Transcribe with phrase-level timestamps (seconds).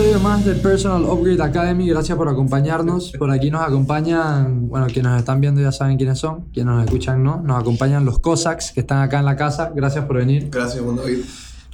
[0.00, 1.86] episodio más de Personal Upgrade Academy.
[1.86, 3.12] Gracias por acompañarnos.
[3.18, 6.84] Por aquí nos acompañan, bueno, quienes nos están viendo ya saben quiénes son, quienes nos
[6.86, 7.42] escuchan no.
[7.42, 9.72] Nos acompañan los Cossacks que están acá en la casa.
[9.74, 10.48] Gracias por venir.
[10.50, 11.18] Gracias, Juan David.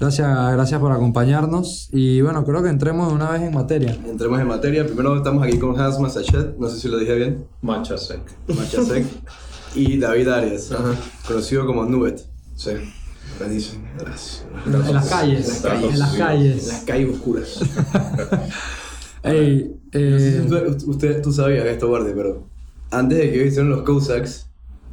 [0.01, 1.89] Gracias, gracias por acompañarnos.
[1.93, 3.97] Y bueno, creo que entremos de una vez en materia.
[4.05, 4.85] Entremos en materia.
[4.85, 7.47] Primero estamos aquí con Hans Masachet, no sé si lo dije bien.
[7.63, 8.23] Machasek.
[8.49, 9.07] Machasek.
[9.77, 10.75] y David Arias,
[11.29, 12.27] conocido como Nubet.
[12.57, 12.73] Sí.
[13.41, 15.47] En las calles.
[15.47, 15.93] En las calles.
[15.93, 16.67] En las En calles.
[16.69, 17.61] las calles oscuras.
[19.23, 22.45] Ey, eh, usted, usted- tú sabías esto, Guardia, pero
[22.91, 24.47] antes de que hicieron los Cossacks,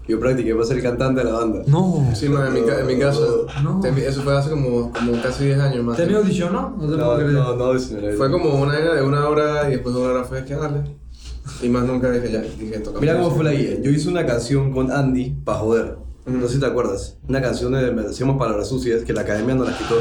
[0.07, 1.61] yo practiqué para ser cantante de la banda.
[1.67, 2.09] no.
[2.15, 3.21] Sí, man, en mi, en mi casa.
[3.63, 3.79] No.
[3.79, 5.97] Te- Eso fue hace como, como casi 10 años más.
[5.97, 6.71] ¿Tenía audición, no?
[6.77, 7.31] No te No, puedo creer.
[7.33, 8.13] no, no, señora.
[8.17, 10.81] Fue como una de una hora y después de una hora fue que darle.
[11.61, 12.99] Y más nunca dije ya, dije toca.
[12.99, 13.79] Mira cómo fue la guía.
[13.81, 15.97] Yo hice una canción con Andy para joder.
[16.25, 17.17] No sé si te acuerdas.
[17.27, 19.95] Una canción de Decíamos Palabras Sucias que la academia nos la quitó.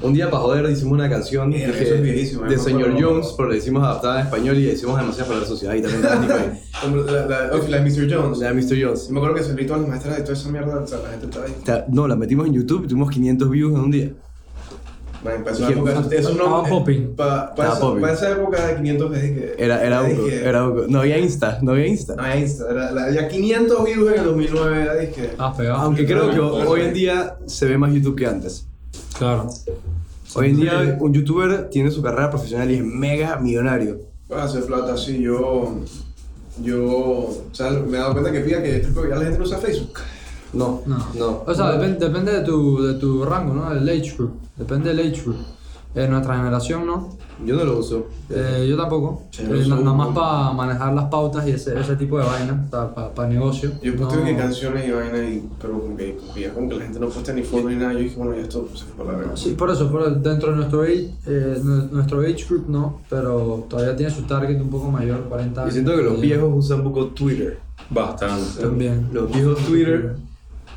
[0.00, 2.94] Un día para joder hicimos una canción que- es de me Señor.
[2.98, 5.72] Jones, pero la hicimos adaptada en español y hicimos demasiadas palabras sucias.
[5.72, 6.62] Ahí también está Andy ahí.
[6.80, 8.14] Como La, la, la de Mr.
[8.14, 8.38] Jones.
[8.38, 8.76] La de Mr.
[8.78, 9.10] Y Jones.
[9.10, 11.10] me acuerdo que se gritó a las maestras de toda esa mierda, o sea, la
[11.10, 11.84] gente estaba ahí.
[11.88, 14.12] No, la metimos en YouTube y tuvimos 500 views en un día.
[15.24, 16.44] Man, para esa época, eso no.
[16.44, 17.14] Estaba popping.
[17.16, 18.00] Para, Estaba esa, popping.
[18.00, 19.64] para esa época de 500 veces que.
[19.64, 20.02] Era, era
[20.68, 20.84] Uco.
[20.88, 22.14] No había Insta, no había Insta.
[22.14, 22.64] No, era Insta.
[22.70, 25.30] Era, la- ya 500 views en el 2009, era dije.
[25.38, 25.76] Ah, pegado.
[25.78, 26.70] Aunque creo que Claro.
[26.70, 28.66] hoy en día se ve más YouTube que antes.
[29.18, 29.48] Claro.
[30.34, 33.98] Hoy en día un youtuber tiene su carrera profesional y es mega millonario.
[34.28, 35.80] Para hacer plata así, yo.
[36.62, 36.84] Yo.
[36.86, 39.98] O sea, me he dado cuenta que fíjate que ya la gente no usa Facebook.
[40.52, 40.96] No, No.
[41.18, 41.42] no.
[41.46, 43.72] O sea, depen- depende de tu, de tu rango, ¿no?
[43.74, 44.32] Del age group.
[44.56, 45.36] Depende del age group.
[45.94, 47.16] En nuestra generación, ¿no?
[47.44, 48.06] Yo no lo uso.
[48.30, 49.22] Eh, yo tampoco.
[49.30, 52.18] Sí, Eh, yo uso na- nada más para manejar las pautas y ese, ese tipo
[52.18, 53.70] de vainas, para negocio.
[53.82, 56.68] Yo No- posteo que canciones y vaina, y, pero como que, como que ya como
[56.68, 57.92] que la gente no postea ni fotos ni nada.
[57.94, 59.36] Yo dije, bueno, ya esto se fue para la verga.
[59.36, 63.00] Sí, por eso, por el- dentro de nuestro age, eh, nu- nuestro age group no,
[63.08, 65.74] pero todavía tiene su target un poco mayor, 40 Y años.
[65.74, 67.58] siento que los Eh, viejos usan un poco Twitter.
[67.90, 68.60] Bastante.
[68.60, 69.08] También.
[69.12, 70.16] Los viejos Twitter,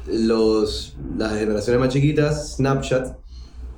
[0.07, 3.17] los, las generaciones más chiquitas, Snapchat.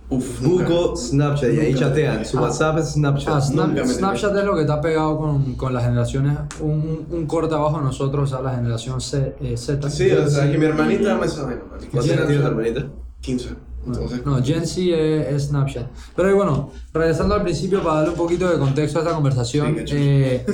[0.09, 0.63] Uf, nunca.
[0.69, 2.25] Buco, Snapchat, y ahí Nunca chatean.
[2.25, 2.41] Su Ah.
[2.43, 3.33] WhatsApp es Snapchat.
[3.33, 7.07] Ah, Snap- Nunca me- Snapchat es lo que está pegado con, con las generaciones, un,
[7.09, 9.89] un corte abajo de nosotros, o sea, la generación C, eh, Z.
[9.89, 11.59] Sí, o sea, que mi hermanita me sabe,
[11.91, 12.85] ¿Cuántos años tiene tu hermanita?
[13.21, 13.49] 15.
[13.85, 15.87] Entonces, No, Gen Z es, es Snapchat.
[16.15, 19.75] Pero bueno, regresando al principio para darle un poquito de contexto a esta conversación.
[19.85, 20.45] Sí, eh,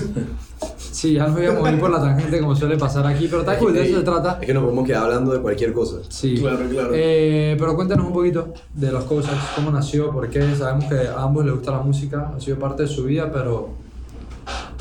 [0.77, 3.57] sí, ya nos voy a mover por la tangente como suele pasar aquí, pero está
[3.57, 4.39] cool, de eso se trata.
[4.41, 5.97] Es que nos podemos quedar hablando de cualquier cosa.
[6.09, 6.37] Sí.
[6.39, 6.89] Claro, claro.
[6.93, 10.55] Eh, pero cuéntanos un poquito de los cosas, cómo nació, por qué.
[10.55, 13.69] Sabemos que a ambos les gusta la música, ha sido parte de su vida, pero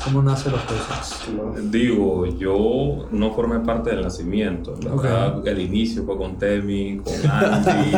[0.03, 1.27] cómo nacen los cosas.
[1.71, 4.75] Digo, yo no formé parte del nacimiento.
[4.81, 7.91] Verdad, el inicio fue con Temi, con Andy.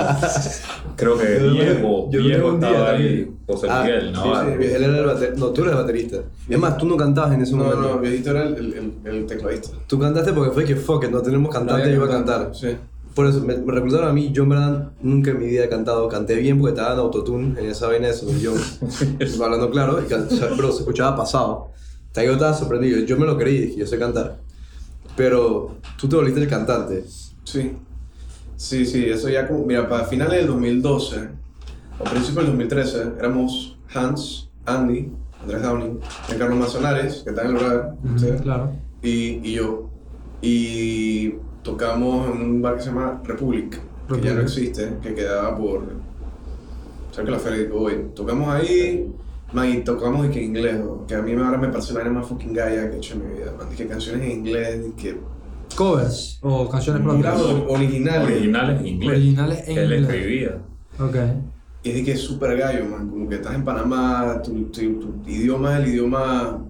[0.96, 3.32] Creo que Yo- Diego, yo Diego un día estaba ahí.
[3.48, 4.24] José Ah, Miguel, sí, ¿no?
[4.42, 5.40] sí, él era el baterista.
[5.40, 6.18] No, tú eres el baterista.
[6.50, 7.82] Es más, tú no cantabas en ese No, momento.
[7.82, 8.74] no, viejito era el, el,
[9.06, 9.70] el, el tecladista.
[9.88, 12.52] Tú cantaste porque fue que fuck it, no tenemos cantante, yo iba a cantar.
[12.54, 12.70] Sí.
[13.14, 15.70] Por eso me, me reclutaron a mí, yo en verdad nunca en mi vida he
[15.70, 18.80] cantado, canté bien porque estaba en autotune en esa vaina de Jones,
[19.44, 21.72] hablando claro, y can- o sea, pero se escuchaba pasado.
[22.12, 24.40] O sea, yo estaba sorprendido, yo me lo creí, dije, yo sé cantar.
[25.16, 27.06] Pero tú te volviste el cantante.
[27.44, 27.74] Sí.
[28.58, 31.30] Sí, sí, eso ya como, mira, para finales del 2012,
[32.00, 35.12] o principios del 2013, éramos Hans, Andy,
[35.42, 36.00] Andrés Downing,
[36.38, 38.72] Carlos Manzanares, que está en el lugar, Ujú, claro.
[39.02, 39.90] y, y yo.
[40.42, 43.78] Y tocamos en un bar que se llama Republic, que
[44.22, 44.44] ya no Republic.
[44.44, 45.84] existe, que quedaba por
[47.12, 48.06] cerca de la feria de hoy.
[48.16, 49.12] Tocamos ahí,
[49.54, 51.06] man, y tocamos y que en inglés, ¿no?
[51.06, 53.40] que a mí ahora me parece la más fucking gaya que he hecho en mi
[53.40, 55.18] vida, man, y que canciones en inglés, y que
[55.76, 57.40] Covers o canciones propias.
[57.68, 58.30] Originales.
[58.30, 59.10] Originales en inglés.
[59.10, 60.16] Originales en que él inglés.
[60.16, 60.58] escribía.
[61.00, 61.16] Ok.
[61.84, 63.10] Y es de que es súper gallo, man.
[63.10, 66.64] Como que estás en Panamá, tu, tu, tu idioma es el idioma,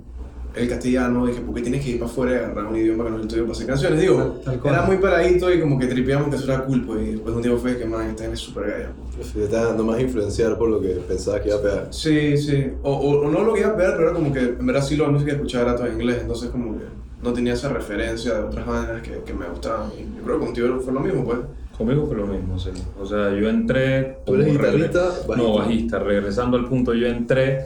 [0.56, 1.26] el castellano.
[1.26, 3.22] Dije, ¿por qué tienes que ir para afuera y agarrar un idioma que no es
[3.24, 4.02] el tuyo para hacer canciones?
[4.02, 4.74] Digo, Tal- tal cual.
[4.76, 7.02] era muy paradito y como que tripeamos que eso era cool, pues.
[7.08, 8.88] Y después un día fue que, man, esta es súper gallo.
[9.34, 11.88] Te estás dando más influenciar por lo que pensabas que iba a pegar.
[11.92, 12.68] Sí, sí.
[12.84, 14.84] O, o, o no lo que iba a ver, pero era como que en verdad
[14.84, 16.18] sí la música que escuchaba era todo en inglés.
[16.22, 16.86] Entonces, como que
[17.24, 19.90] no tenía esa referencia de otras bandas que, que me gustaban.
[19.98, 21.38] Y yo creo que contigo fue lo mismo, pues.
[21.78, 22.70] Conmigo fue lo mismo, sí.
[23.00, 24.18] O sea, yo entré.
[24.26, 25.36] ¿Tú eres guitarrista, bajista?
[25.38, 26.00] No, bajista.
[26.00, 27.66] Regresando al punto, yo entré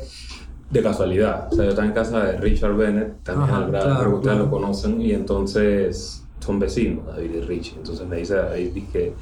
[0.70, 1.48] de casualidad.
[1.52, 4.36] O sea, yo estaba en casa de Richard Bennett, también Ajá, al grado, claro, ustedes
[4.36, 4.46] claro.
[4.46, 7.76] lo conocen, y entonces son vecinos, David y Richie.
[7.78, 9.14] Entonces me dice David, dije,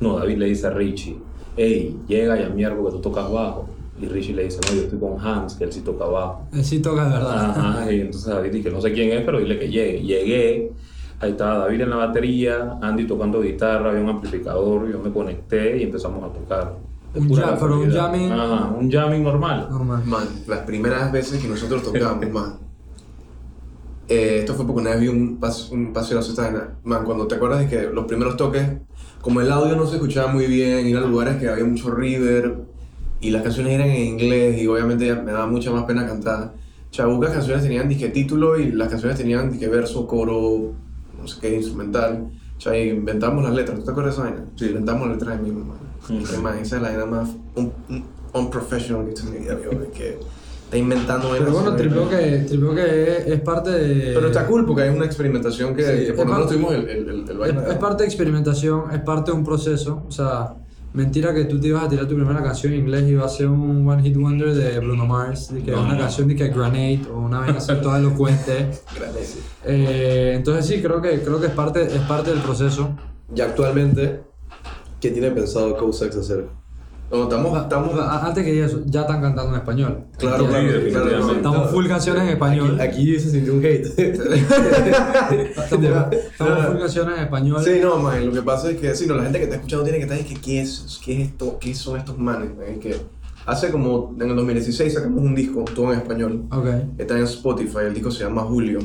[0.00, 1.18] no, David le dice a Richie,
[1.56, 3.68] hey, llega y a algo que tú tocas bajo.
[4.00, 6.48] Y Richie le dice, no, yo estoy con Hans, que él sí toca bajo.
[6.52, 7.50] Él sí toca de verdad.
[7.50, 10.02] Ajá, y entonces David dije, no sé quién es, pero dile que llegue.
[10.02, 10.72] Llegué,
[11.20, 15.78] ahí estaba David en la batería, Andy tocando guitarra, había un amplificador, yo me conecté
[15.78, 16.76] y empezamos a tocar.
[17.14, 19.68] Un jam, pero un jamming- Ajá, un jamming normal.
[19.70, 20.02] Normal.
[20.06, 22.54] Man, las primeras veces que nosotros tocábamos, man.
[24.08, 26.68] eh, esto fue porque una vez vi un, pas, un paseo de esta vaina.
[26.84, 28.66] Man, cuando te acuerdas de que los primeros toques,
[29.20, 32.64] como el audio no se escuchaba muy bien, ir a lugares que había mucho reverb
[33.20, 36.54] y las canciones eran en inglés y obviamente me daba mucha más pena cantar.
[36.90, 40.72] Chabucas canciones tenían disque título y las canciones tenían disque verso, coro,
[41.18, 42.30] no sé qué, instrumental.
[42.58, 43.78] O sea, inventamos las letras.
[43.78, 44.46] ¿Tú te acuerdas de esa vaina?
[44.56, 44.66] Sí.
[44.66, 45.78] Inventamos las letras de mismo, man.
[46.08, 46.12] Mm.
[46.20, 49.78] Y que, man, esa es la vaina más un, un, unprofessional que he tenido, yo,
[49.78, 50.18] de que
[50.64, 54.14] está inventando Pero bueno, tripeo que, tripeo que es, es parte de.
[54.14, 56.88] Pero está cool porque hay una experimentación que, Sí, que por lo menos tuvimos el,
[56.88, 57.62] el, el, el vaina.
[57.62, 60.02] Es, es parte de experimentación, es parte de un proceso.
[60.08, 60.54] O sea,
[60.94, 63.28] mentira que tú te ibas a tirar tu primera canción en inglés y iba a
[63.28, 65.82] ser un One Hit Wonder de Bruno Mars, de que No.
[65.82, 68.70] una canción de que Grenade o una vez así toda elocuente.
[69.64, 72.90] Eh, entonces sí, creo que, creo que es, parte, es parte del proceso.
[73.34, 74.20] Y actualmente,
[75.02, 76.46] ¿qué tiene pensado Cosex hacer?
[77.10, 80.04] No, estamos, estamos, A- Antes que eso, ya están cantando en español.
[80.16, 81.30] claro, claro, Sí, claro.
[81.32, 82.80] Estamos full canciones en español.
[82.80, 83.86] Aquí, aquí se sintió un hate.
[83.98, 84.28] Estamos,
[86.12, 87.62] estamos full canciones en español.
[87.62, 89.84] Sí, no, man, lo que pasa es que sí, no, la gente que está escuchando
[89.84, 91.58] tiene que estar y que ¿qué es, qué es esto?
[91.60, 92.50] ¿Qué son estos manes?
[92.56, 92.66] man?
[92.66, 92.96] Es que
[93.44, 96.44] hace como en el 2016 sacamos un disco todo en español.
[96.50, 96.66] Ok.
[96.98, 98.78] Está en Spotify, el disco se llama Julio.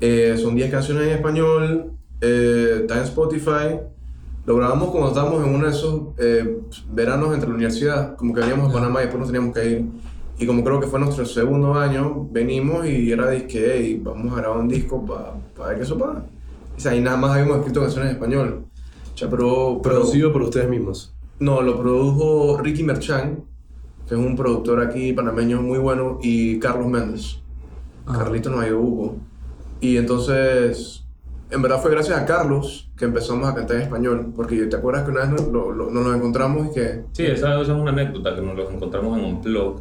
[0.00, 3.80] Eh, son 10 canciones en español, eh, está en Spotify.
[4.46, 6.58] Lo grabamos cuando estábamos en uno de esos eh,
[6.92, 9.86] veranos entre la universidad, como que veníamos a Panamá y después nos teníamos que ir.
[10.38, 14.32] Y como creo que fue nuestro segundo año, venimos y era de que, hey, vamos
[14.32, 16.24] a grabar un disco para ver qué eso pasa.
[16.76, 18.64] O sea, y nada más habíamos escrito canciones en español.
[19.14, 21.14] O sea, pero, Producido por ustedes mismos.
[21.38, 23.44] no, lo produjo Ricky Merchan,
[24.08, 27.38] que es un productor aquí panameño muy bueno, y Carlos Méndez.
[28.06, 28.18] Ah.
[28.18, 29.14] Carlito nos ayudó.
[29.80, 31.03] Y entonces,
[31.54, 35.04] en verdad fue gracias a Carlos que empezamos a cantar en español, porque te acuerdas
[35.04, 37.02] que una vez nos, lo- lo- nos lo encontramos y que...
[37.12, 39.80] Sí, esa, esa es una anécdota que nos los encontramos en un blog.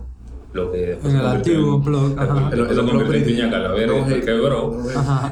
[0.54, 2.50] Lo que después En el antiguo blog, ajá.
[2.52, 4.78] Después se convirtió en Piña Calavera No, quebró.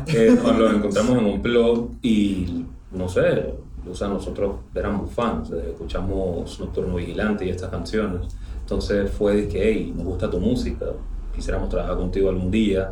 [0.08, 3.54] Eh, nos lo encontramos en un blog y no sé,
[3.90, 8.22] o sea, nosotros éramos fans, eh, escuchamos Nocturno Vigilante y estas canciones.
[8.62, 10.88] Entonces fue de que, hey, nos gusta tu música,
[11.36, 12.92] quisiéramos trabajar contigo algún día.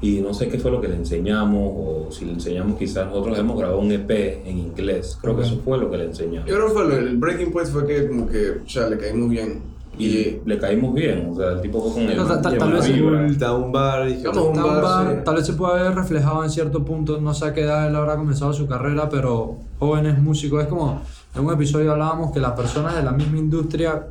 [0.00, 3.38] Y no sé qué fue lo que le enseñamos, o si le enseñamos, quizás nosotros
[3.38, 5.18] hemos grabado un EP en inglés.
[5.22, 6.48] Creo que eso fue lo que le enseñamos.
[6.48, 8.98] Yo creo que fue lo- el breaking point fue que como que, o sea, le
[8.98, 9.76] caímos bien.
[9.98, 12.16] Y le caímos bien, o sea, el tipo fue con el.
[12.18, 14.06] No, tal- vez- un bar.
[14.06, 15.22] y- Vamos a un Está un bar, bar, sí.
[15.24, 17.96] tal vez se puede haber reflejado en cierto punto, no sé a qué edad él
[17.96, 21.00] habrá comenzado su carrera, pero jóvenes músicos, es como
[21.34, 24.08] en un episodio hablábamos que las personas de la misma industria,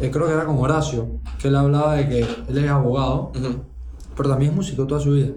[0.00, 1.06] eh, creo que era con Horacio,
[1.38, 3.60] que él hablaba de que él es abogado, Ujú.
[4.16, 5.32] Pero también es músico toda su vida.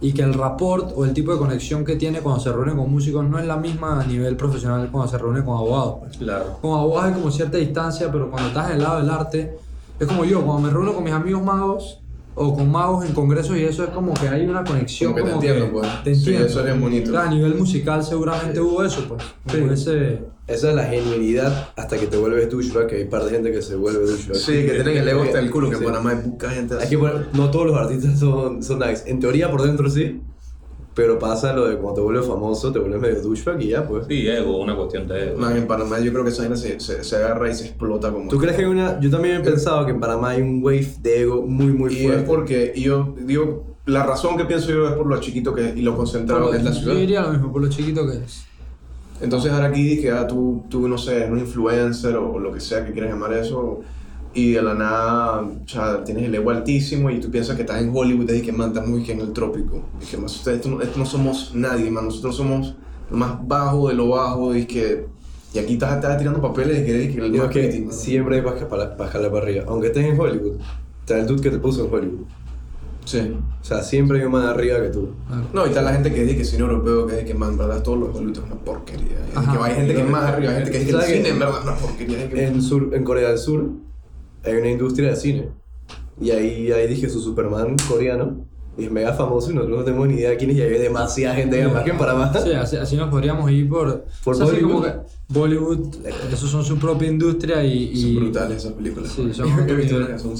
[0.00, 2.90] Y que el rapport o el tipo de conexión que tiene cuando se reúne con
[2.90, 6.16] músicos no es la misma a nivel profesional cuando se reúne con abogados.
[6.18, 6.58] Claro.
[6.60, 9.58] Con abogados hay como cierta distancia, pero cuando estás en el lado del arte,
[9.98, 12.00] es como yo, cuando me reúno con mis amigos magos
[12.38, 15.12] o con magos en congresos y eso es como que hay una conexión.
[15.14, 15.88] Como que te entiendo, pues.
[16.04, 16.46] Te Sí, entiendo.
[16.46, 17.10] eso es bonito.
[17.10, 19.22] Claro, a nivel musical seguramente hubo eso, pues.
[19.50, 20.20] Como ese...
[20.46, 23.50] Esa es la genialidad hasta que te vuelves douchebag, que hay un par de gente
[23.50, 24.36] que se vuelve douchebag.
[24.36, 25.82] Sí, que tienen el ego hasta el culo, que Sí.
[25.82, 26.90] en Panamá hay poca gente Hay así.
[26.90, 29.10] que poner- no todos los artistas son, son nice.
[29.10, 30.20] En teoría, por dentro sí.
[30.96, 34.06] Pero pasa lo de cuando te vuelves famoso, te vuelves medio douchebag y ya, pues.
[34.08, 35.38] Sí, ego, una cuestión de ego.
[35.38, 38.10] Man, en Panamá yo creo que esa vaina se, se, se agarra y se explota
[38.10, 38.30] como...
[38.30, 38.98] ¿Tú crees que hay una.?
[38.98, 42.02] Yo también he pensado que en Panamá hay un wave de ego muy, muy Y
[42.04, 42.22] fuerte.
[42.22, 45.82] es porque yo digo, la razón que pienso yo es por lo chiquito que y
[45.82, 46.96] lo concentrado que es la Yo ciudad.
[46.96, 48.44] diría lo mismo, por lo chiquito que es.
[49.20, 52.60] Entonces ahora aquí dije, ah, tú, tú no sé, eres un influencer o lo que
[52.60, 53.80] sea que quieras llamar eso,
[54.36, 57.80] y de la nada, o sea, tienes el ego altísimo y tú piensas que estás
[57.82, 59.82] en Hollywood y que man, estamos aquí en el trópico.
[60.00, 62.74] Y que más, ustedes, esto, no, esto no somos nadie, man, nosotros somos
[63.10, 65.06] lo más bajo de lo bajo y que...
[65.54, 67.92] Y aquí estás, estás tirando papeles de que eres que el más que man.
[67.92, 69.64] siempre hay para, para, para para arriba.
[69.68, 70.56] Aunque estés en Hollywood,
[71.00, 72.26] está el dude que te puso en Hollywood.
[73.06, 73.20] Sí.
[73.62, 75.10] O sea, siempre hay un más arriba que tú.
[75.54, 77.58] No, y está la gente que dice que cine europeo, que dice que man, en
[77.58, 79.16] verdad todos los Hollywood es una porquería.
[79.32, 79.52] Y Ajá.
[79.56, 81.38] que hay gente que es más arriba, hay gente que dice que el cine en
[81.38, 82.24] verdad es una porquería.
[82.24, 83.64] y que- En, sur, en Corea del Sur
[84.46, 85.48] hay una industria de cine.
[86.20, 88.44] Y ahí, ahí dije su Superman coreano.
[88.78, 90.56] Y es mega famoso y nosotros no tenemos ni idea de quién es.
[90.58, 92.30] Y hay demasiada gente allá más que en Panamá.
[92.42, 94.04] Sí, así, así nos podríamos ir por...
[94.22, 94.70] Por o sea, Bollywood.
[94.70, 94.92] como que
[95.28, 95.94] Bollywood,
[96.30, 97.84] esos son su propia industria y...
[97.94, 99.10] y- Son brutales esas películas.
[99.12, 100.34] Sí, son que son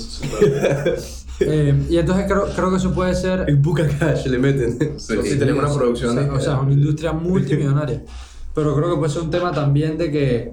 [1.41, 3.49] eh, y entonces creo, creo que eso puede ser...
[3.49, 4.99] En Buca Cash le meten.
[5.01, 6.11] Sí, sí, tenemos una producción.
[6.13, 8.05] Sí, de- o sea, es una industria multimillonaria.
[8.55, 10.53] Pero creo que puede ser un tema también de que,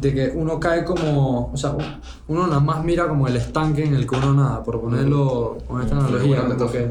[0.00, 1.50] de que uno cae como.
[1.52, 1.74] O sea,
[2.28, 5.80] uno nada más mira como el estanque en el que uno nada, por ponerlo con
[5.82, 6.90] esta analogía, como que-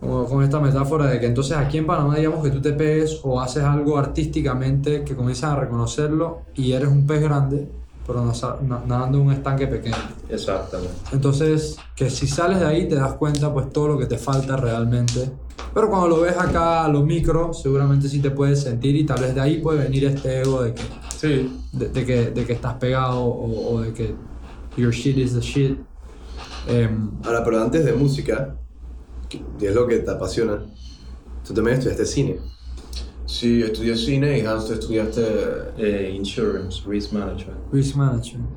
[0.00, 3.20] como con esta metáfora de que entonces aquí en Panamá, digamos que tú te pegues
[3.24, 7.68] o haces algo artísticamente que comienzas a reconocerlo y eres un pez grande.
[8.06, 8.24] pero
[8.86, 9.94] nadando en un estanque pequeño.
[10.30, 10.94] Exactamente.
[11.12, 14.56] Entonces, que si sales de ahí te das cuenta pues todo lo que te falta
[14.56, 15.30] realmente.
[15.74, 19.20] Pero cuando lo ves acá a lo micro, seguramente sí te puedes sentir y tal
[19.20, 20.82] vez de ahí puede venir este ego de que,
[21.20, 21.50] Sí.
[21.72, 24.14] de, de que, de que estás pegado o, o de que
[24.76, 25.78] your shit is the shit.
[26.68, 28.56] Em, Ahora, pero antes de música,
[29.28, 30.62] que es lo que te apasiona,
[31.46, 32.38] tú también estudiaste cine.
[33.26, 35.22] Sí, estudié cine y Hans, estudiaste...
[35.76, 37.58] Eh, insurance, risk management.
[37.72, 38.48] risk management.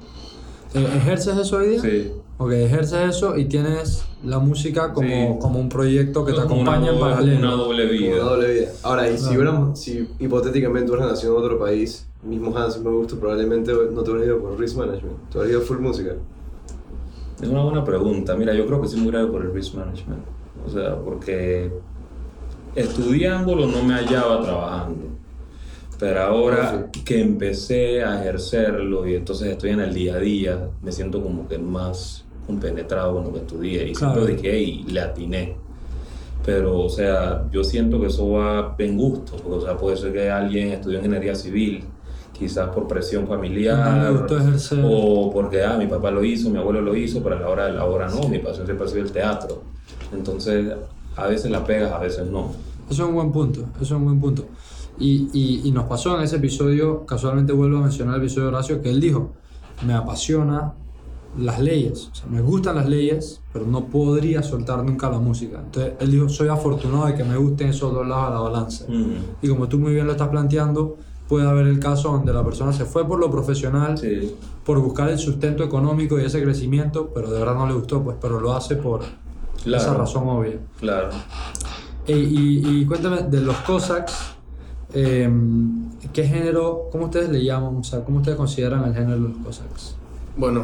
[0.73, 1.81] Eh, ¿Ejerces eso hoy día?
[1.81, 2.11] Sí.
[2.43, 5.39] Ok, ejerces eso y tienes la música como, Sí.
[5.39, 7.37] como un proyecto que te Como una acompaña en paralelo.
[7.39, 8.15] Una doble Como vida.
[8.15, 8.69] una doble vida.
[8.81, 13.15] Ahora, y si, hubiéramos, si hipotéticamente hubieras nacido en otro país, mismo Hans, me gusta,
[13.17, 16.13] probablemente no te hubieras ido por risk management, te hubieras ido full música.
[17.39, 18.35] Es una buena pregunta.
[18.35, 20.23] Mira, yo creo que sí me hubiera ido por el risk management.
[20.65, 21.71] O sea, porque
[22.75, 25.05] estudiándolo no me hallaba trabajando.
[25.99, 30.91] Pero ahora que empecé a ejercerlo y entonces estoy en el día a día, me
[30.91, 33.87] siento como que más compenetrado con lo que estudié.
[33.89, 34.13] Y Claro.
[34.15, 35.55] siempre dije, hey, le atiné.
[36.45, 39.33] Pero, o sea, yo siento que eso va en gusto.
[39.37, 41.83] Porque, o sea, puede ser que alguien estudió ingeniería civil,
[42.33, 44.25] quizás por presión familiar.
[44.71, 44.87] No.
[44.87, 47.65] O porque, ah, mi papá lo hizo, mi abuelo lo hizo, pero a la hora
[47.67, 48.27] de la hora no.
[48.27, 49.61] Mi pasión siempre ha sido el teatro.
[50.13, 50.73] Entonces,
[51.15, 52.51] a veces la pegas, a veces no.
[52.89, 54.45] Eso es un buen punto, eso es un buen punto.
[54.99, 58.53] Y, y, y nos pasó en ese episodio, casualmente vuelvo a mencionar el episodio de
[58.55, 59.31] Horacio, que él dijo,
[59.85, 60.73] me apasiona
[61.37, 65.59] las leyes, o sea, me gustan las leyes, pero no podría soltar nunca la música.
[65.63, 68.85] Entonces él dijo, soy afortunado de que me gusten esos dos lados de la balanza.
[68.89, 69.13] Mm.
[69.41, 70.97] Y como tú muy bien lo estás planteando,
[71.29, 74.35] puede haber el caso donde la persona se fue por lo profesional, Sí,
[74.65, 78.17] por buscar el sustento económico y ese crecimiento, pero de verdad no le gustó, pues,
[78.21, 79.01] pero lo hace por
[79.63, 79.83] Claro.
[79.83, 80.59] esa razón obvia.
[80.79, 81.09] claro.
[82.07, 84.13] Y, y, y cuéntame de los Cossacks,
[84.93, 85.29] eh,
[86.11, 89.37] ¿qué género, cómo ustedes le llaman, o sea, cómo ustedes consideran el género de los
[89.37, 89.95] Cossacks?
[90.35, 90.63] Bueno,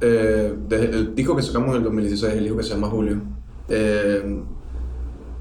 [0.00, 3.20] eh, desde el disco que sacamos en el 2016, el disco que se llama Julio,
[3.68, 4.40] eh,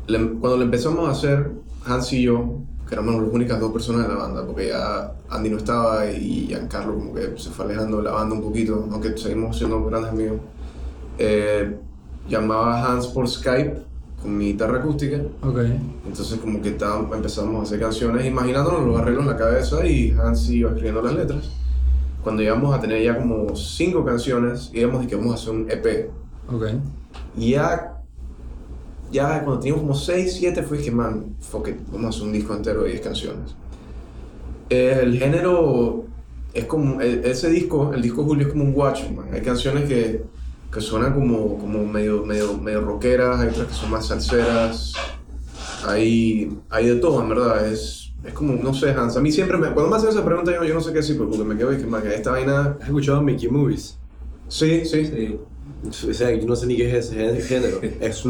[0.07, 1.51] le- cuando lo empezamos a hacer,
[1.85, 5.49] Hans y yo, que éramos las únicas dos personas de la banda, porque ya Andy
[5.49, 9.17] no estaba y Giancarlo como que se fue alejando de la banda un poquito, aunque
[9.17, 10.37] seguimos siendo grandes amigos,
[11.17, 11.77] eh,
[12.29, 13.81] llamaba a Hans por Skype
[14.21, 15.59] con mi guitarra acústica Ok,
[16.07, 20.11] entonces como que estábamos- empezamos a hacer canciones imaginándonos los arreglos en la cabeza y
[20.11, 21.51] Hans iba escribiendo las letras.
[22.21, 25.69] Cuando íbamos a tener ya como cinco canciones, íbamos y que vamos a hacer un
[25.71, 26.09] EP.
[26.47, 26.63] ok,
[27.35, 28.01] Y ya,
[29.11, 32.33] ya cuando teníamos como seis, siete, fue que, man, fuck it, vamos a hacer un
[32.33, 33.55] disco entero de 10 canciones.
[34.69, 36.05] El género
[36.53, 39.27] es como, e- ese disco, el disco Julio es como un guacho, man.
[39.33, 40.23] Hay canciones que,
[40.73, 44.93] que suenan como, como medio, medio, medio rockeras, hay otras que son más salseras,
[45.85, 47.67] hay, hay de todo, en verdad.
[47.71, 49.15] Es, es como, no sé, Hans.
[49.17, 51.17] A mí siempre, me, cuando me hacen esa pregunta, yo, yo no sé qué decir,
[51.17, 52.77] porque me quedo y que, man, que esta vaina.
[52.79, 53.97] ¿Has escuchado Mickey Movies?
[54.47, 55.05] Sí, sí.
[55.05, 55.39] Sí.
[55.87, 57.79] O sea, yo no sé ni qué es ese género.
[58.01, 58.25] Es.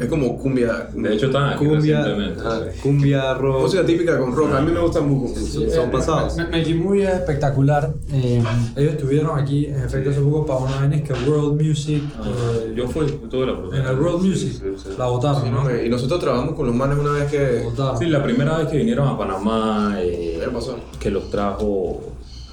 [0.00, 0.88] Es como cumbia.
[0.94, 2.02] De hecho, están aquí Cumbia,
[2.44, 3.60] ah, cumbia, rock.
[3.62, 4.52] música típica con rock.
[4.54, 5.34] A mí me gusta mucho.
[5.38, 6.34] Son- son pasados.
[6.50, 7.92] Mickey Muy es espectacular.
[8.12, 8.42] Eh,
[8.76, 12.02] ellos estuvieron aquí, en efecto, hace poco para una vaina que World Music.
[12.18, 12.24] Ah,
[12.66, 13.92] eh, yo fui, tuve la en oportunidad.
[13.92, 14.52] el World Music.
[14.52, 14.88] sí, sí.
[14.98, 15.76] La votaron, ¿no?
[15.84, 17.62] Y nosotros trabajamos con los manes una vez que.
[17.64, 17.98] votaron.
[17.98, 20.78] Sí, la primera vez que vinieron a Panamá, eh, ¿Qué pasó?
[20.98, 22.00] que los trajo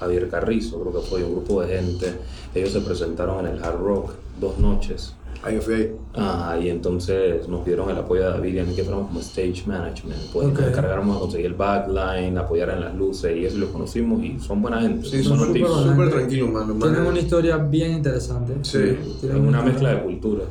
[0.00, 2.14] Javier Carrizo, creo que fue un grupo de gente.
[2.54, 5.14] Ellos se presentaron en el Hard Rock dos noches.
[5.42, 5.96] Ahí yo fui ahí.
[6.16, 9.20] Ah, y entonces nos dieron el apoyo de David y a mí que fuéramos como
[9.20, 10.20] stage management.
[10.32, 10.58] Pues Ok.
[10.58, 14.22] nos encargáramos de conseguir el backline, apoyar en las luces y eso y los conocimos
[14.22, 15.08] y son buena gente.
[15.08, 16.10] Sí, son son súper gente.
[16.10, 16.68] tranquilos, man.
[16.68, 18.54] Los Tienen una historia bien interesante.
[18.62, 18.78] Sí.
[18.78, 20.44] Tienen Es una historia- mezcla de cultura.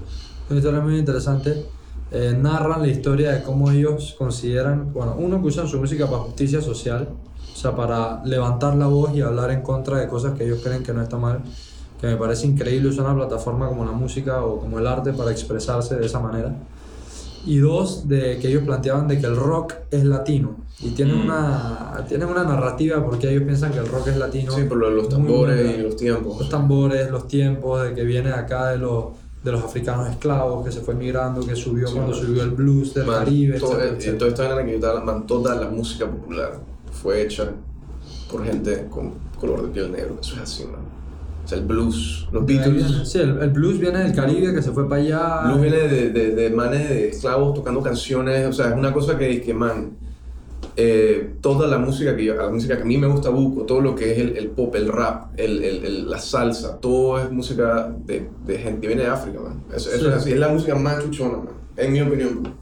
[0.50, 1.65] Una historia muy interesante.
[2.12, 6.24] Eh, narran la historia de cómo ellos consideran, bueno, uno que usan su música para
[6.24, 7.08] justicia social,
[7.60, 10.94] sea, para levantar la voz y hablar en contra de cosas que ellos creen que
[10.94, 11.39] no está mal,
[12.00, 15.32] que me parece increíble usar una plataforma como la música o como el arte para
[15.32, 16.54] expresarse de esa manera.
[17.46, 21.22] Y dos, de que ellos planteaban de que el rock es latino y tienen, Mm.
[21.25, 24.51] una, tienen una narrativa porque ellos piensan que el rock es latino.
[24.51, 26.38] Sí, por lo de los tambores y los tiempos.
[26.39, 29.06] los tambores, los tiempos, de que viene acá de los,
[29.44, 32.94] de los africanos esclavos, que se fue migrando, que subió Sí, cuando subió el blues
[32.94, 34.28] del Man, Caribe, todo- etcétera,
[34.62, 35.00] etcétera.
[35.06, 36.60] Man, toda la música popular
[37.01, 37.51] fue hecha
[38.32, 40.18] por gente con color de piel negro.
[40.22, 40.82] Eso es así, man.
[41.46, 42.46] O sea, el blues, los.
[42.46, 43.10] Beatles.
[43.10, 45.41] Sí, el, el blues viene del Caribe, que se fue para allá.
[45.46, 48.46] Blues viene de, de, de manes de esclavos tocando canciones.
[48.48, 49.98] O sea, es una cosa que, que man,
[50.75, 53.82] eh, toda la música que yo, la música que a mí me gusta buco, todo
[53.82, 57.32] lo que es el, el pop, el rap, el, el, el- la salsa, todo es
[57.32, 59.63] música de, de gente que viene de África, man.
[59.75, 60.08] Eso, eso Sí.
[60.08, 61.48] es así, es la música más chuchona, man.
[61.77, 62.59] En mi opinión.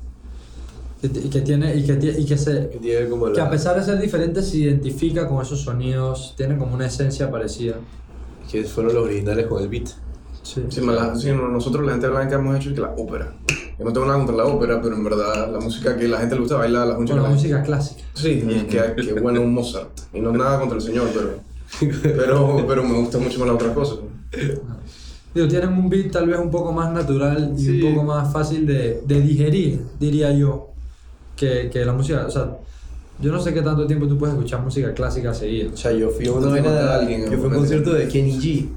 [1.02, 2.70] Y que- tiene, y que, y que se...
[2.70, 3.50] Que tiene como Que a la...
[3.52, 7.76] pesar de ser diferente se identifica con esos sonidos, tiene como una esencia parecida.
[8.52, 9.88] que fueron los originales con el beat.
[10.42, 10.64] Sí.
[10.70, 13.36] Sí, la- sí, no, nosotros la gente blanca hemos hecho que la ópera.
[13.78, 16.34] Yo no tengo nada contra la ópera, pero en verdad la música que la gente
[16.36, 18.02] le gusta bailar, la Con música la música clásica.
[18.16, 19.90] Sí, y es que, que bueno un Mozart.
[20.14, 21.42] Y no nada contra el señor, pero,
[22.02, 23.96] pero, pero me gusta mucho más la otra cosa.
[25.36, 27.82] Digo, tienen un beat tal vez un poco más natural y Sí.
[27.84, 30.70] un poco más fácil de, de digerir, diría yo,
[31.38, 32.26] que, que la música.
[32.28, 32.58] O sea,
[33.20, 35.70] yo no sé qué tanto tiempo tú puedes escuchar música clásica seguida.
[35.74, 38.08] O sea, yo fui a una vaina de- alguien, yo fui a un concierto de
[38.10, 38.68] Kenny G.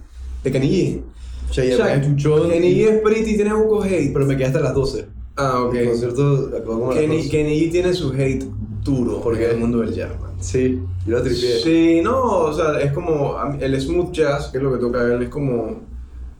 [0.44, 1.00] ¿De Kenny G?
[1.50, 2.48] O sea, ya me escuchó.
[2.48, 4.12] Kenny G es pretty y tiene un hate.
[4.12, 5.06] Pero me quedé hasta las 12.
[5.36, 5.74] Ah, ok.
[5.74, 7.28] El concierto acabó como Kenny, 12.
[7.30, 8.44] Kenny G tiene su hate
[8.84, 9.50] duro ¿Por en qué?
[9.50, 10.30] el mundo del jazz, man.
[10.40, 11.58] Sí, yo la tripié.
[11.62, 15.22] Sí, no, o sea, es como el smooth jazz, que es lo que toca él,
[15.22, 15.80] es como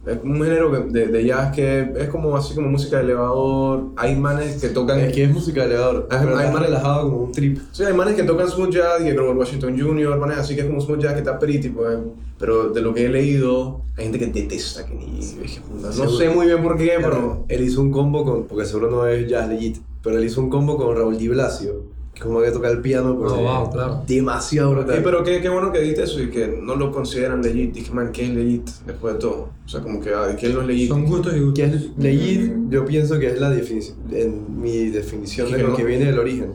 [0.07, 3.89] es un género que- de, de jazz que es como así como música de elevador.
[3.97, 6.09] Hay manes que tocan Es que es música de elevador.
[6.11, 7.59] Ah, pero hay relajado como un trip.
[7.73, 10.67] Sí, hay manes que tocan smooth jazz, y Robert Washington Jr., manes así que es
[10.67, 11.99] como smooth jazz que está pretty, pues.
[12.39, 15.19] Pero de lo que he leído, hay gente que detesta que ni.
[15.21, 16.11] es que, No Seguro.
[16.17, 17.45] sé muy bien por qué, pero.
[17.49, 18.45] Él hizo un combo con.
[18.45, 19.77] Porque seguro no es jazz legit.
[20.03, 21.83] Pero él hizo un combo con Raúl Di Blasio.
[22.21, 23.17] Como que toca el piano.
[23.19, 24.03] Pero Oh, wow, claro.
[24.07, 24.97] Demasiado brutal.
[24.97, 27.73] Sí, pero qué, qué bueno que dijiste eso y que no lo consideran legit.
[27.73, 29.49] Dije, man, ¿qué es legit después de todo?
[29.65, 30.89] O sea, como que, ah, ¿qué es legit?
[30.89, 31.55] Son gustos y gustos.
[31.55, 35.63] que es legit, yo pienso que es la definición, en mi definición Y de que
[35.63, 36.53] lo no- que viene del origen.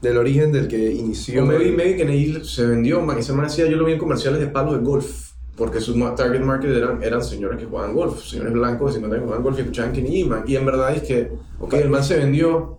[0.00, 1.34] Del origen del que inició.
[1.36, 3.84] Yo me vi, me vi que Neil se vendió, man, ese man hacía, yo lo
[3.84, 5.30] vi en comerciales de palos de golf.
[5.54, 9.22] Porque su target market eran, eran señores que jugaban golf, señores blancos de 50 años
[9.22, 10.28] que jugaban golf y escuchaban Kenny.
[10.46, 12.78] Y en verdad es que, ok, el man se vendió,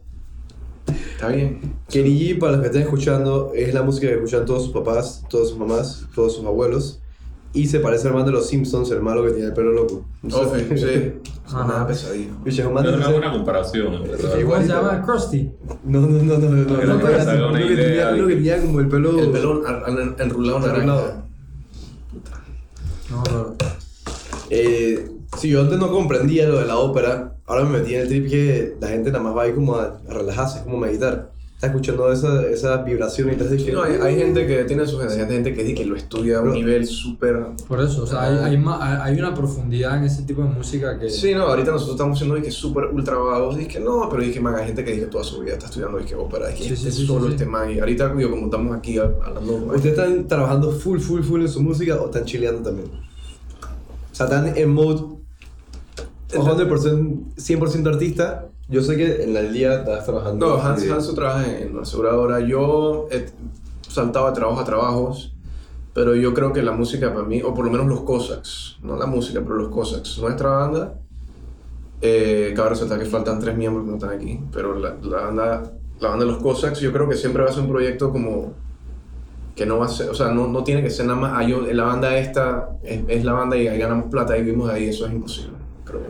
[1.27, 1.59] está bien.
[1.89, 5.23] Kenny G, para los que estén escuchando, es la música que escuchan todos sus papás,
[5.29, 6.99] todas sus mamás, todos sus abuelos.
[7.55, 10.05] Y se parece al man de los Simpsons, el malo que tiene el pelo loco.
[10.31, 11.13] Ofe, sí, es
[11.87, 12.31] pesadillo.
[12.43, 14.19] Bicho, es una buena comparación, en verdad.
[14.19, 14.61] Es ¿Cómo igual.
[14.63, 15.03] se llama?
[15.05, 15.51] Krusty.
[15.83, 16.63] No, no, no, no, no.
[16.63, 17.75] No, no, una uno que
[18.35, 19.19] tenía- como el pelo.
[19.19, 21.23] El ar- enrulado naranja.
[23.11, 23.55] No, pero-
[24.49, 27.35] Eh, sí, yo antes no comprendía lo de la ópera.
[27.45, 29.99] Ahora me metí en el trip que la gente nada más va ahí como a,
[30.07, 31.31] a relajarse, es como meditar.
[31.55, 35.01] Está escuchando esa, esa vibración y Sí, dije, no, hay, hay gente que tiene sus
[35.01, 37.37] hay gente que, que lo estudia a un Pero- nivel súper...
[37.69, 40.99] Por eso, o sea, hay, hay, ma- hay una profundidad en ese tipo de música
[40.99, 41.09] que.
[41.09, 43.55] Sí, no, ahorita nosotros estamos siendo que súper ultra vagos.
[43.55, 46.15] Dije, no, pero dije, man, hay gente que dije toda su vida está estudiando dije,
[46.15, 46.49] ópera.
[46.53, 47.33] Sí, sí, este sí, solo sí, sí.
[47.35, 47.71] este man.
[47.71, 49.53] Y ahorita, digo, como estamos aquí hablando...
[49.73, 52.89] ¿Ustedes están trabajando full, full, full en su música o están chileando también?
[54.11, 55.01] O sea, están en mode
[56.33, 58.49] 100%, 100 artista.
[58.69, 60.47] Yo sé que en el día estás trabajando.
[60.47, 62.39] No, Hans, Hanso trabaja en una aseguradora.
[62.39, 63.25] Yo he
[63.87, 65.33] saltado de trabajo a trabajos,
[65.93, 68.95] pero yo creo que la música para mí, o por lo menos los Cossacks, no
[68.97, 70.95] la música, pero los Cossacks, nuestra banda,
[72.01, 75.73] eh, cabe resaltar que faltan tres miembros que no están aquí, pero la, la banda,
[75.99, 78.53] la banda de los Cossacks yo creo que siempre va a ser un proyecto como
[79.55, 81.47] que no va a ser, o sea, no, no tiene que ser nada más, ah,
[81.47, 84.73] yo, la banda esta es, es la banda y ahí ganamos plata y vivimos de
[84.73, 85.53] ahí, eso es imposible,
[85.85, 86.07] creo yo.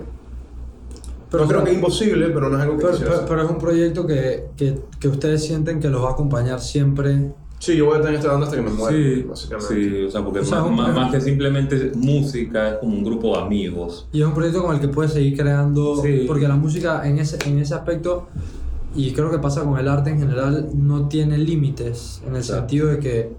[1.30, 3.50] Pero, no creo que es imposible, pero no es algo que pero, pero- pero es
[3.50, 7.32] un proyecto que, que, que ustedes sienten que los va a acompañar siempre.
[7.58, 9.74] Sí, yo voy a estar en esta banda hasta que me muera, Sí, básicamente.
[9.74, 12.94] sí, o sea, porque O sea, más, un- más- más que simplemente música, es como
[12.98, 14.08] un grupo de amigos.
[14.12, 15.96] Y es un proyecto con el que puedes seguir creando.
[16.04, 16.26] Sí.
[16.28, 18.28] Porque la música en ese, en ese aspecto,
[18.96, 22.22] y creo que pasa con el arte en general, no tiene límites.
[22.28, 22.60] En el Exacto.
[22.60, 23.32] sentido de que,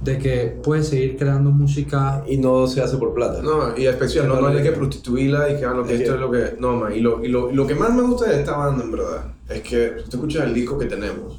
[0.00, 2.22] de que puedes seguir creando música.
[2.28, 3.42] Y no se hace por plata.
[3.42, 6.12] No, y especial, no, no hay que prostituirla y que, ah, lo que Es esto
[6.12, 6.56] que- es lo que...
[6.60, 8.84] No, man, y lo, y, lo, y lo que más me gusta de esta banda,
[8.84, 11.38] en verdad, es que si tú escuchas el disco que tenemos,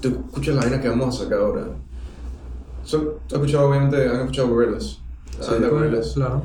[0.00, 1.66] tú escuchas la vaina que vamos a sacar ahora.
[2.84, 4.98] So, tú has escuchado, obviamente, han escuchado Gorillaz.
[5.38, 6.14] La Sí, Gorillaz.
[6.14, 6.42] claro.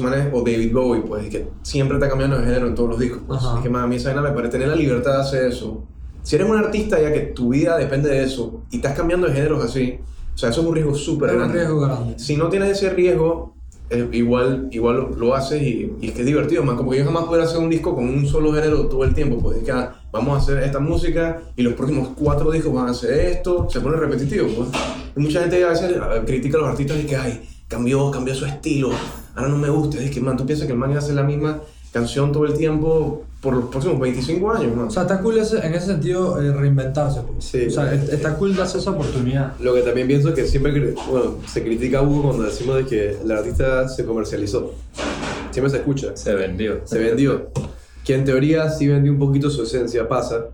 [0.00, 2.98] Manes, o David Bowie, pues, y que siempre está cambiando de género en todos los
[3.00, 3.20] discos.
[3.26, 3.38] Pues.
[3.42, 3.56] Ajá.
[3.56, 5.82] Es que, man, a mí esa vaina me parece tener la libertad de hacer eso.
[6.22, 9.34] Si eres un artista ya que tu vida depende de eso, y estás cambiando de
[9.34, 9.98] géneros así,
[10.34, 11.58] o sea, eso es un riesgo súper Es un grande.
[11.58, 12.18] riesgo grande.
[12.18, 13.54] Si no tienes ese riesgo,
[13.90, 16.76] eh, igual, igual lo, lo haces y, y es que es divertido, man.
[16.76, 19.38] Como que yo jamás pudiera hacer un disco con un solo género todo el tiempo.
[19.38, 22.88] Pues es que ah, vamos a hacer esta música y los próximos cuatro discos van
[22.88, 23.68] a hacer esto.
[23.70, 24.68] Se pone repetitivo, pues.
[25.14, 25.92] Y mucha gente a veces
[26.24, 28.90] critica a los artistas y que, ay, cambió, cambió su estilo.
[29.34, 30.02] Ahora no me gusta.
[30.02, 31.60] Es que, man, tú piensas que el man hacer la misma
[31.92, 34.86] canción todo el tiempo por los próximos 25 años, man.
[34.86, 37.20] O sea, está cool ese- en ese sentido eh, reinventarse.
[37.22, 37.44] Pues.
[37.44, 37.66] Sí.
[37.66, 39.54] O sea, es- está cool darse esa oportunidad.
[39.60, 42.86] Lo que también pienso es que siempre, bueno, se critica a Hugo cuando decimos de
[42.86, 44.72] que el artista se comercializó.
[45.50, 46.16] Siempre se escucha.
[46.16, 46.80] Se vendió.
[46.86, 47.50] Se vendió.
[48.04, 50.46] Que en teoría sí vendió un poquito su esencia, pasa.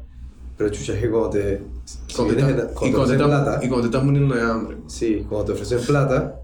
[0.57, 1.61] Pero chucha, es que cuando te.
[1.85, 3.64] si Cuando te estás- y, cuando cuando te estás, plata.
[3.64, 4.77] y cuando te estás muriendo de hambre.
[4.88, 6.40] Sí, cuando te ofrecen plata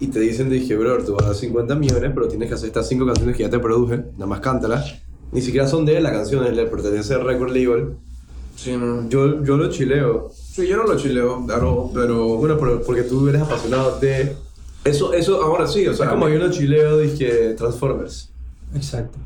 [0.00, 2.66] y te dicen, dije, bro, tú vas a dar 50 millones, pero tienes que hacer
[2.66, 4.96] estas 5 canciones que ya te produje, nada más cántalas.
[5.32, 7.94] Ni siquiera son de él, la canción es le pertenece al record label.
[8.56, 9.08] Sí, no.
[9.08, 10.30] Yo, yo lo chileo.
[10.34, 12.36] Sí, yo no lo chileo, claro, pero...
[12.36, 14.34] Bueno, pero porque tú eres apasionado de
[14.84, 16.06] Eso, eso ahora sí, o sea.
[16.06, 18.30] Es como yo no chileo, dije Transformers.
[18.74, 19.18] Exacto.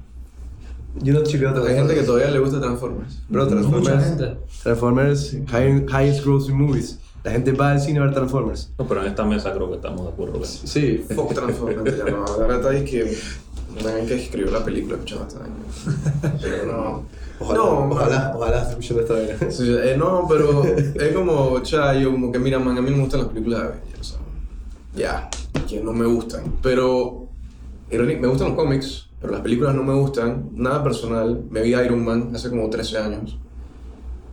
[1.00, 1.88] Yo no chileo Hay Transformers.
[1.88, 3.18] gente que todavía le gusta Transformers.
[3.28, 4.04] Bro, Mucha Transformers.
[4.04, 4.36] gente.
[4.62, 6.98] Transformers, high- highest grossing movies.
[7.24, 8.70] La gente va al cine a ver Transformers.
[8.78, 10.44] No, pero en esta mesa creo que estamos de acuerdo.
[10.44, 11.04] Sí.
[11.14, 12.24] Fuck Transformers, ya no.
[12.38, 13.16] La verdad es que.
[13.82, 15.56] Nadie que escribió la película escuchaba esta vaina.
[16.40, 17.02] Pero no.
[17.40, 19.50] Ojalá, no, ojalá, ojalá esté escuchando esta.
[19.50, 23.00] Sí, eh, no, pero es como, cha, yo como que mira, man, a mí me
[23.00, 24.18] gustan las películas de Avengers, o sea,
[24.94, 25.30] ya,
[25.68, 27.28] que no me gustan, pero
[27.90, 32.04] me gustan los cómics, pero las películas no me gustan, nada personal, me vi Iron
[32.04, 33.36] Man hace como 13 años,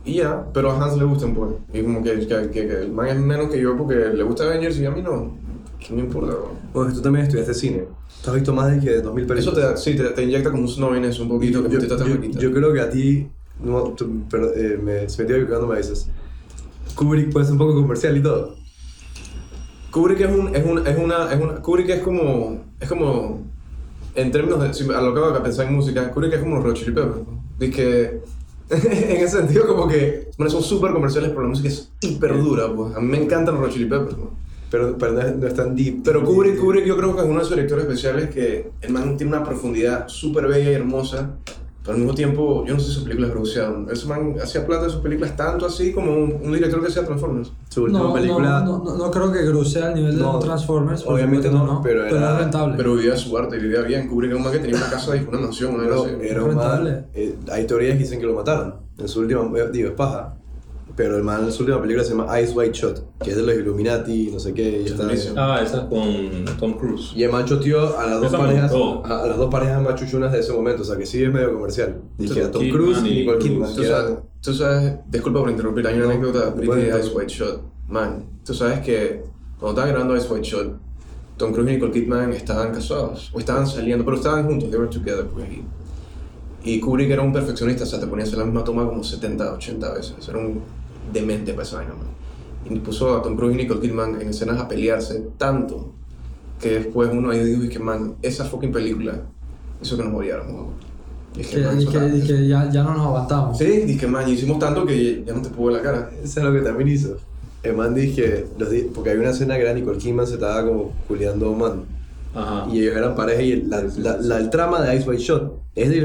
[0.04, 3.08] y ya, pero a Hans le gustan, pues, y como que, que, que- el man
[3.08, 5.32] es menos que yo porque le gusta Avengers y a mí no,
[5.80, 6.32] ¿qué me importa?
[6.34, 6.52] bro?
[6.72, 7.84] Bueno, tú también estudiaste cine.
[8.26, 9.38] Has visto más de que 2000 películas.
[9.46, 11.88] Eso te, da- sí, te, te inyecta como un snobiness un poquito, que yo, te
[11.88, 13.28] yo- yo creo que a ti,
[13.62, 16.08] no, tú- pero, eh, me, se me equivocando, me dices.
[16.94, 18.56] Kubrick puede ser un poco comercial y todo.
[19.90, 21.54] Kubrick es, un, es, un, es, una, es una.
[21.62, 22.62] Kubrick es como.
[22.78, 23.42] Es como.
[24.14, 24.74] En términos de.
[24.74, 26.92] Si a lo que hago que pensar en música, Kubrick es como los Red Chili
[26.92, 27.16] Peppers.
[27.26, 27.42] ¿no?
[27.58, 28.20] Dice que.
[28.70, 30.28] en ese sentido, como que.
[30.36, 32.94] Bueno, son súper comerciales, pero la música es hiper dura, pues.
[32.94, 34.30] A mí me encantan los Red Chili Peppers, ¿no?
[34.70, 36.02] Pero, pero no, es, no es tan deep.
[36.04, 39.16] Pero Kubrick, Kubrick, yo creo que es uno de esos directores especiales que el man
[39.16, 41.30] tiene una profundidad súper bella y hermosa,
[41.82, 43.72] pero al mismo tiempo, yo no sé si sus películas producidas.
[43.90, 47.04] Ese man hacía plata de sus películas tanto así como un, un director que hacía
[47.04, 47.52] Transformers.
[47.70, 48.60] Su última No, película.
[48.60, 51.04] no, no, no creo que grosea al nivel de Transformers.
[51.06, 52.74] obviamente no, pero pero era- rentable.
[52.76, 54.06] Pero vivía su arte, vivía bien.
[54.08, 56.10] Kubrick era un man que tenía una casa y una mansión, una así.
[56.20, 57.04] era un man, Rentable.
[57.14, 58.74] eh, hay teorías que dicen que lo mataron.
[58.98, 60.34] En su última, eh, digo, es paja.
[60.96, 63.42] Pero el man en su última película se llama Ice White Shot, que es de
[63.42, 64.82] los Illuminati, no sé qué.
[64.82, 65.06] Y, está.
[65.36, 67.12] Ah, esa es con Tom Cruise.
[67.14, 69.06] y el man choteó a las dos Esa me parejas, gustó.
[69.06, 71.32] a, a las dos parejas más chuchunas de ese momento, o sea que sí es
[71.32, 72.00] medio comercial.
[72.18, 73.38] Dije a Tom Kidman Cruise y y Nicole.
[73.38, 73.70] Kidman.
[73.74, 77.10] Tú que era- sabes, tú sabes, disculpa por interrumpir, hay una No, anécdota de Ice.
[77.14, 77.62] White Shot.
[77.88, 79.22] Man, tú sabes que
[79.58, 80.76] cuando estaban grabando Ice White Shot,
[81.36, 84.90] Tom Cruise y Nicole Kidman estaban casados, o estaban saliendo, pero estaban juntos, they were
[84.90, 85.46] together, pues.
[85.50, 85.64] Y,
[86.62, 89.02] y Kubrick era un perfeccionista, o sea, te ponía a hacer la misma toma como
[89.02, 90.28] 70, 80 veces.
[90.28, 90.60] Era un
[91.12, 92.06] demente para esa vaina, man.
[92.68, 95.92] Y puso a Tom Cruise y Nicole Kidman en escenas a pelearse tanto
[96.60, 99.22] que después uno ahí dijo, y que man, esa fucking película
[99.82, 100.74] hizo que nos odiáramos.
[101.36, 103.56] Y es que, man, y eso que, y que ya, ya no nos aguantamos.
[103.56, 106.10] Sí, dije, man, hicimos tanto que ya no te puedo ver la cara.
[106.22, 107.16] Eso es lo que también hizo.
[107.62, 110.66] El man dije, los di- porque hay una escena que era Nicole Kidman se estaba
[110.66, 111.84] como culiando a un man.
[112.34, 112.66] Ajá.
[112.70, 115.88] Y ellos eran pareja y la, la, la- el trama de Ice White Shot es
[115.88, 115.96] de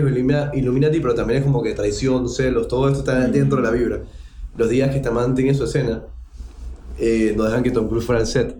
[0.53, 4.01] Illuminati, pero también es como que traición, celos, todo esto está dentro de la vibra.
[4.57, 6.03] Los días que esta man tenía su escena,
[6.97, 8.55] eh, no dejan que Tom Cruise fuera al set.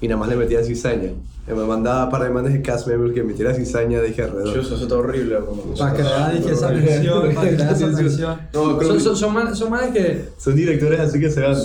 [0.00, 1.10] Y nada más le metían cizaña.
[1.48, 4.54] Y me mandaba para de manes de cast members que metiera cizaña de alrededor.
[4.54, 5.38] Yo, eso está horrible.
[5.40, 8.38] Como, Para crear dije, esa tensión, para crear esa tensión.
[8.52, 11.56] No, son, que- son, son manes que, Son directores así que se van.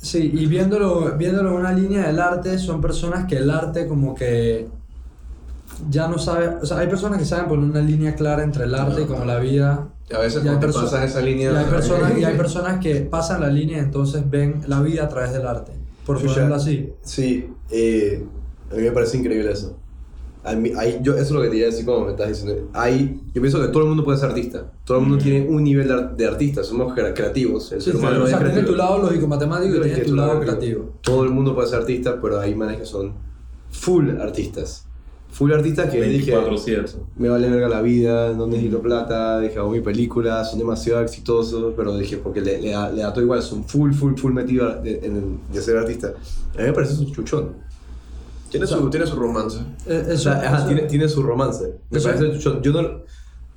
[0.00, 4.14] sí, y viéndolo, viéndolo en una línea del arte, son personas que el arte como
[4.14, 4.68] que
[5.90, 8.74] ya no sabe, o sea, hay personas que saben poner una línea clara entre el
[8.74, 9.88] arte y como la vida.
[10.10, 11.52] Y a veces Y te pasas esa línea...
[11.52, 15.04] Y hay, personas, y hay personas que pasan la línea y entonces ven la vida
[15.04, 15.72] a través del arte,
[16.04, 16.92] por ponerlo así.
[17.02, 18.24] Sí, eh,
[18.70, 19.76] a mí me parece increíble eso.
[20.44, 22.28] A mí- hay- yo, eso es lo que te iba a decir como me estás
[22.28, 22.68] diciendo.
[22.72, 24.70] Hay, yo pienso que todo el mundo puede ser artista.
[24.84, 26.62] Todo el mundo tiene un nivel de, ar- de artista.
[26.62, 27.72] Somos crea- creativos.
[27.72, 30.38] El Sí, ser humano o es sea, tienes tu lado lógico-matemático y tienes tu lado
[30.38, 30.92] creativo.
[31.00, 33.14] Todo el mundo puede ser artista, pero hay manes que son
[33.72, 34.85] full artistas.
[35.30, 36.94] Full artistas que dije, 24-7.
[37.18, 41.74] me vale verga la vida, no necesito plata, dije, hago mi película, son demasiado exitosos,
[41.76, 44.82] pero dije, porque le, le da, le da todo igual, son full, full, full metidos
[44.82, 46.14] de, en de ser artista.
[46.54, 47.50] A mí me parece un chuchón.
[48.50, 49.58] Tiene su, tiene su romance.
[49.86, 51.74] Eh, O Eso, sea, ajá, eso- tiene, tiene su romance.
[51.90, 52.62] Me Eso- parece chuchón.
[52.62, 53.02] Yo, no,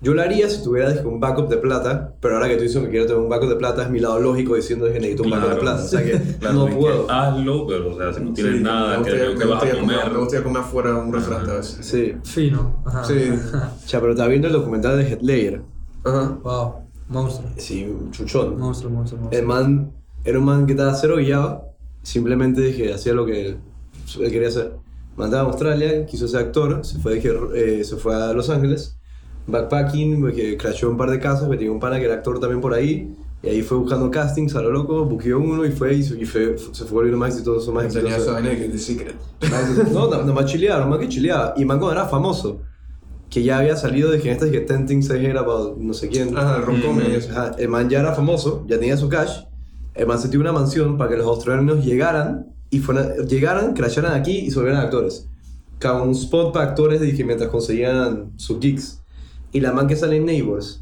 [0.02, 2.82] yo lo haría si tuviera dije, un backup de plata, pero ahora que tú dices
[2.84, 5.32] que quiero tener un backup de plata, es mi lado lógico diciendo que necesito un
[5.32, 5.62] backup de Claro.
[5.62, 5.84] plata.
[5.84, 7.12] O sea que Claro, no y que puedo.
[7.12, 9.50] hazlo, pero o sea, si no tienes Sí, nada, me gustaría- que me vas a
[9.66, 10.12] gustaría comer.
[10.14, 11.86] Me gustaría comer afuera un restaurante a veces.
[11.86, 12.14] Sí.
[12.24, 12.82] Fino.
[12.86, 13.04] Ajá.
[13.04, 13.14] Sí.
[13.88, 15.62] Ya, pero estaba viendo el documental de Headlayer.
[16.06, 16.38] Ajá.
[16.44, 16.74] Wow.
[17.10, 17.50] Monstruo.
[17.58, 18.58] Sí, chuchón.
[18.60, 19.40] Monstruo, monstruo, monstruo.
[19.42, 19.92] El man
[20.24, 21.64] era un man que estaba cero guiado.
[22.04, 23.58] Simplemente dije, hacía lo que él,
[24.22, 24.74] él quería hacer.
[25.18, 28.96] Mandaba a Australia, quiso ser actor, se fue, dije, eh, se fue a Los Ángeles.
[29.52, 32.62] Backpacking, que crashó un par de casas, que tenía un pana que era actor también
[32.62, 33.14] por ahí.
[33.42, 36.26] Y ahí fue buscando castings a lo loco, buqueó uno y fue y, se- y
[36.26, 38.34] fue, se fue volviendo más exitoso, más Tenía esa exitoso.
[38.34, 39.16] vaina de que Secret.
[39.94, 41.54] No, no, nomás chileaba, nomás que chileaba.
[41.56, 42.60] Y man cuando era famoso,
[43.30, 45.94] que ya había salido de que en esta que Ten Things I Hate About no
[45.94, 46.36] sé quién.
[46.38, 47.32] Ajá, Mm.
[47.32, 49.44] Ajá, el man ya era famoso, ya tenía su cash.
[49.96, 54.14] El man se dio una mansión para que los australianos llegaran y fueran, llegaran, crasharan
[54.20, 55.28] aquí y se volvieran actores.
[55.78, 59.02] Cada un spot para actores dije, mientras conseguían sus gigs.
[59.52, 60.82] Y la man que sale en Neighbors.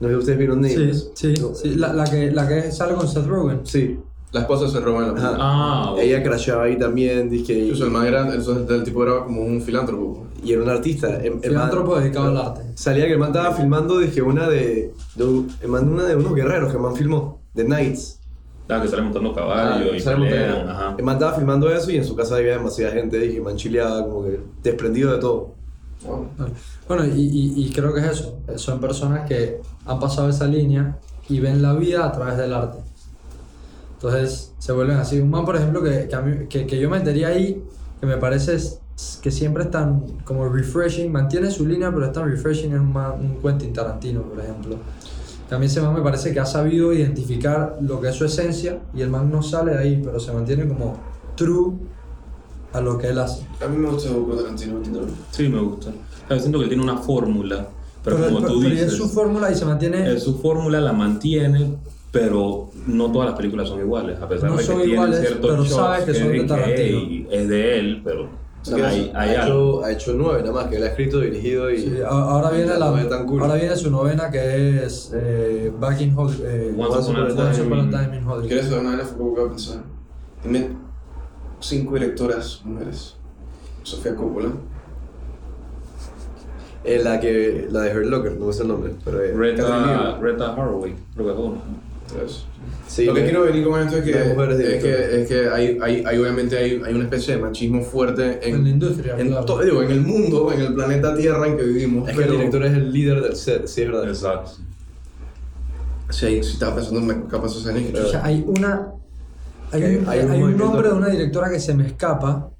[0.00, 1.10] No sé si ustedes vieron Sí, Neighbors.
[1.14, 1.54] sí, No.
[1.54, 1.74] sí.
[1.76, 3.60] La, la, que, la que sale con Seth Rogen.
[3.64, 3.98] Sí.
[4.32, 5.36] La esposa se roba en la película.
[5.38, 5.98] Ah, ok.
[6.00, 9.60] Ella crashaba ahí también, y, Incluso el más grande, entonces el tipo era como un
[9.60, 10.26] filántropo.
[10.42, 11.16] y era un artista.
[11.18, 12.62] El, el man- Filántropo dedicado al arte.
[12.74, 16.34] Salía que el man estaba filmando, dije, una de, de el man, una de unos
[16.34, 18.20] guerreros que el man filmó, The Knights.
[18.70, 20.94] Ah, que sale montando caballo Ah, y sale pelean, montando- ajá.
[20.96, 23.56] El man estaba filmando eso y en su casa había demasiada gente, dije, el man
[23.56, 25.54] chileaba como que desprendido de todo.
[26.88, 28.38] Bueno, y, y, y creo que es eso.
[28.56, 32.78] Son personas que han pasado esa línea y ven la vida a través del arte.
[33.94, 35.20] Entonces se vuelven así.
[35.20, 37.62] Un man, por ejemplo, que, que, a mí- que, que yo metería ahí,
[38.00, 38.56] que me parece
[39.22, 42.92] que siempre es tan como refreshing, mantiene su línea, pero es tan refreshing, es un,
[42.92, 44.76] man- un Quentin Tarantino, por ejemplo.
[45.58, 49.02] Mí ese man me parece que ha sabido identificar lo que es su esencia y
[49.02, 50.96] el man no sale de ahí, pero se mantiene como
[51.36, 51.74] true
[52.72, 53.46] a lo que él hace.
[53.64, 54.76] A mí me gusta Tarantino.
[54.78, 55.02] ¿entiendes?
[55.30, 55.90] Sí, me gusta.
[55.90, 57.68] O sea, siento que él tiene una fórmula,
[58.02, 60.12] pero, Pero, como pero- tú pero dices, es su fórmula y se mantiene...
[60.12, 61.74] eh, su fórmula la mantiene,
[62.10, 65.50] pero no todas las películas son iguales, a pesar No de que son iguales, ciertos
[65.50, 66.98] pero sabes que son de es Tarantino.
[66.98, 68.28] "Ey, es de él, pero
[68.64, 71.18] Nada más, hay, hay ha, hecho, ha hecho nueve nada más, que él ha escrito,
[71.18, 71.78] dirigido y...
[71.80, 73.42] Sí, ahora viene y la, es tan cool.
[73.42, 76.44] ahora viene su novena que es eh, Back in Hollywood.
[76.46, 78.46] Eh, Once Once Time Upon a Time in Hollywood.
[78.46, 79.82] ¿Quieres saber una de las que voy a pensar?
[81.62, 83.14] Cinco directoras mujeres.
[83.84, 84.50] Sofía Coppola.
[86.84, 89.22] Eh, la, que, la de Hurt Locker, no sé el nombre, pero...
[89.22, 91.62] eh, Reta, Reta Haraway, creo que es uno.
[92.12, 92.44] Tres.
[92.88, 95.78] sí, Lo que la- quiero venir con esto es que, es que, es que hay,
[95.80, 99.28] hay, hay obviamente hay, hay una especie de machismo fuerte en, En la industria, en,
[99.28, 99.44] claro.
[99.46, 102.08] to- digo, en el mundo, en el planeta Tierra en que vivimos.
[102.08, 104.08] Es que el pero- director es el líder del set, sí, es verdad.
[104.08, 104.50] Exacto.
[106.10, 108.92] Sí, sí, estaba pensando en capaz esos años O sea, hay una.
[109.72, 111.86] Hay, Hay- un, hay un hay un movimiento- nombre de una directora que se me
[111.86, 112.50] escapa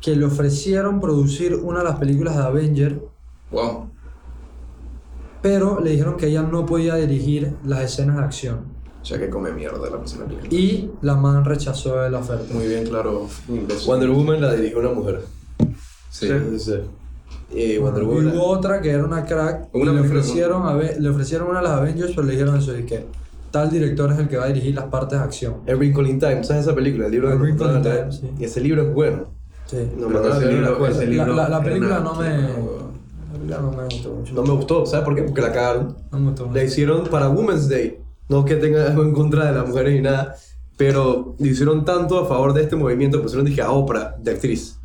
[0.00, 3.02] que le ofrecieron producir una de las películas de Avenger,
[3.50, 3.88] Wow.
[5.42, 8.78] pero le dijeron que ella no podía dirigir las escenas de acción.
[9.00, 12.52] O sea, que come mierda la persona que Y la man rechazó la oferta.
[12.52, 13.26] Muy bien, claro.
[13.48, 13.86] imbécil.
[13.86, 15.22] Wonder Woman la dirigió una mujer.
[16.10, 16.28] Sí.
[16.28, 16.74] Sí, sí.
[17.56, 18.26] Y Wonder Y Woman...
[18.36, 21.48] hubo otra que era una crack y Una le película, ofrecieron, a ver- le ofrecieron
[21.48, 23.06] una de las Avengers, pero le dijeron eso, y que
[23.50, 25.54] tal director es el que va a dirigir las partes de acción.
[25.68, 27.06] A Wrinkle in Time, ¿sabes esa película?
[27.06, 28.30] El libro de Wrinkle in Conrad, Time, sí.
[28.38, 29.26] Y ese libro es bueno.
[29.66, 29.76] Sí.
[29.96, 32.28] No, Pero mandaron ese libro- la ese La, libro la- la es película no me.
[32.28, 34.34] La película no me gustó mucho.
[34.34, 35.22] No me gustó, ¿sabes por qué?
[35.22, 35.96] Porque la cagaron.
[36.10, 36.56] No me gustó mucho.
[36.58, 37.98] La hicieron para Women's Day.
[38.28, 40.34] No que tenga algo en contra de las mujeres ni nada.
[40.76, 43.20] Pero hicieron tanto a favor de este movimiento.
[43.20, 44.78] Pusieron, dije, a Oprah, de actriz.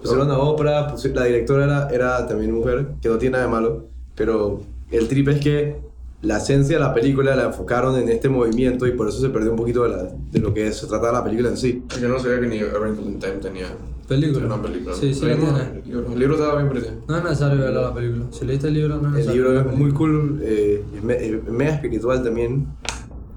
[0.00, 0.92] Pusieron a Oprah.
[0.94, 3.86] pusi- la directora era, era también mujer, que no tiene nada de malo.
[4.14, 5.76] Pero el trip es que
[6.22, 9.50] la esencia de la película la enfocaron en este movimiento y por eso se perdió
[9.52, 11.82] un poquito de, la- de lo que se trata la película en sí.
[12.00, 13.66] Yo no sabía que ni A Wrinkle in Time tenía
[14.08, 14.46] Película.
[14.46, 14.94] una película.
[14.96, 15.80] Sí, sí la Leímos tiene.
[15.80, 16.88] El libro, el libro estaba bien pretty.
[17.06, 18.24] No es necesario ver la película.
[18.30, 19.42] Si leíste el libro, no es El necesario.
[19.42, 22.66] libro ver la es muy cool, eh, es me- es mega espiritual también.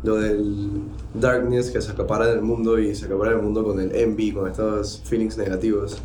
[0.03, 0.69] Lo del
[1.13, 4.49] darkness que se acapara del mundo y se acapara del mundo con el envy, con
[4.49, 6.01] estos feelings negativos.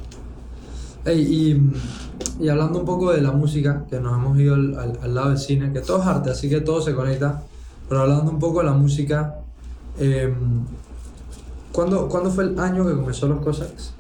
[1.07, 4.99] Ey, y, y hablando un poco de la música, que nos hemos ido al, al-
[5.03, 7.43] al lado del cine, que todo es arte, así que todo se conecta.
[7.89, 9.37] Pero hablando un poco de la música,
[9.99, 10.35] eh,
[11.73, 13.93] ¿cuándo, ¿cuándo fue el año que comenzó los Cossacks?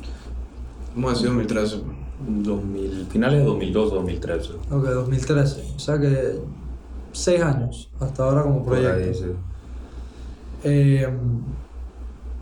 [0.94, 1.80] ¿Cómo ha sido 2013?
[2.28, 4.52] 2000, finales de 2012, 2013.
[4.72, 5.74] Ok, 2013.
[5.76, 6.40] O sea que
[7.12, 9.14] seis años hasta ahora como ahí, proyecto.
[9.18, 9.24] sí.
[10.64, 11.06] Eh,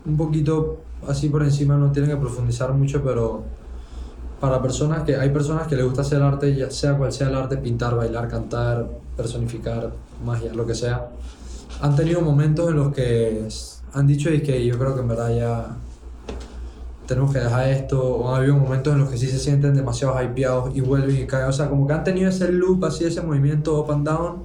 [0.05, 3.43] un poquito así por encima, no tienen que profundizar mucho, pero
[4.45, 7.35] para personas que hay personas que les gusta hacer arte, ya sea cual sea el
[7.35, 9.91] arte, pintar, bailar, cantar, personificar,
[10.23, 11.09] magia, lo que sea,
[11.81, 13.47] han tenido momentos en los que
[13.93, 15.77] han dicho y que yo creo que en verdad ya
[17.07, 20.21] tenemos que dejar esto, o ha habido momentos en los que sí se sienten demasiado
[20.21, 23.21] hypeados y vuelven y caen, o sea, como que han tenido ese loop, así ese
[23.21, 24.43] movimiento up and down,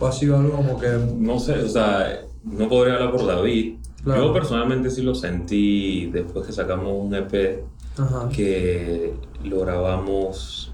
[0.00, 0.88] o ha sido algo como que...
[1.18, 3.76] No sé, o sea, no podría hablar por David.
[4.02, 4.28] Claro.
[4.28, 7.64] Yo personalmente sí lo sentí después que sacamos un EP
[7.98, 8.28] Ajá.
[8.30, 9.12] que
[9.44, 10.72] lo grabamos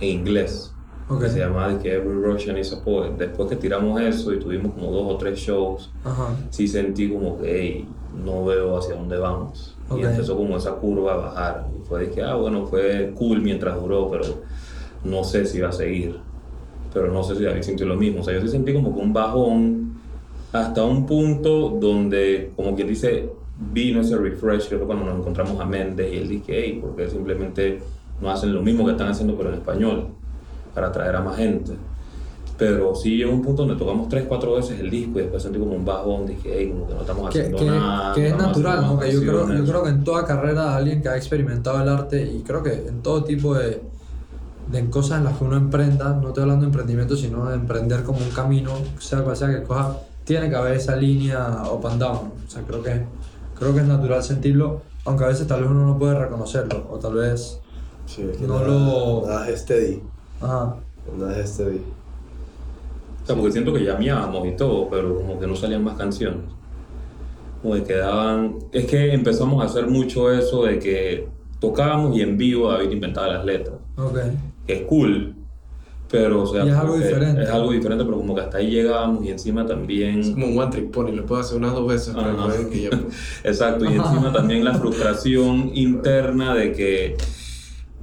[0.00, 0.70] en inglés.
[1.08, 1.20] Ok.
[1.22, 3.12] Que se llamaba que Every Russian is a Poet.
[3.18, 6.34] Después que tiramos eso y tuvimos como dos o tres shows, Ajá.
[6.50, 7.88] sí sentí como que, hey,
[8.24, 9.76] no veo hacia dónde vamos.
[9.88, 9.98] Ok.
[10.00, 11.66] Y empezó como esa curva a bajar.
[11.78, 14.24] Y fue de que, ah, bueno, fue cool mientras duró, pero
[15.04, 16.18] no sé si va a seguir.
[16.94, 18.20] Pero no sé si David sintió lo mismo.
[18.20, 19.94] O sea, yo sí sentí como que un bajón
[20.52, 23.28] hasta un punto donde, como quien dice,
[23.72, 27.08] vino ese refresh, que fue cuando nos encontramos a Méndez y él dije, hey, porque
[27.08, 27.80] simplemente
[28.20, 30.08] no hacen lo mismo que están haciendo pero en español,
[30.74, 31.72] para atraer a más gente.
[32.56, 35.58] Pero sí llegó un punto donde tocamos tres, cuatro veces el disco y después sentí
[35.58, 38.14] como un bajón, dije, hey, como que no estamos que, haciendo que- nada.
[38.14, 39.00] que es natural, haciendo ¿no?
[39.00, 42.22] Que yo creo, yo creo que en toda carrera alguien que ha experimentado el arte
[42.22, 43.82] y creo que en todo tipo de,
[44.70, 48.04] de cosas en las que uno emprenda, no estoy hablando de emprendimiento, sino de emprender
[48.04, 52.00] como un camino, sea cual sea que coja, tiene que haber esa línea up and
[52.00, 52.18] down.
[52.46, 53.02] O sea, creo que,
[53.58, 56.98] creo que es natural sentirlo, aunque a veces tal vez uno no puede reconocerlo, o
[56.98, 57.60] tal vez.
[58.06, 60.02] Sí, es que No nada, lo- Nada es steady.
[60.40, 60.76] Ajá.
[61.18, 61.80] Nada es steady.
[63.22, 66.40] O sea, porque siento que llameábamos y todo, pero como que no salían más canciones.
[67.62, 68.56] Como que quedaban...
[68.72, 71.28] Es que empezamos a hacer mucho eso de que
[71.60, 73.76] tocábamos y en vivo David inventaba las letras.
[73.96, 74.18] Ok.
[74.66, 75.33] Que es cool,
[76.14, 76.64] pero o sea...
[76.64, 77.42] Y es algo diferente.
[77.42, 80.32] Es algo diferente, pero como que hasta ahí llegábamos y encima Es también...
[80.32, 82.14] como un one trick pony, lo puedo hacer unas dos veces,
[82.70, 82.90] que ya.
[83.44, 87.16] Exacto, y encima también la frustración interna de que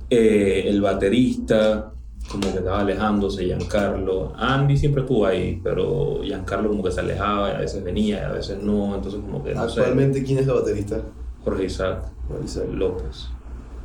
[0.09, 1.93] eh, el baterista
[2.29, 4.33] como que estaba alejándose, Giancarlo.
[4.37, 8.25] Andy siempre estuvo ahí, pero Giancarlo como que se alejaba y a veces venía y
[8.25, 9.79] a veces no, entonces como que no sé.
[9.79, 11.01] Actualmente, ¿quién es el baterista?
[11.43, 12.67] Jorge Isaac Bueno, Isaac.
[12.73, 13.29] López.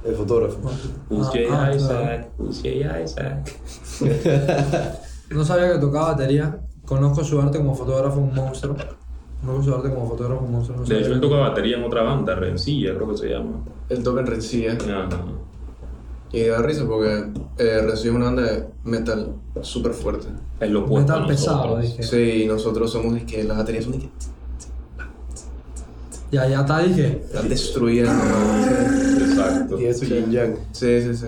[0.04, 0.58] El fotógrafo.
[1.10, 2.28] Who's Ah, Jay ah, Isaac?
[2.38, 3.52] Who's Jay Isaac?
[5.30, 6.60] No sabía que tocaba batería.
[6.84, 8.76] Conozco su arte como fotógrafo, un monstruo.
[9.40, 10.78] Conozco su arte como fotógrafo, un monstruo.
[10.78, 13.64] No De hecho, él toca batería en otra banda, Rencilla creo que se llama.
[13.88, 14.72] Él toca en Rencilla.
[14.74, 15.08] Ajá.
[16.32, 20.28] Y da risa porque eh, Rencilla es una banda de metal súper fuerte.
[20.60, 22.02] Es lo opuesto a Metal pesado, dije.
[22.02, 24.08] Sí, y nosotros somos de que las baterías son de que
[26.36, 27.22] Ya, ya está, dije.
[27.24, 28.12] están destruyendo.
[28.12, 29.18] man.
[29.22, 29.76] Exacto.
[29.76, 30.54] Tiene su yin yang.
[30.72, 31.26] Sí, sí, sí.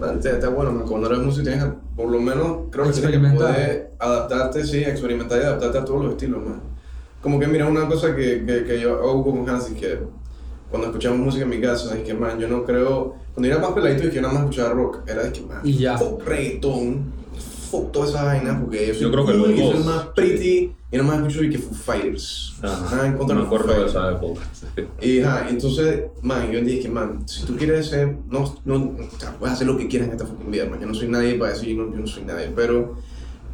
[0.00, 0.84] Man, está, está bueno, man.
[0.84, 5.40] cuando eres músico tienes por lo menos, creo que tienes que poder adaptarte, sí, experimentar
[5.40, 6.60] y adaptarte a todos los estilos, man.
[7.22, 9.98] Como que, mira, una cosa que, que, que yo hago con Hans es que
[10.70, 13.14] cuando escuchamos música en mi casa, es que, man, yo no creo...
[13.34, 15.78] Cuando era más peladito y que nada más escuchaba rock, era de que, man, Y
[15.78, 15.96] ya.
[16.24, 17.12] reggaetón,
[17.70, 20.06] fuck toda esa vaina, porque yo soy Yo creo que cool los y soy más
[20.14, 22.54] pretty, y nada más escucho y que Foo Fighters.
[22.62, 22.96] Ajá.
[22.96, 23.94] Nada en contra me de Foo acuerdo de Fighters.
[23.94, 24.40] esa época.
[25.00, 29.18] Y ajá, entonces, man, yo dije que, man, si tú quieres ser, no, no, o
[29.18, 30.80] sea, puedes hacer lo que quieras en esta fucking vida, man.
[30.80, 32.96] Yo no soy nadie para decir, no, yo no soy nadie, pero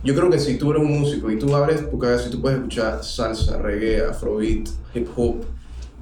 [0.05, 2.41] yo creo que si tú eres un músico y tú abres tu cabeza y tú
[2.41, 5.45] puedes escuchar salsa, reggae, afrobeat, hip hop,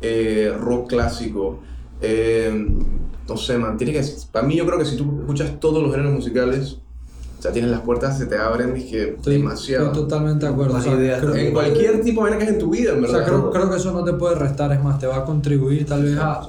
[0.00, 1.60] eh, rock clásico,
[2.00, 2.52] eh,
[3.28, 5.92] no sé, man, tiene que, para mí yo creo que si tú escuchas todos los
[5.92, 6.78] géneros musicales,
[7.42, 9.86] sea, tienes las puertas, se te abren, es que Estoy, demasiado.
[9.86, 10.76] estoy totalmente de acuerdo.
[10.76, 13.18] O sea, ideas creo- en cualquier tipo de es en tu vida, en O verdad.
[13.18, 15.84] sea, creo, creo que eso no te puede restar, es más, te va a contribuir
[15.86, 16.40] tal vez a,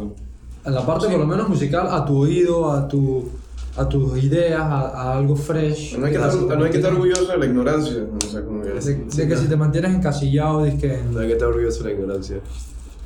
[0.66, 3.28] a la parte por lo menos musical, a tu oído, a, tu,
[3.76, 5.98] a tus ideas, a, a algo fresh.
[5.98, 8.06] No hay que, estar, no hay que estar orgulloso de la ignorancia.
[8.16, 11.28] O sea, como que, De, de que si te mantienes encasillado, dice que, No hay
[11.28, 12.38] que estar orgulloso de la ignorancia.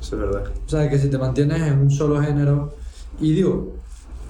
[0.02, 0.44] Eso es verdad.
[0.66, 2.74] o sea, de que si te mantienes en un solo género.
[3.20, 3.74] Y digo,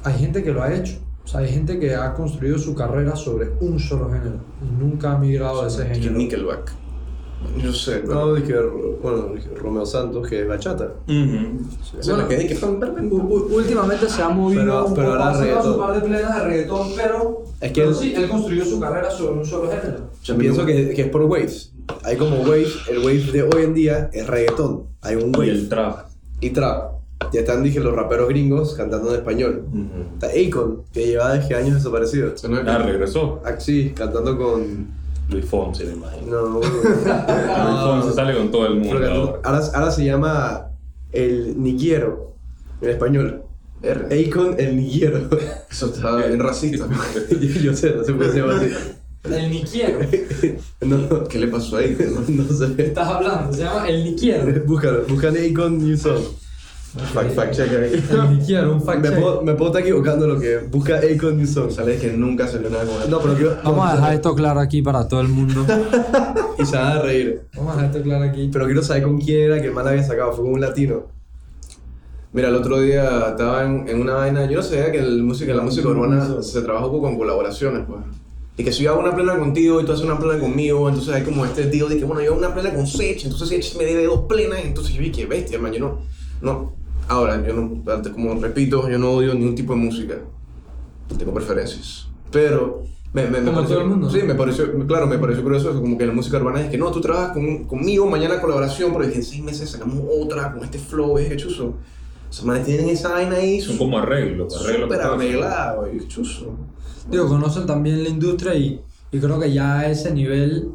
[0.04, 0.98] hay gente que lo ha hecho.
[1.28, 5.12] O sea, hay gente que ha construido su carrera sobre un solo género y nunca
[5.12, 6.14] ha migrado de ese que género.
[6.14, 6.72] Nickelback.
[7.62, 8.56] Yo sé, No, dije,
[9.04, 10.86] bueno, dije Romeo Santos, que es bachata.
[11.06, 11.60] Ujú.
[12.00, 12.80] o sea, Bueno, que pam,
[13.12, 15.74] U- u- Últimamente se ha movido Pero- un pero poco, ahora ha sacado reggaetón.
[15.74, 18.80] su par de plenas de reggaetón, pero, Es que pero el- sí, él construyó su
[18.80, 20.10] carrera sobre un solo género.
[20.24, 21.74] Yo pienso que, que es por waves.
[22.04, 24.84] Hay como waves, el wave de hoy en día es reggaetón.
[25.02, 26.08] Hay un Y wave el trap.
[26.40, 26.97] y trap.
[27.34, 29.66] Ya están, dije, los raperos gringos cantando en español.
[29.70, 30.14] Ujú.
[30.14, 32.34] Está Akon, que lleva desde años desaparecido.
[32.34, 33.42] O sea, no Ah, regresó.
[33.46, 34.88] Axi, cantando con...
[35.30, 36.32] Luis Fonsi, me imagino.
[36.42, 39.60] No, Luis Fonsi sale con todo el mundo cantando- ahora.
[39.60, 40.68] ahora, ahora se llama
[41.12, 42.34] el niquiero,
[42.82, 43.44] en español.
[43.84, 44.06] R.
[44.30, 45.30] Akon el niquiero.
[45.70, 46.88] Eso está bien racista.
[47.62, 48.72] Yo sé, no sé por qué se llama así.
[49.24, 50.00] El Niquiero.
[50.82, 51.98] No, ¿Qué le pasó ahí?
[52.30, 52.74] no sé.
[52.82, 54.64] Estás hablando, se llama El Niquiero.
[54.66, 56.22] Búscalo, buscan Akon New Song.
[56.98, 58.04] Fact, fact check ahí.
[58.12, 59.20] El Niquiero, un fact Me check.
[59.20, 61.72] puedo, me puedo estar equivocando lo que busca Akon New Song.
[61.72, 63.10] Sale que nunca salió nada con él.
[63.10, 63.58] No, pero quiero.
[63.64, 65.66] Vamos a dejar esto claro aquí para todo el mundo.
[66.60, 67.42] Y se van a reír.
[67.56, 68.50] Vamos a dejar esto claro aquí.
[68.52, 70.34] Pero quiero saber con quién era que el man había sacado.
[70.34, 71.04] Fue con un latino.
[72.34, 74.50] Mira, el otro día estaba en, en una vaina.
[74.50, 78.02] Yo no sabía que el música, la música urbana se poco con colaboraciones, pues.
[78.58, 81.14] Y que si yo hago una plena contigo y tú haces una plena conmigo, entonces
[81.14, 83.78] hay como este tío de que, bueno, yo hago una plena con Sech, entonces Sech
[83.78, 86.00] me debe dos plenas, entonces yo vi que bestia, man, yo no.
[86.42, 86.74] No.
[87.08, 87.84] Ahora, yo no.
[88.14, 90.16] Como repito, yo no odio ningún tipo de música.
[91.18, 92.08] Tengo preferencias.
[92.32, 92.84] Pero.
[93.14, 94.26] Me, me, me pareció, todo el mundo, Sí, ¿no?
[94.26, 96.92] me pareció, claro, me pareció curioso eso, como que la música urbana es que no,
[96.92, 101.18] tú trabajas con, conmigo, mañana colaboración, pero en seis meses sacamos otra con este flow,
[101.18, 101.68] es que chuzo.
[102.30, 104.54] O sea, manes tienen esa vaina ahí Son como arreglos.
[104.62, 106.54] arreglos súper arreglado, es chuzo.
[107.10, 110.72] Digo, conocen también la industria y, y creo que ya a ese nivel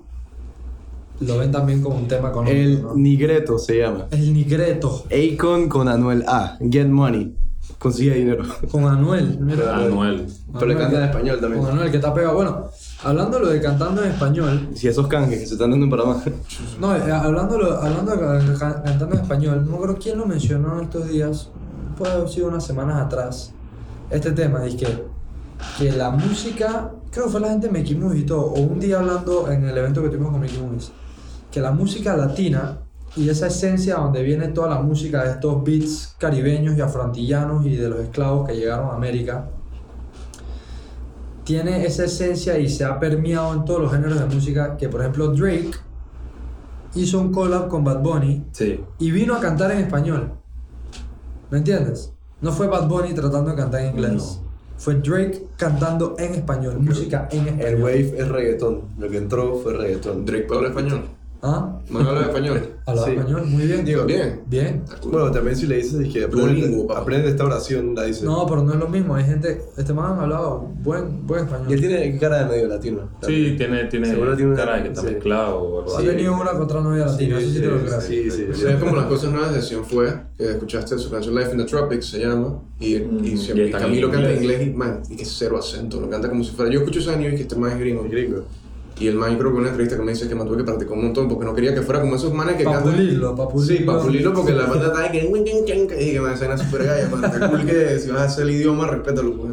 [1.26, 2.56] lo ven también como un tema económico.
[2.56, 2.94] El ¿no?
[2.94, 4.06] Nigreto se llama.
[4.10, 6.56] El Nigreto, Akon con Anuel A.
[6.70, 7.34] Get money.
[7.78, 8.44] Consigue dinero.
[8.70, 9.38] con Anuel.
[9.40, 10.26] Mira, Anuel.
[10.52, 11.62] Pero le canta en español también.
[11.62, 12.34] Con Anuel, que está pegado.
[12.34, 12.64] Bueno,
[13.02, 15.90] hablando de lo de cantando en español, Si esos canjes que se están dando en
[15.90, 16.22] Panamá.
[16.80, 20.84] No, eh, hablando, hablando de ca- cantando en español, no creo quién lo mencionó en
[20.84, 21.48] estos días,
[21.98, 23.52] puede haber sido unas semanas atrás,
[24.10, 24.86] este tema, de que,
[25.78, 28.78] que la música, creo que fue la gente de Mickey Mouse y todo, o un
[28.78, 30.92] día hablando en el evento que tuvimos con Mickey Mouse,
[31.52, 32.78] que la música latina
[33.14, 37.76] y esa esencia donde viene toda la música de estos beats caribeños y afroantillanos y
[37.76, 39.48] de los esclavos que llegaron a América,
[41.44, 45.00] tiene esa esencia y se ha permeado en todos los géneros de música que por
[45.00, 45.72] ejemplo Drake
[46.94, 48.80] hizo un collab con Bad Bunny Sí.
[48.98, 50.32] y vino a cantar en español.
[51.50, 52.12] ¿Me entiendes?
[52.40, 54.40] No fue Bad Bunny tratando de cantar en inglés.
[54.78, 57.82] Fue Drake cantando en español, música en El español.
[57.82, 58.80] wave es reggaetón.
[58.98, 60.24] Lo que entró fue reggaetón.
[60.24, 61.04] Drake habla español.
[61.44, 61.76] ¿Ah?
[61.90, 62.68] ¿No habla español?
[62.86, 63.14] Hablaba Sí.
[63.14, 63.84] español, muy bien.
[63.84, 64.42] Digo, bien.
[64.46, 64.82] Bien.
[65.10, 67.00] Bueno, también si le dices es que Duolingo, aprende, papá.
[67.00, 68.24] aprende esta oración, la dice.
[68.24, 69.14] No, pero no es lo mismo.
[69.16, 69.60] Hay gente.
[69.76, 71.80] Este man ha hablado buen, buen Y él español.
[71.80, 73.08] tiene cara de medio latino.
[73.26, 75.06] Sí, tiene, tiene Seguro tiene una- cara de que está sí.
[75.08, 76.06] mezclado o algo Ha así.
[76.06, 78.00] tenido una contra novia latina, eso sí te lo creo.
[78.00, 78.46] Sí, sí.
[78.52, 81.58] Sí, es como las cosas nuevas de Sion fue, que escuchaste su canción Life in
[81.58, 84.36] the Tropics, se llama, y, Mm, y, y siempre, y está en Camilo canta en
[84.42, 84.60] inglés.
[84.62, 86.70] inglés y, man, y que cero acento, lo canta como si fuera.
[86.70, 88.04] Yo escucho ese anime y que este man es gringo.
[88.08, 88.44] Gringo.
[88.98, 90.64] Y el man, yo creo que una entrevista que me dice que me tuve que
[90.64, 92.82] practicar un montón porque no quería que fuera como esos manes que cantan.
[92.94, 93.76] pulirlo, pa' pulirlo.
[93.78, 95.24] Sí, para pulirlo porque la banda está que.
[96.00, 97.24] Y que me hacen súper gaya, man.
[97.24, 99.52] Está cool que si vas a hacer el idioma, respétalo, pues.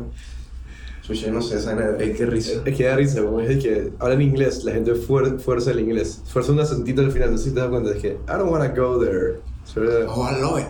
[1.02, 2.62] Sushi, no sé, esa Ey, qué risa.
[2.64, 6.22] Es que da risa, como es que hablan inglés, la gente fuer- fuerza el inglés.
[6.28, 8.52] Fuerza un acentito al final, no sé si te das cuenta, es que I don't
[8.52, 9.40] wanna go there.
[9.66, 10.68] Sobre- Oh, I love it.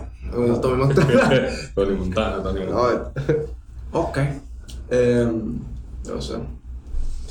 [0.62, 1.50] Tommy Montana.
[1.74, 3.10] Tony Montana, Montana.
[3.92, 4.18] ok.
[4.90, 5.58] Em,
[6.08, 6.34] no sé.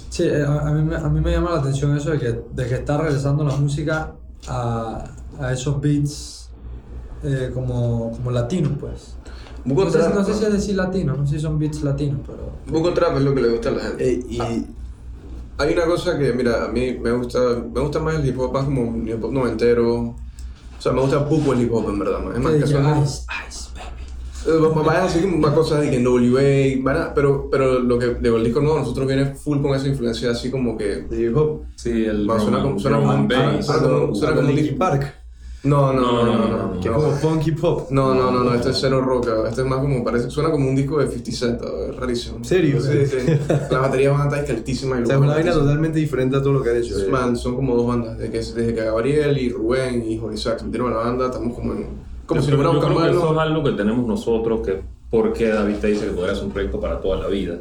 [0.10, 2.41] Sí, eh, a, a mí, me- a mí me llama la atención eso de que,
[2.51, 4.16] de que está regresando la música
[4.47, 5.03] a,
[5.39, 6.49] a esos beats
[7.24, 9.16] eh, como, como latinos, pues.
[9.66, 11.84] Buco No sé, Trap, no sé si es decir latino, no sé si son beats
[11.84, 12.51] latinos, pero.
[12.68, 14.03] Buco Trap es lo que le gusta a la gente.
[14.10, 14.39] Ey, y
[15.57, 17.39] Hay una cosa que, mira, a mí me gusta,
[17.74, 19.95] me gusta más el hip hop, más como un hip hop noventero.
[19.99, 20.16] O
[20.82, 22.22] sea, me gusta poco el hip hop, en verdad.
[22.34, 22.60] Es más que.
[22.60, 23.68] Ice, Ice,
[24.46, 24.62] baby.
[24.76, 28.08] Va- Vaya así como más cosas de que en WA, van pero, pero lo que
[28.08, 31.04] de el disco nuevo nosotros viene full con esa influencia así como que...
[31.04, 33.28] de hip hop, Sí, el Va, suena Roman- como- suena como Roman un-
[33.58, 33.70] Bass.
[33.70, 34.80] ah, como- suena como un Linkin disco.
[34.80, 35.14] Park,
[35.64, 36.80] No, no, no, no, no, no, no.
[36.80, 37.88] que es como funky pop.
[37.92, 40.70] No, no, no, no, este es cero rock, este es más como, parece, suena como
[40.70, 42.38] un disco de 50 Cent, es rarísimo.
[42.38, 42.80] ¿En serio?
[42.82, 43.18] Sí, sí.
[43.50, 46.42] Las baterías van a estar altísimas y O sea, es una vaina totalmente diferente a
[46.42, 46.96] todo lo que han hecho.
[47.12, 50.50] Man, son como dos bandas, desde que, desde que Gabriel y Rubén y Jorge se
[50.64, 52.08] metieron a la banda, estamos como en...
[52.30, 55.48] Como Yo si creo- yo creo que eso es algo que tenemos nosotros, que porque
[55.50, 57.58] David te dice que podría ser un proyecto para toda la vida,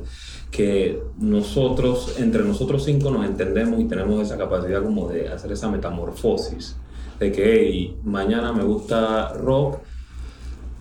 [0.51, 5.71] que nosotros, entre nosotros cinco nos entendemos y tenemos esa capacidad como de hacer esa
[5.71, 6.77] metamorfosis,
[7.19, 9.79] de que hey, mañana me gusta rock,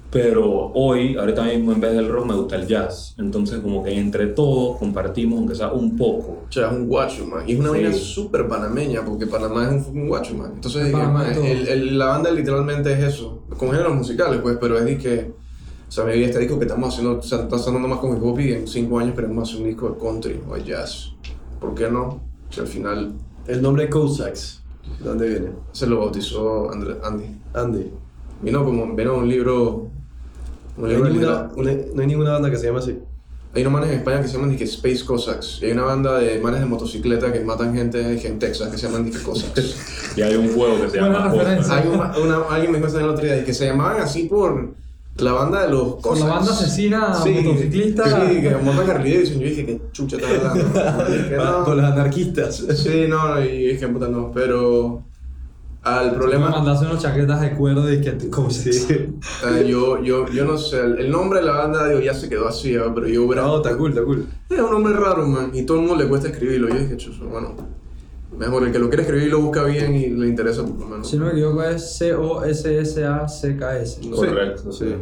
[0.09, 3.91] pero hoy, ahorita mismo en vez del rock me gusta el jazz, entonces como que
[3.91, 6.43] entre todos compartimos aunque sea un poco.
[6.47, 7.43] O sea, es un guacho, man.
[7.47, 7.75] Y es una Sí.
[7.75, 10.51] vaina súper panameña, porque Panamá es un fucking guacho, man.
[10.55, 13.43] Entonces, dije, Panamá es el- el- la banda literalmente es eso.
[13.57, 15.33] Con géneros musicales, pues, pero es de que...
[15.87, 18.15] O sea, me vi este disco que estamos haciendo, o sea, está sonando más con
[18.17, 21.13] hip hop y en cinco años queremos hacer un disco de country o de jazz.
[21.61, 22.19] ¿Por qué no?
[22.49, 23.13] Si al final
[23.45, 24.63] El nombre Cossacks,
[24.99, 25.49] ¿de dónde viene?
[25.71, 27.25] se lo bautizó André- Andy.
[27.53, 27.91] Andy.
[28.41, 29.87] Vino como, vino un libro...
[30.77, 32.97] No hay, ninguna, una- no hay ninguna banda que se llama así.
[33.55, 35.59] Hay unos manes en España que se llaman dizque Space Cossacks.
[35.61, 38.77] Y hay una banda de manes de motocicleta que matan gente dije, en Texas que
[38.77, 39.75] se llaman dizque Cossacks.
[40.17, 41.31] Y hay un juego que se llama.
[41.31, 44.73] Hay una, una- alguien me dijo el otro día, que se llamaban así por
[45.17, 46.29] la banda de los Por la Cossacks.
[46.29, 48.27] banda asesina motociclista.
[48.29, 49.39] Sí, que montan Harley Davidson.
[49.39, 51.07] Yo dije, que chucha está hablando.
[51.11, 51.37] Dije.
[51.65, 52.55] Con los anarquistas.
[52.75, 54.31] Sí, no, no, y dije, puta, no.
[54.31, 55.03] Pero
[55.83, 58.89] al Me problema, mandaste unas chaquetas de cuero de que te Sí.
[59.45, 62.47] eh, yo, yo, yo no sé, el, nombre de la banda, digo, ya se quedó
[62.47, 62.81] así, ¿eh?
[62.93, 63.43] pero yo hubiera...
[63.43, 64.27] No, está cool, está cool.
[64.49, 66.67] Es un nombre raro, man, y todo el mundo le cuesta escribirlo.
[66.69, 67.55] Yo dije, chuzo, bueno,
[68.37, 71.09] mejor el que lo quiere escribir lo busca bien y le interesa por lo menos.
[71.09, 74.09] Si no me equivoco es C-O-S-S-A-C-K-S.
[74.09, 74.95] Correcto, sí.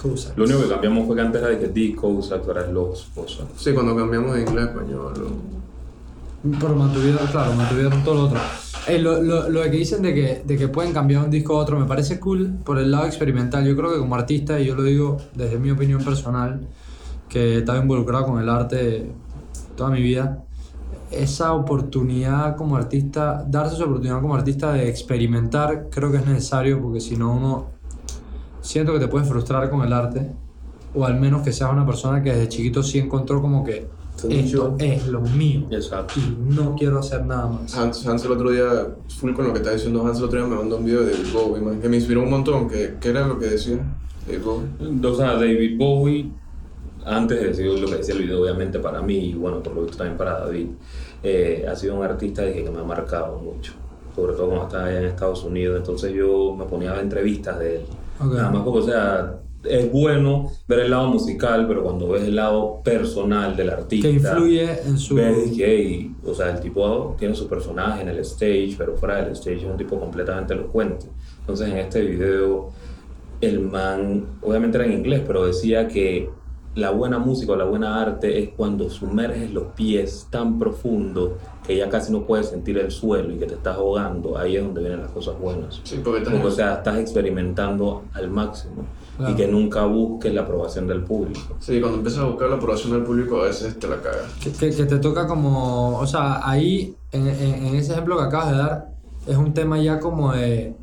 [0.00, 0.36] Cossacks.
[0.36, 3.06] Lo único que cambiamos fue que antes era de que D Cossacks, ahora es los
[3.14, 3.60] Cossacks.
[3.62, 5.12] Sí, cuando cambiamos de inglés a español.
[5.16, 8.38] lo- Pero mantuvieron, claro, mantuvieron todo lo otro.
[8.86, 11.60] Ey, lo, lo, lo que dicen de que, de que pueden cambiar un disco a
[11.60, 13.64] otro me parece cool por el lado experimental.
[13.64, 16.68] Yo creo que como artista, y yo lo digo desde mi opinión personal,
[17.28, 19.10] que he estado involucrado con el arte
[19.74, 20.44] toda mi vida,
[21.10, 26.82] esa oportunidad como artista, darse esa oportunidad como artista de experimentar, creo que es necesario
[26.82, 27.66] porque si no uno
[28.60, 30.30] siento que te puedes frustrar con el arte,
[30.94, 33.88] o al menos que seas una persona que desde chiquito sí encontró como que
[34.28, 34.76] Esto nicho.
[34.78, 36.14] es lo mío Exacto.
[36.18, 37.76] y no quiero hacer nada más.
[37.76, 40.48] Hans, Hans el otro día, full con lo que está diciendo Hans el otro día,
[40.48, 42.68] me mandó un video de David Bowie, man, que me inspiró un montón.
[42.68, 43.78] que ¿Qué era lo que decía
[44.26, 45.10] David Bowie?
[45.10, 46.30] O sea, David Bowie,
[47.04, 49.82] antes de decir lo que decía el video, obviamente para mí, y bueno, por lo
[49.82, 50.68] visto también para David,
[51.22, 53.72] eh, ha sido un artista dije, que me ha marcado mucho.
[54.14, 57.58] Sobre todo cuando estaba allá en Estados Unidos, entonces yo me ponía a ver entrevistas
[57.58, 57.82] de él.
[58.20, 58.32] Ok.
[58.34, 62.36] Nada más porque, o sea, es bueno ver el lado musical, pero cuando ves el
[62.36, 65.14] lado personal del artista, Que influye en su...
[65.14, 69.22] ves que, hey, o sea, el tipo tiene su personaje en el stage, pero fuera
[69.22, 71.06] del stage es un tipo completamente elocuente.
[71.40, 72.70] Entonces en este video,
[73.40, 76.30] el man, obviamente era en inglés, pero decía que
[76.74, 81.76] la buena música o la buena arte es cuando sumerges los pies tan profundo que
[81.76, 84.36] ya casi no puedes sentir el suelo y que te estás ahogando.
[84.36, 85.80] Ahí es donde vienen las cosas buenas.
[85.84, 88.86] Sí, porque estás Porque, o sea, estás experimentando al máximo
[89.16, 89.32] Claro.
[89.32, 91.54] y que nunca busques la aprobación del público.
[91.60, 94.24] Sí, cuando empiezas a buscar la aprobación del público a veces te la cagas.
[94.42, 98.24] Que, que- que te toca como, o sea, ahí, en, en- en ese ejemplo que
[98.24, 98.88] acabas de dar,
[99.26, 100.74] es un tema ya como de,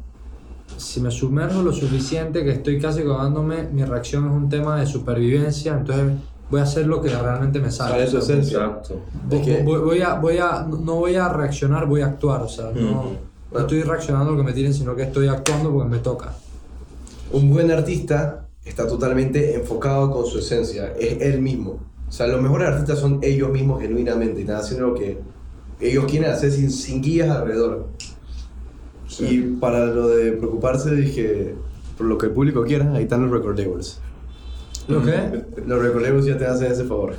[0.78, 4.86] si me sumerjo lo suficiente que estoy casi codándome, mi reacción es un tema de
[4.86, 6.14] supervivencia, entonces
[6.50, 8.60] voy a hacer lo que realmente me Sale su esencia.
[8.60, 9.02] Exacto.
[9.28, 12.48] Voy, Es voy- voy a, voy a, no voy a reaccionar, voy a actuar, o
[12.48, 13.10] sea, no, Ujú.
[13.54, 16.34] no estoy reaccionando a lo que me tiren, sino que estoy actuando porque me toca.
[17.34, 21.80] Un buen artista está totalmente enfocado con su esencia, es él mismo.
[22.08, 25.20] O sea, los mejores artistas son ellos mismos genuinamente y están haciendo lo que
[25.80, 27.88] ellos quieren hacer sin, sin guías alrededor.
[29.08, 29.26] Sí.
[29.26, 31.56] Y para lo de preocuparse, dije,
[31.98, 34.00] por lo que el público quiera, ahí están los record labels.
[34.88, 35.44] ¿Lo que?
[35.66, 37.16] Los record labels ya te hacen ese favor.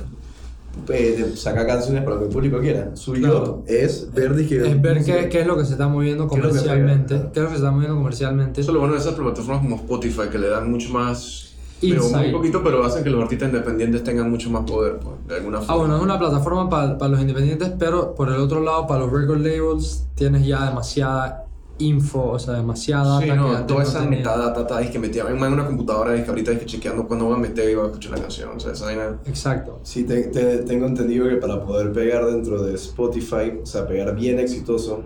[0.89, 2.95] Eh, de sacar canciones para lo que el público quiera.
[2.95, 3.63] Su Claro.
[3.67, 6.41] es ver, dije, Es ver qué, qué es lo que se está moviendo ¿Qué es
[6.41, 8.61] lo que comercialmente, qué es lo que se está moviendo comercialmente.
[8.61, 11.53] Eso es lo bueno de esas plataformas como Spotify, que le dan mucho más...
[11.79, 15.35] Pero muy poquito, pero hacen que los artistas independientes tengan mucho más poder, pues, de
[15.35, 15.73] alguna forma.
[15.73, 19.11] Ah, bueno, es una plataforma para los independientes, pero por el otro lado, para los
[19.11, 21.45] record labels, tienes ya demasiada
[21.79, 24.17] info, o sea, demasiada Sí, data no, toda no esa tenía.
[24.19, 27.35] metadata es que metía en una computadora es que ahorita es que chequeando cuándo voy
[27.35, 28.49] a meter y voy a escuchar la canción.
[28.55, 29.17] O sea, esa vaina.
[29.25, 29.79] Exacto.
[29.83, 34.15] Sí, te- te- tengo entendido que para poder pegar dentro de Spotify, o sea, pegar
[34.15, 35.01] bien exitoso,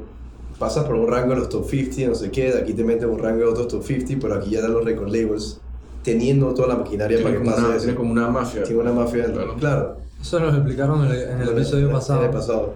[0.60, 3.10] pasas por un rango de los top 50, no sé qué, de aquí te meten
[3.10, 5.60] un rango de otros top 50, pero aquí ya dan los record labels,
[6.04, 7.80] teniendo toda la maquinaria Tiene para que pase una, eso.
[7.86, 8.64] tiene como una mafia.
[8.64, 9.44] Tiene una mafia dentro.
[9.44, 9.60] Claro.
[9.60, 9.98] Claro.
[10.22, 12.20] Eso nos explicaron en el, en el episodio pasado.
[12.22, 12.74] En el pasado.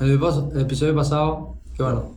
[0.00, 0.20] En el,
[0.54, 2.15] el episodio pasado, que bueno,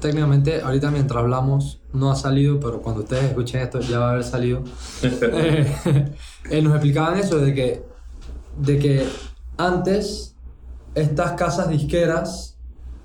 [0.00, 4.10] técnicamente ahorita mientras hablamos no ha salido, pero cuando ustedes escuchen esto ya va a
[4.12, 4.62] haber salido.
[5.02, 6.12] Eh,
[6.50, 7.84] eh, nos explicaban eso de que,
[8.58, 9.06] de que
[9.56, 10.34] antes
[10.94, 12.58] estas casas disqueras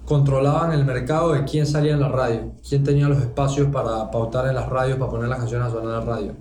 [0.06, 4.48] controlaban el mercado de quién salía en la radio, quién tenía los espacios para pautar
[4.48, 6.34] en las radios, para poner las canciones a sonar en la radio.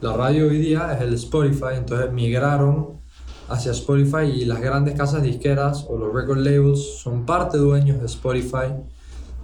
[0.00, 3.00] La radio hoy día es el Spotify, entonces migraron
[3.48, 8.06] hacia Spotify y las grandes casas disqueras o los record labels son parte dueños de
[8.06, 8.72] Spotify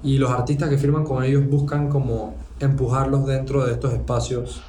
[0.07, 4.63] y los artistas que firman con ellos buscan como empujarlos dentro de estos espacios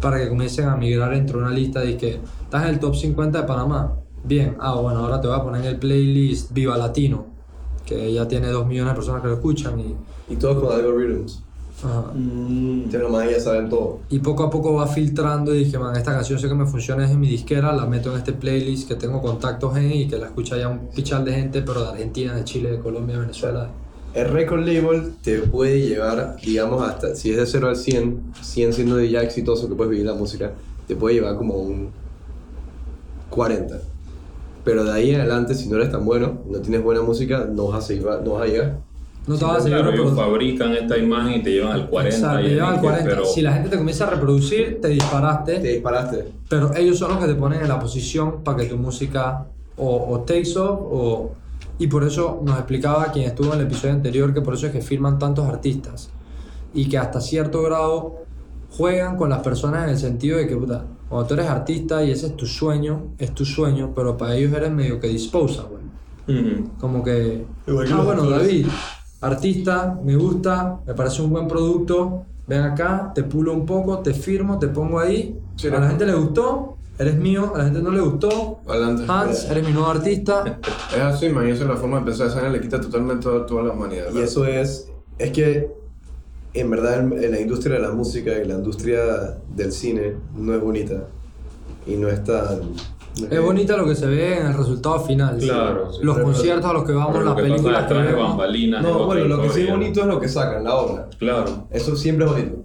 [0.00, 3.42] para que comiencen a migrar entre una lista de que estás en el top 50
[3.42, 3.92] de Panamá.
[4.24, 7.26] Bien, ah, bueno, ahora te voy a poner en el playlist Viva Latino,
[7.84, 9.94] que ya tiene 2 millones de personas que lo escuchan y,
[10.30, 11.42] Y todos con algoritmos.
[11.84, 12.12] ajá.
[12.14, 12.88] Mm.
[12.88, 14.00] Ya saben todo.
[14.08, 17.04] y poco a poco va filtrando y dije, man, esta canción sé que me funciona
[17.04, 20.16] es en mi disquera, la meto en este playlist que tengo contactos en y que
[20.16, 23.20] la escucha ya un pichal de gente, pero de Argentina, de Chile, de Colombia, de
[23.22, 23.70] Venezuela.
[24.14, 28.72] El record label te puede llevar, digamos, hasta, si es de 0 al 100, 100
[28.74, 30.52] siendo ya exitoso que puedes vivir la música,
[30.86, 31.90] te puede llevar como un
[33.30, 33.80] 40.
[34.64, 37.68] Pero de ahí en adelante, si no eres tan bueno, no tienes buena música, no
[37.68, 38.78] vas a, seguir, no vas a llegar.
[39.26, 42.16] No te vas a seguir Claro, fabrican esta imagen y te llevan al 40.
[42.16, 43.10] Exacto, y te el llevan al Nicker, 40.
[43.10, 45.58] Pero, Si la gente te comienza a reproducir, te disparaste.
[45.58, 46.24] Te disparaste.
[46.48, 49.46] Pero ellos son los que te ponen en la posición para que tu música
[49.76, 51.32] o, o takes off o...
[51.78, 54.72] Y por eso nos explicaba quien estuvo en el episodio anterior que por eso es
[54.72, 56.10] que firman tantos artistas
[56.74, 58.16] y que hasta cierto grado
[58.70, 62.10] juegan con las personas en el sentido de que, puta, cuando tú eres artista y
[62.10, 65.78] ese es tu sueño, es tu sueño, pero para ellos eres medio que disposable.
[66.26, 66.70] Ujú.
[66.78, 68.46] Como que, Igual que ah, bueno, actores.
[68.46, 68.66] David,
[69.20, 74.14] artista, me gusta, me parece un buen producto, ven acá, te pulo un poco, te
[74.14, 77.82] firmo, te pongo ahí, Sí, a la gente le gustó, eres mío, a la gente
[77.82, 79.04] no le gustó, Adelante.
[79.08, 80.58] Hans, eres mi nuevo artista.
[80.94, 82.28] Es así, man, y esa es la forma de pensar.
[82.28, 84.06] Esa le quita totalmente toda, toda la humanidad.
[84.14, 85.70] Y eso es, es que
[86.54, 90.60] en verdad en, la industria de la música y la industria del cine no es
[90.60, 91.04] bonita.
[91.86, 92.60] Y no es tan...
[93.30, 95.36] Es bonita lo que se ve en el resultado final.
[95.38, 95.98] Claro, sí.
[96.02, 98.28] Los Pero- conciertos a los que vamos, las lo que pasa películas que vemos.
[98.28, 98.82] bambalinas.
[98.82, 101.08] No, bueno, lo que sí es bonito es lo que sacan, la obra.
[101.18, 101.66] Claro.
[101.70, 102.56] Eso siempre es bonito.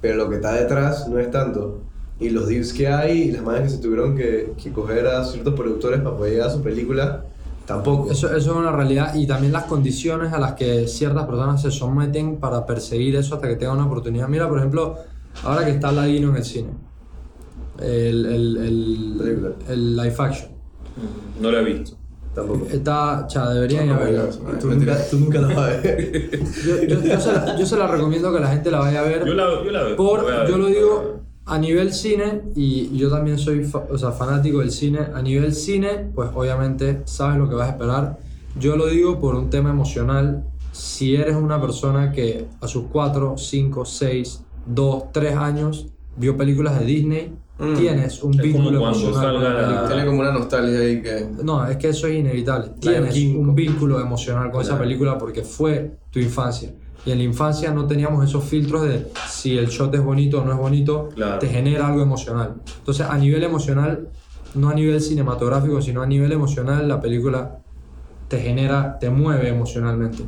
[0.00, 1.80] Pero lo que está detrás no es tanto.
[2.20, 5.24] Y los deals que hay y las maneras que se tuvieron que, que coger a
[5.24, 7.24] ciertos productores para poder llegar a su película,
[7.66, 8.10] tampoco.
[8.10, 11.70] Eso, eso es una realidad y también las condiciones a las que ciertas personas se
[11.72, 14.28] someten para perseguir eso hasta que tengan una oportunidad.
[14.28, 14.96] Mira, por ejemplo,
[15.42, 16.68] ahora que está Ladino en el cine,
[17.80, 20.50] el, el, el, el live action.
[21.40, 21.96] No lo he visto.
[22.32, 22.66] tampoco.
[22.70, 24.24] Está, cha, deberían No, ir a no, verla.
[24.52, 24.68] no, Tú
[25.10, 26.30] tú nunca la vas a ver.
[26.64, 29.02] Yo, yo- yo se la, yo se la recomiendo que la gente la vaya a
[29.02, 29.24] ver.
[29.26, 29.96] Yo la, yo la veo.
[29.96, 30.48] por, voy a ver.
[30.48, 34.70] yo lo digo, a nivel cine, y yo también soy fa- o sea, fanático del
[34.70, 38.18] cine, a nivel cine, pues obviamente sabes lo que vas a esperar.
[38.58, 40.44] Yo lo digo por un tema emocional.
[40.72, 45.86] Si eres una persona que a sus 4, 5, 6, 2, 3 años
[46.16, 47.74] vio películas de Disney, Mm.
[47.76, 49.86] tienes un Es como vínculo cuando emocional con la.
[49.86, 51.24] Tiene como una nostalgia ahí que.
[51.44, 52.70] No, es que eso es inevitable.
[52.80, 54.84] Tienes un como- vínculo emocional con esa Claro.
[54.84, 56.72] película porque fue tu infancia.
[57.06, 60.44] Y en la infancia no teníamos esos filtros de si el shot es bonito o
[60.44, 61.38] no es bonito, Claro.
[61.38, 62.54] te genera algo emocional.
[62.78, 64.08] Entonces, a nivel emocional,
[64.54, 67.58] no a nivel cinematográfico, sino a nivel emocional, la película
[68.28, 70.24] te genera, te mueve emocionalmente.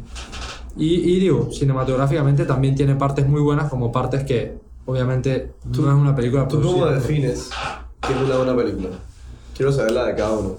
[0.77, 5.89] Y, y digo, cinematográficamente también tiene partes muy buenas, como partes que obviamente Tú- no
[5.91, 7.49] es una película ¿Tú cómo defines
[8.03, 8.89] qué es una buena película?
[9.57, 10.57] Quiero saber la de cada uno.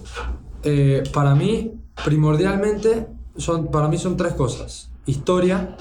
[0.64, 3.08] Eh, para mí, primordialmente,
[3.38, 4.90] son, para mí son tres cosas.
[5.06, 5.78] Historia,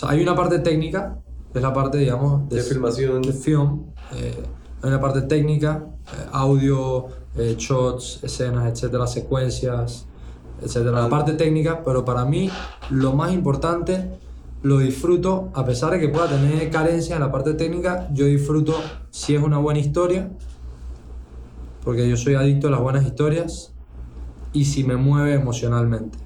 [0.00, 1.18] sea, hay una parte técnica,
[1.52, 3.22] que es la parte, digamos, De filmación.
[3.22, 3.82] de film.
[4.16, 4.42] eh,
[4.82, 10.06] hay una parte técnica, eh, audio, eh, shots, escenas, etcétera, secuencias,
[10.62, 11.02] etcétera.
[11.02, 12.50] La parte técnica, pero para mí,
[12.88, 14.18] lo más importante,
[14.62, 18.74] lo disfruto, a pesar de que pueda tener carencia en la parte técnica, yo disfruto
[19.10, 20.30] si es una buena historia,
[21.84, 23.72] porque yo soy adicto a las buenas historias
[24.52, 26.18] y si me mueve emocionalmente.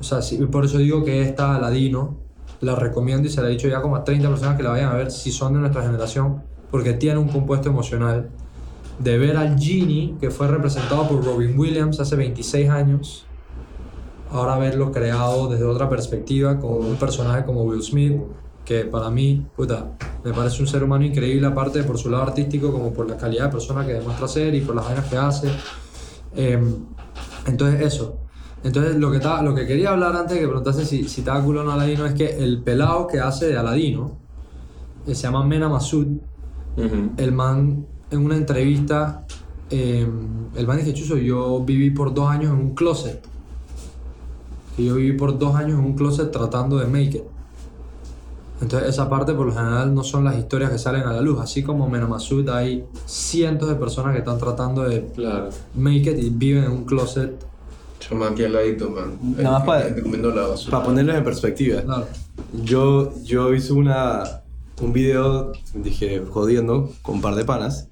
[0.00, 2.21] O sea, sí, por eso digo que esta Aladino
[2.62, 4.92] la recomiendo y se la he dicho ya como a 30 personas que la vayan
[4.92, 8.30] a ver si son de nuestra generación, porque tiene un compuesto emocional.
[8.98, 13.26] De ver al Genie, que fue representado por Robin Williams hace 26 años,
[14.30, 18.20] ahora verlo creado desde otra perspectiva con un personaje como Will Smith,
[18.64, 22.70] que para mí, puta, me parece un ser humano increíble, aparte por su lado artístico,
[22.70, 25.48] como por la calidad de persona que demuestra ser y por las vainas que hace.
[26.36, 26.76] Em,
[27.46, 28.18] entonces, eso.
[28.64, 31.42] Entonces, lo que, ta- lo que quería hablar antes de que preguntase si, si estaba
[31.42, 34.12] culo o no Aladino es que el pelado que hace de Aladino,
[35.04, 36.06] que se llama Mena Masud,
[37.16, 39.26] el man en una entrevista,
[39.68, 40.06] eh,
[40.54, 43.20] el man dice, Chuso, yo viví por dos años en un closet.
[44.76, 47.22] Que yo viví por dos años en un closet tratando de make it.
[48.60, 51.40] Entonces esa parte por lo general no son las historias que salen a la luz.
[51.40, 55.48] Así como Mena Masud hay cientos de personas que están tratando de Claro.
[55.74, 57.44] make it y viven en un closet.
[58.08, 59.18] Chama aquí al ladito, man.
[59.36, 60.54] Nada más para- Te la.
[60.70, 61.82] Para ponerlos en perspectiva.
[61.82, 62.06] Claro.
[62.64, 64.24] Yo, yo hice una,
[64.80, 67.88] un video, dije, jodiendo, con un par de panas.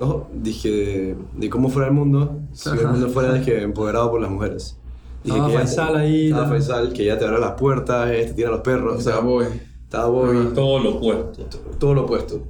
[0.00, 0.26] ¿no?
[0.34, 4.30] Dije de, de cómo fuera el mundo si el mundo fuera dije, empoderado por las
[4.30, 4.76] mujeres.
[5.22, 6.50] Dije Estaba que Faisal ahí, Estaba ¿no?
[6.52, 8.96] Faisal, que ya te abre las puertas, este tiene a los perros.
[8.98, 9.46] O sea, voy.
[9.84, 11.44] estaba Bobby, Todo lo opuesto.
[11.78, 12.42] todo lo opuesto.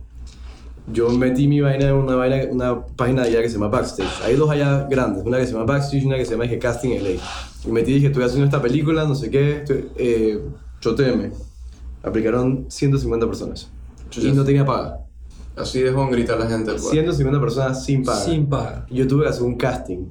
[0.86, 4.22] Yo metí mi vaina en una, vaina, una página allá que se llama Backstage.
[4.22, 6.58] Hay dos allá grandes, una que se llama Backstage y una que se llama dije,
[6.58, 7.20] Casting LA.
[7.66, 10.40] Y metí y dije, estoy haciendo esta película, no sé qué, estoy, eh,
[10.80, 11.32] choteme.
[12.02, 13.70] Aplicaron 150 personas.
[14.16, 15.00] Y no tenía paga.
[15.56, 16.90] Así de Juan grita la gente, pues.
[16.90, 18.20] 150 personas sin paga.
[18.20, 18.86] Sin paga.
[18.90, 20.06] Yo tuve que hacer un casting.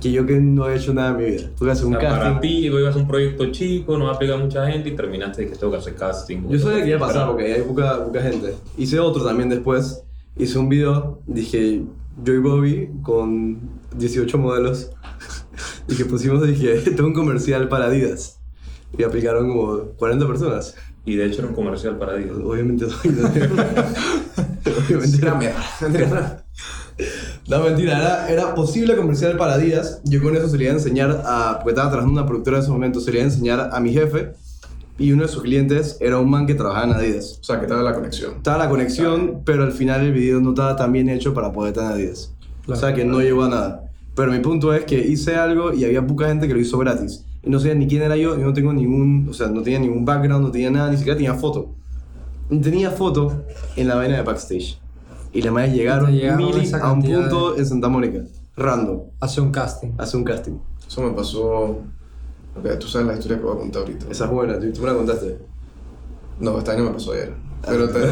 [0.00, 1.50] Que yo que no he hecho nada en mi vida.
[1.58, 2.40] Tuve que hacer O un sea, para casting.
[2.40, 5.42] ti, ibas a hacer un proyecto chico, no va a pegar mucha gente y terminaste
[5.42, 6.48] de que tengo que hacer casting.
[6.48, 8.54] Yo sabía que iba a pasar porque hay poca, poca gente.
[8.78, 10.02] Hice otro también después.
[10.36, 11.82] Hice un video, dije
[12.22, 13.58] yo y Bobby con
[13.96, 14.90] 18 modelos.
[15.88, 18.38] Dije, pusimos, dije, tengo un comercial para Adidas.
[18.96, 20.74] Y aplicaron como 40 personas.
[21.04, 22.36] Y de hecho era un comercial para Adidas.
[22.42, 22.92] Obviamente no.
[24.86, 26.44] Obviamente Era mierda.
[27.50, 30.00] No, mentira, era, era posible comercial para Adidas.
[30.04, 31.54] Yo con eso se le iba a enseñar a.
[31.56, 33.80] Porque estaba trabajando en una productora en ese momento, se le iba a enseñar a
[33.80, 34.34] mi jefe.
[34.98, 37.38] Y uno de sus clientes era un man que trabajaba en Adidas.
[37.40, 38.34] O sea, que estaba la conexión.
[38.36, 41.72] Estaba la conexión, pero al final el video no estaba tan bien hecho para poder
[41.72, 42.32] estar en Adidas.
[42.66, 42.78] Claro.
[42.78, 43.90] o sea que no llegó a nada.
[44.14, 47.24] Pero mi punto es que hice algo y había poca gente que lo hizo gratis.
[47.42, 49.80] Y no sabía ni quién era yo, y no tengo ningún, o sea, no tenía
[49.80, 51.74] ningún background, no tenía nada, ni siquiera tenía foto.
[52.62, 53.44] Tenía foto
[53.76, 54.78] en la vaina de backstage.
[55.32, 58.20] Y las madres llegaron, llegaron esa a un punto en Santa Mónica.
[58.56, 59.02] Random.
[59.20, 59.92] Hace un casting.
[59.98, 60.58] Hace un casting.
[60.86, 61.78] Eso me pasó.
[62.56, 64.06] Ok, tú sabes la historia que voy a contar ahorita.
[64.10, 65.38] Esa es buena, tú, tú me la contaste.
[66.40, 67.32] No, esta año me pasó ayer.
[67.66, 67.98] Pero te...
[68.00, 68.10] me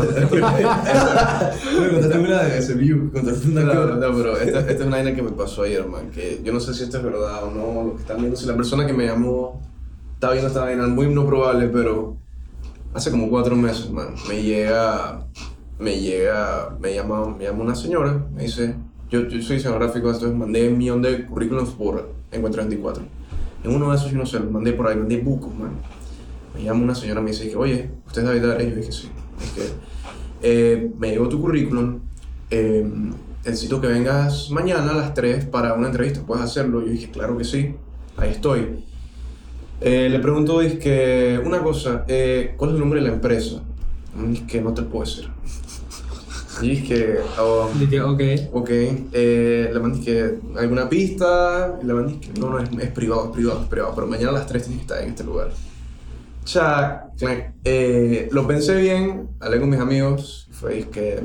[1.90, 5.22] contaste una de SBU, contaste una no, no, pero esta, esta es una vaina que
[5.22, 6.10] me pasó ayer, man.
[6.10, 8.36] Que yo no sé si esto es verdad o no, lo que están viendo.
[8.36, 9.60] Si la persona que me llamó
[10.14, 12.16] está viendo esta vaina, muy no probable, pero
[12.94, 14.14] hace como cuatro meses, man.
[14.28, 15.26] Me llega,
[15.78, 18.74] me llega, me llama, me llama una señora, me dice,
[19.10, 23.02] yo, yo soy diseñador gráfico, entonces mandé un millón de currículums por Encuentro 24.
[23.64, 25.70] En uno de esos, yo no sé, los mandé por ahí, mandé bucos, man.
[26.54, 28.70] Me llama una señora, me dice oye, ¿usted es David Ares?
[28.70, 29.08] Yo dije, sí.
[29.42, 29.62] Es que,
[30.42, 32.00] eh, me llegó tu currículum,
[32.50, 32.86] eh,
[33.44, 36.80] necesito que vengas mañana a las 3 para una entrevista, ¿puedes hacerlo?
[36.80, 37.74] Yo dije, claro que sí,
[38.16, 38.84] ahí estoy.
[39.80, 43.62] Eh, le pregunto, es que, una cosa, eh, ¿cuál es el nombre de la empresa?
[44.16, 45.28] Mm, Es que no te puedo decir.
[46.62, 48.20] Y dije, oh, Dije, ok.
[48.52, 48.70] ok,
[49.12, 53.30] eh, le mandé que alguna pista, le mandé que no, no, es, es privado, es
[53.32, 55.50] privado, es privado, pero mañana a las 3 tienes que estar en este lugar.
[56.46, 57.10] Ya,
[57.64, 61.22] eh, lo pensé bien, hablé con mis amigos, y fue que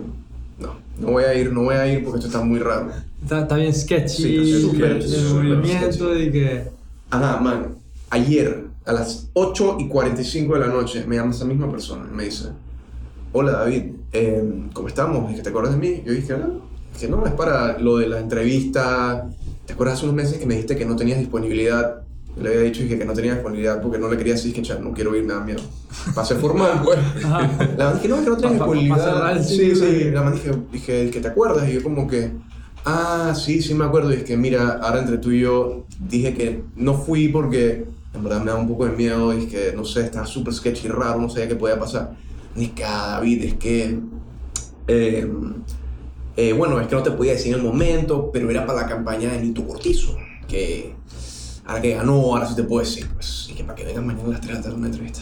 [0.59, 2.91] no, no voy a ir, no voy a ir porque esto está muy raro.
[3.21, 4.23] Está, está bien sketchy.
[4.23, 5.01] Sí, súper
[5.33, 6.63] movimiento y que.
[7.09, 7.75] Ajá, man,
[8.09, 12.15] ayer a las 8 y 45 de la noche me llama esa misma persona y
[12.15, 12.49] me dice,
[13.33, 15.29] hola David, eh, ¿cómo estamos?
[15.31, 16.03] ¿Es que te acuerdas de mí?
[16.05, 16.61] Yo dije, no,
[16.99, 19.27] que no, es para lo de la entrevista.
[19.65, 22.01] ¿Te acuerdas hace unos meses que me dijiste que no tenías disponibilidad?
[22.39, 24.79] Le había dicho dije, que no tenía disponibilidad porque no le quería decir que "Cha,
[24.79, 25.61] no quiero ir, me da miedo.
[26.23, 26.99] Ser formal, pues.
[27.77, 29.43] La man dije, no, que no tenías disponibilidad.
[29.43, 30.11] sí, sí.
[30.11, 31.67] La man dije, dije, que te acuerdas?
[31.69, 32.31] Y yo como que,
[32.85, 34.11] ah, sí, sí me acuerdo.
[34.11, 38.23] Y es que, mira, ahora entre tú y yo dije que no fui porque en
[38.23, 39.33] verdad me daba un poco de miedo.
[39.33, 42.15] Y es que, no sé, estaba súper sketchy, raro, no sabía qué podía pasar.
[42.55, 43.99] Ni que, ah, David, es que...
[44.87, 45.31] eh,
[46.35, 48.87] eh, bueno, es que no te podía decir en el momento, pero era para la
[48.87, 50.15] campaña de Nito Cortizo.
[50.47, 50.95] Que
[51.65, 53.07] ahora que ganó, ahora sí te puedo decir.
[53.13, 55.21] Pues, y que para que vengan mañana a las 3 de la tarde una entrevista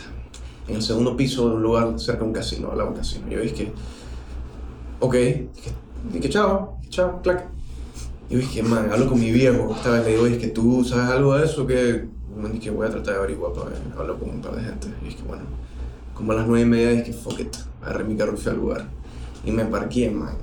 [0.68, 3.00] en el segundo piso de un lugar cerca de un casino, al lado de un
[3.00, 3.26] casino.
[3.30, 3.72] Y yo dije,
[5.00, 5.52] ok, dije,
[6.14, 7.48] dije chao, chao, clac.
[8.30, 9.74] Y yo dije, man, hablo con mi viejo.
[9.76, 12.06] Esta vez le digo, que tú sabes algo de eso que,
[12.54, 13.72] dije, voy a tratar de averiguar para.
[13.98, 14.88] Hablo con un par de gente.
[15.02, 15.44] Y dije, bueno,
[16.14, 18.58] como a las nueve y media dije, fuck it, agarré mi carro y fui al
[18.58, 18.86] lugar.
[19.46, 20.36] Y me parqué, man.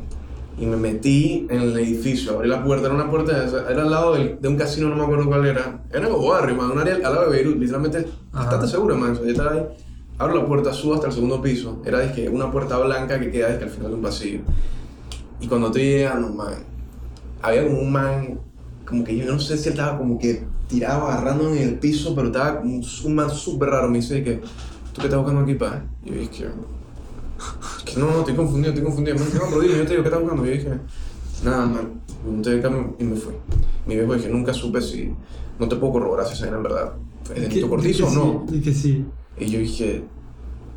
[0.60, 4.14] Y me metí en el edificio, abrí la puerta, era una puerta, era al lado
[4.14, 5.84] del- de un casino, no me acuerdo cuál era.
[5.92, 9.14] Era como barrio, man, un área al lado de Beirut, literalmente bastante seguro, man.
[9.14, 9.62] Yo estaba ahí,
[10.18, 11.80] abro la puerta, subo hasta el segundo piso.
[11.84, 14.40] Era dizque, una puerta blanca que queda dizque, al final de un pasillo.
[15.40, 16.54] Y cuando estoy llegando, man,
[17.40, 18.40] había como un man,
[18.84, 22.16] como que yo no sé si él estaba como que tirado, agarrando en el piso,
[22.16, 23.88] pero estaba un, un man súper raro.
[23.88, 24.40] Me dice que,
[24.98, 25.82] ¿tú qué estás buscando aquí, pa?
[26.04, 26.48] Y yo dije,
[27.84, 29.16] que no, no, estoy confundido, estoy confundido.
[29.16, 30.44] Me dice, no, pero dime, yo te digo, ¿qué estás buscando?
[30.44, 30.70] Y yo dije,
[31.44, 33.34] nada, man, me monté de cambio y me fui.
[33.86, 35.14] Mi viejo dije, nunca supe si,
[35.58, 36.92] no te puedo corroborar si esa era en verdad.
[37.34, 38.46] ¿Es de Nito Cortizo o no?
[38.52, 39.06] Y que sí.
[39.38, 40.02] Y yo dije,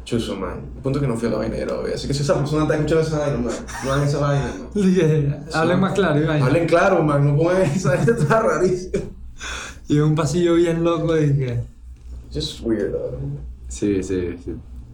[0.03, 0.61] chuzo, man.
[0.75, 1.95] El punto es que no fui a la vaina obvio.
[1.95, 3.53] Así que si esa persona está escuchando esa vaina, man,
[3.83, 4.69] no hagan esa vaina, man.
[4.75, 6.43] Dije, hablen más claro, Iván.
[6.43, 9.03] Hablen claro, man, no pongan esa, esto está rarísimo.
[9.87, 11.59] Y un pasillo bien loco y que.
[12.31, 13.50] Just weird, uh.
[13.71, 14.53] Sí, sí, sí.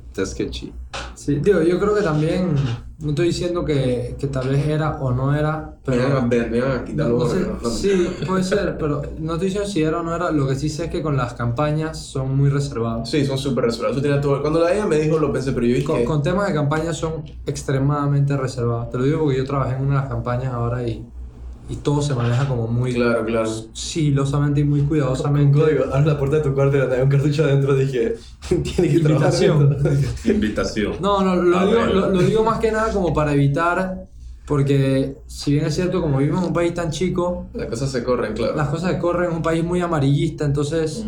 [0.09, 0.71] Está sketchy.
[1.15, 2.53] Sí, digo, yo creo que también.
[2.99, 6.29] No estoy diciendo que, que tal vez era o no era, Me iban a pero.
[6.29, 9.83] ver, me iban a quitar No, sé, sí, puede ser, pero no estoy diciendo si
[9.83, 10.31] era o no era.
[10.31, 13.09] Lo que sí sé es que con las campañas son muy reservados.
[13.09, 14.01] Sí, son súper reservados.
[14.21, 14.41] Todo.
[14.41, 15.85] Cuando la ella me dijo, lo pensé, pero yo dije.
[15.85, 18.89] Con, con temas de campaña son extremadamente reservados.
[18.89, 21.05] Te lo digo porque yo trabajé en una de las campañas ahora y,
[21.69, 23.49] y todo se maneja como muy Claro, claro.
[23.73, 25.59] sigilosamente y muy Con cuidadosamente.
[25.59, 27.75] código, abres la puerta de tu cuarto y hay un cartucho adentro.
[27.75, 28.15] Dije,
[28.49, 28.97] tiene que.
[28.97, 29.77] Invitación.
[30.25, 30.93] Invitación.
[31.01, 34.07] No, no, lo, Ah, digo, lo, lo digo más que nada como para evitar,
[34.45, 38.03] porque si bien es cierto, como vivimos en un país tan chico, Las cosas se
[38.03, 38.55] corren, claro.
[38.55, 41.05] las cosas que corren, es un país muy amarillista, entonces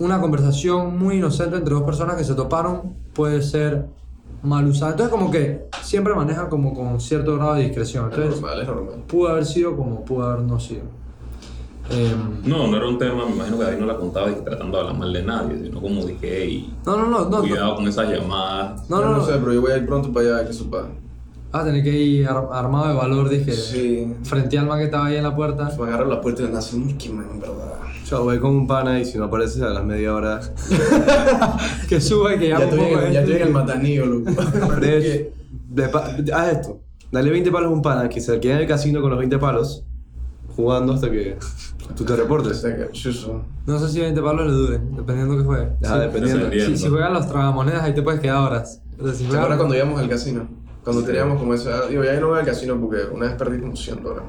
[0.00, 3.86] una conversación muy inocente entre dos personas que se toparon puede ser
[4.42, 4.92] mal usada.
[4.92, 8.10] Entonces como que siempre manejan como con cierto grado de discreción.
[8.10, 8.94] Es Entonces normal, es normal.
[9.06, 10.82] pudo haber sido como pudo haber no sido.
[11.90, 14.40] Em, No, no era un tema, me imagino que David no la contaba y que
[14.42, 17.88] tratando de hablar mal de nadie, sino como dije, hey, no, no, no, cuidado con
[17.88, 18.88] esas llamadas.
[18.88, 19.24] No, no no.
[19.26, 20.86] sé, pero yo voy a ir pronto para allá, que supa.
[21.52, 23.52] Ah, tenés que ir ar- armado de valor, dije.
[23.52, 24.12] Sí.
[24.22, 25.70] Frente al man que estaba ahí en la puerta.
[25.78, 27.74] Me agarro la puerta y me hace un que man, en verdad.
[28.06, 30.40] Yo voy con un pana y si no apareces a las media hora.
[31.88, 34.30] Que suba y que Ya un estoy, poco en, ya estoy en el matanillo, loco.
[36.34, 36.80] Haz esto.
[37.12, 39.38] Dale 20 palos a un pana que se quede en el casino con los 20
[39.38, 39.84] palos,
[40.54, 41.36] jugando hasta que
[41.96, 42.64] tú te reportes.
[43.66, 45.68] No sé si 20 palos le duren, dependiendo que juegue.
[45.84, 45.98] Ah, Sí.
[46.00, 46.50] dependiendo.
[46.52, 48.80] Si, si juegan los tragamonedas, ahí te puedes quedar horas.
[48.96, 50.46] Pero si ¿Te acuerdas cuando íbamos al casino?
[50.90, 51.86] Cuando teníamos como esa...
[51.86, 54.24] Digo, ya no voy al casino porque una vez perdí como 100 dólares.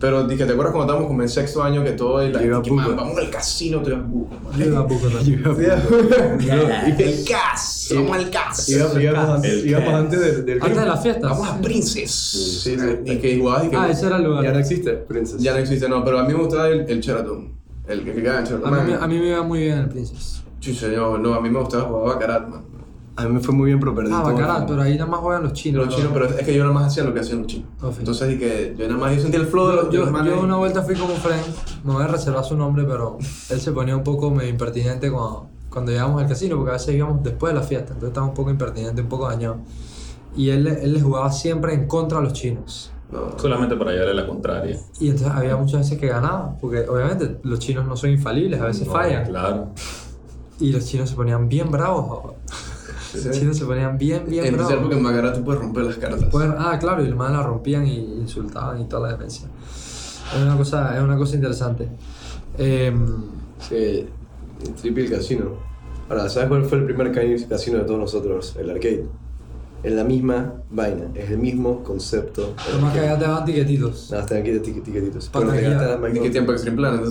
[0.00, 2.26] Pero dije, ¿te acuerdas cuando estábamos como en sexto año que todo...
[2.26, 2.96] Y la, Yo iba a que, man, Puco.
[2.96, 4.58] vamos al casino, te ibas buco, man.
[4.58, 5.42] Yo iba a poco también.
[6.98, 8.68] El CAS, vamos al CAS.
[8.68, 11.30] Íbamos, antes, El del, Antes de las fiestas.
[11.30, 12.10] Vamos a Princess.
[12.64, 12.86] Sí, sí.
[13.04, 13.70] Y que igual...
[13.74, 14.56] Ah, ese era el Ya no lugar.
[14.56, 15.40] existe, Princess.
[15.40, 17.52] Ya no existe, no, pero a mí me gustaba el, el Sheraton.
[17.86, 18.74] El que quedaba en A Sheraton.
[19.02, 20.42] a mí me iba muy bien el Princess.
[20.58, 22.62] Chucha, yo, no, a mí me gustaba jugar Baccarat, man.
[23.14, 24.66] A mí me fue muy bien, pero perdí Ah, todo.
[24.68, 25.86] Pero ahí nada más juegan los chinos.
[25.86, 27.68] Los chinos, pero es que yo nada más hacía lo que hacían los chinos.
[27.82, 27.94] Ok.
[27.98, 30.56] Entonces dije, yo nada más yo sentía el flow de los, Yo, yo, yo una
[30.56, 31.42] vuelta fui como friend,
[31.84, 33.18] me voy a reservar su nombre, pero
[33.50, 36.94] él se ponía un poco medio impertinente cuando, cuando llegamos al casino, porque a veces
[36.94, 39.58] íbamos después de la fiesta, entonces estaba un poco impertinente, un poco dañado.
[40.34, 42.90] Y él, él le jugaba siempre en contra a los chinos.
[43.10, 44.78] No, Solamente para llevarle la contraria.
[44.98, 48.64] Y entonces había muchas veces que ganaba, porque obviamente los chinos no son infalibles, a
[48.64, 49.26] veces No, fallan.
[49.26, 49.66] Claro.
[50.58, 52.32] Y los chinos se ponían bien bravos.
[53.14, 55.96] Los chinos se ponían bien, bien En especial porque en Macara tú puedes romper las
[55.96, 56.24] cartas.
[56.58, 59.48] Ah, claro, y los más la rompían y insultaban y toda la demencia.
[60.34, 61.88] Es una cosa, es una cosa interesante.
[62.58, 63.06] Em,
[63.68, 64.06] Sí,
[64.64, 65.52] el triple casino.
[66.08, 68.56] Ahora, ¿sabes cuál fue el primer ca- casino de todos nosotros?
[68.58, 69.06] El arcade.
[69.84, 72.54] Es la misma vaina, es el mismo concepto.
[72.72, 74.10] lo más que allá te daban tiquetitos.
[74.10, 75.28] Nada, están aquí de tiquetitos.
[75.28, 75.80] Para Bueno, te taquilla.
[75.82, 76.30] gastas más ¿Y qué no.
[76.32, 77.10] tiempo Extreme Planet, Eso.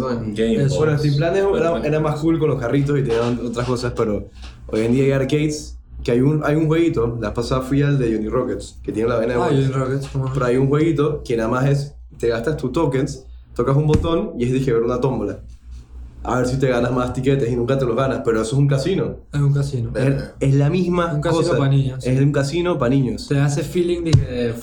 [0.78, 0.99] Bueno, Box.
[1.02, 4.30] Steam Plan era, era más cool con los carritos y tenían otras cosas, pero
[4.68, 7.18] hoy en día hay arcades que hay un, hay un jueguito.
[7.22, 9.45] La pasada fui al de Johnny Rockets, que tiene la vaina de Ah.
[9.49, 10.32] Johnny Rockets, ¿cómo?
[10.34, 13.26] Pero hay un jueguito que nada más es, te gastas tus tokens,
[13.56, 15.39] tocas un botón y es dije ver una tómbola.
[16.24, 18.60] A ver si te ganas más tiquetes y nunca te los ganas, pero eso es
[18.60, 19.16] un casino.
[19.34, 19.91] Es un casino.
[19.95, 21.58] Es, es la misma Un casino cosa.
[21.58, 22.10] pa' niños, sí.
[22.12, 23.28] Es un casino para niños.
[23.28, 24.54] Te hace feeling de que.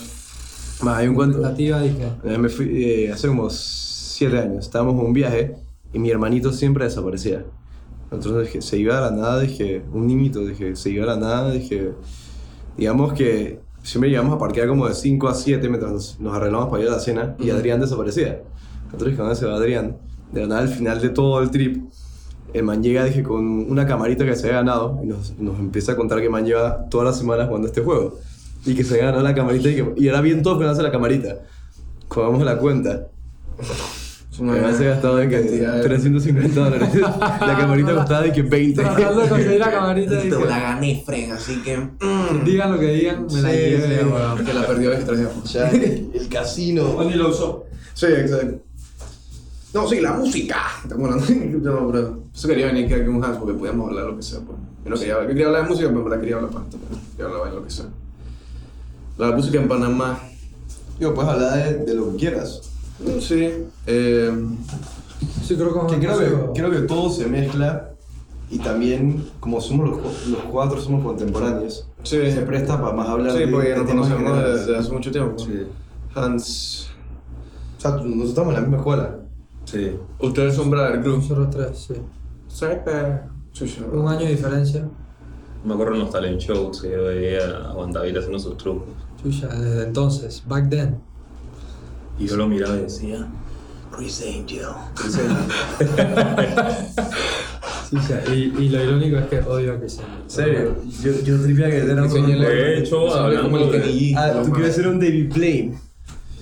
[0.82, 1.39] Más, hay un cuento.
[1.53, 1.82] Dije.
[2.24, 4.64] Eh, Me fui eh, hace como 7 años.
[4.66, 5.57] Estábamos en un viaje
[5.93, 7.45] y mi hermanito siempre desaparecía.
[8.11, 11.17] Entonces dije, se iba a la nada, dije, un niñito, dije, se iba a la
[11.17, 11.93] nada, dije,
[12.77, 16.69] digamos que siempre llegamos a parquear como de 5 a 7 mientras nos, nos arreglamos
[16.71, 18.43] para ir a la cena y Adrián desaparecía.
[18.85, 19.99] Entonces dije, ¿dónde se va Adrián?
[20.33, 21.85] De la nada, al final de todo el trip,
[22.55, 25.93] el man llega, dije, con una camarita que se había ganado y nos, nos empieza
[25.93, 28.19] a contar que man lleva todas las semanas jugando este juego.
[28.65, 31.41] Y que se ganó la camarita y, que, y era bien top ganarse la camarita.
[32.09, 33.09] Jugamos la cuenta.
[34.41, 36.89] Me había gastado de que cantidad de- 350 dólares.
[37.41, 38.82] la camarita costaba de que 20.
[38.82, 40.20] Tratando de conseguir la camarita.
[40.20, 41.76] Te la gané, Fren, así que.
[41.76, 42.45] mm.
[42.45, 44.45] Digan lo que digan, me la llevé, weón.
[44.45, 45.30] Que la perdió ya.
[45.45, 47.03] Ya, el casino.
[47.05, 47.64] ni lo usó.
[47.95, 48.61] Sí, exacto.
[49.74, 50.57] No, sí, la música.
[50.82, 51.59] Estamos hablando.
[51.70, 52.22] No, pero.
[52.34, 54.39] Eso quería venir aquí a un house porque podíamos hablar lo que sea.
[54.41, 54.57] Pues.
[54.84, 56.76] Yo, no quería, yo quería hablar de música, pero me la quería hablar pasta.
[56.89, 57.86] Pero quería hablar de lo que sea.
[59.18, 60.20] La música en Panamá.
[60.99, 62.68] Digo, puedes hablar de, de lo que quieras.
[63.20, 63.53] Sí.
[63.86, 64.32] Eh,
[65.42, 67.90] Sí, creo que, creo, que creo que todo se mezcla
[68.51, 71.88] y también, como somos los, los cuatro, somos contemporáneos.
[72.03, 72.30] Sí.
[72.30, 75.38] Se presta para más hablar sí, de, porque de nos conocemos desde hace mucho tiempo.
[75.38, 75.66] Sí.
[76.14, 76.90] Hans.
[77.76, 79.18] O sea, nosotros estamos en la misma escuela.
[79.64, 79.92] Sí.
[80.20, 81.18] Ustedes son Brother Group.
[81.18, 81.94] Nosotros tres, sí.
[83.53, 83.84] Chucha.
[83.92, 84.88] Un año de diferencia.
[85.64, 88.88] Me acuerdo en los talent shows que yo veía a Juan David haciendo sus trucos.
[89.22, 91.08] Chucha, desde entonces, back then.
[92.19, 93.27] Y yo lo miraba y decía,
[93.97, 94.66] Chris Angel.
[97.89, 100.23] Chucha, y, y lo irónico es que odio a Chris Angel.
[100.23, 100.77] ¿En serio?
[101.03, 102.41] Yo, yo tripea que era un...
[102.41, 104.14] De hecho, hablando como el de-.
[104.16, 105.79] Ah, tú quieres ser un David Blaine.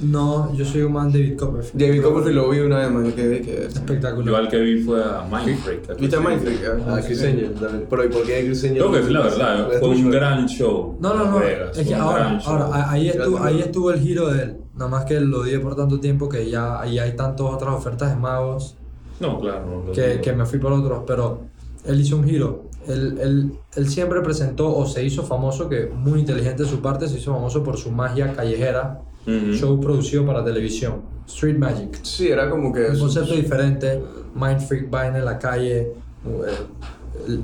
[0.00, 1.80] No, yo soy un man David Copperfield.
[1.82, 3.64] David Copperfield lo vi una vez más, yo quedé que...
[3.64, 4.26] Espectacular.
[4.26, 5.90] Yo al que vi fue a Mindfreak.
[5.90, 6.20] a ¿Viste a.
[6.20, 6.60] Mindfreak?
[6.86, 7.86] Ah, Chris Angel también.
[7.88, 8.78] Pero ¿y por qué Chris Angel?
[8.78, 10.96] Tengo que decir la verdad, fue es un gran show.
[11.00, 11.42] No, no, no.
[11.42, 14.56] Es que ahora, ahora ahí, estuvo, ahí estuvo el giro de él.
[14.74, 18.10] Nada más que lo di por tanto tiempo que ya ahí hay tantas otras ofertas
[18.10, 18.76] de magos
[19.20, 19.84] No, claro.
[19.86, 21.04] no, que, que me fui por otros.
[21.06, 21.40] Pero
[21.86, 22.64] él hizo un giro.
[22.86, 27.08] Él, él, él siempre presentó o se hizo famoso, que muy inteligente de su parte,
[27.08, 29.52] se hizo famoso por su magia callejera, Ujú.
[29.54, 31.02] show producido para televisión.
[31.26, 31.98] Street Magic.
[32.02, 32.86] Sí, era como que...
[32.86, 34.00] Un concepto diferente,
[34.34, 35.92] Mind Freak vaina en la calle, eh,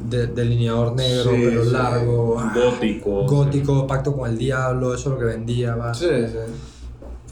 [0.08, 1.70] de- delineador negro, Sí, pero sí.
[1.72, 3.26] largo, ah, Gótico.
[3.26, 5.74] gótico, pacto con el diablo, eso es lo que vendía.
[5.74, 5.92] va.
[5.94, 6.36] Sí, sí.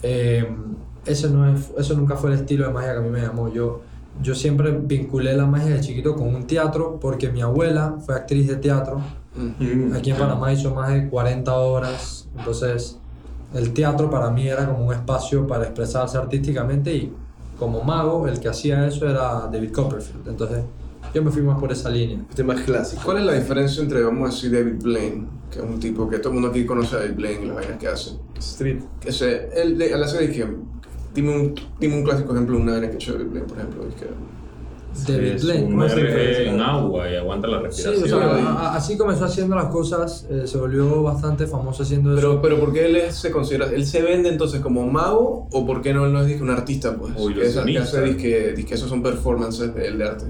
[0.03, 0.47] Eh,
[1.07, 3.53] eso, no es, eso nunca fue el estilo de magia que a mí me llamó.
[3.53, 3.83] Yo,
[4.23, 8.49] yo siempre vinculé la magia de chiquito con un teatro porque mi abuela fue actriz
[8.49, 9.01] de teatro.
[9.95, 12.29] Aquí en Panamá hizo más de 40 horas.
[12.37, 12.99] Entonces,
[13.55, 17.13] el teatro para mí era como un espacio para expresarse artísticamente y
[17.59, 20.29] como mago, el que hacía eso era David Copperfield.
[20.29, 20.65] Entonces,
[21.13, 22.19] yo me fui más por esa línea.
[22.29, 23.03] Este más clásico.
[23.05, 26.19] ¿Cuál es la diferencia entre, vamos a decir, David Blaine, que es un tipo que
[26.19, 28.13] todo el mundo aquí conoce a David Blaine y las vainas que hace?
[28.39, 28.81] Street.
[28.99, 30.47] Que se, él, él hace de que,
[31.15, 33.59] dime un, dime un clásico ejemplo de una vaina que ha hecho David Blaine, por
[33.59, 33.83] ejemplo.
[33.99, 34.07] Que,
[35.07, 35.65] David es Blaine.
[35.67, 38.23] un ¿cómo es la R en agua y aguanta la Sí, respiración.
[38.23, 42.21] o sea, así comenzó haciendo las cosas, eh, se volvió bastante famoso haciendo eso.
[42.21, 45.65] pero, pero ¿por qué él es- se considera, él se vende entonces como mago o
[45.67, 47.13] por qué no él no es disque un artista, pues?
[47.17, 50.25] O que, es, que hace disque, disque esos son performances de él de arte.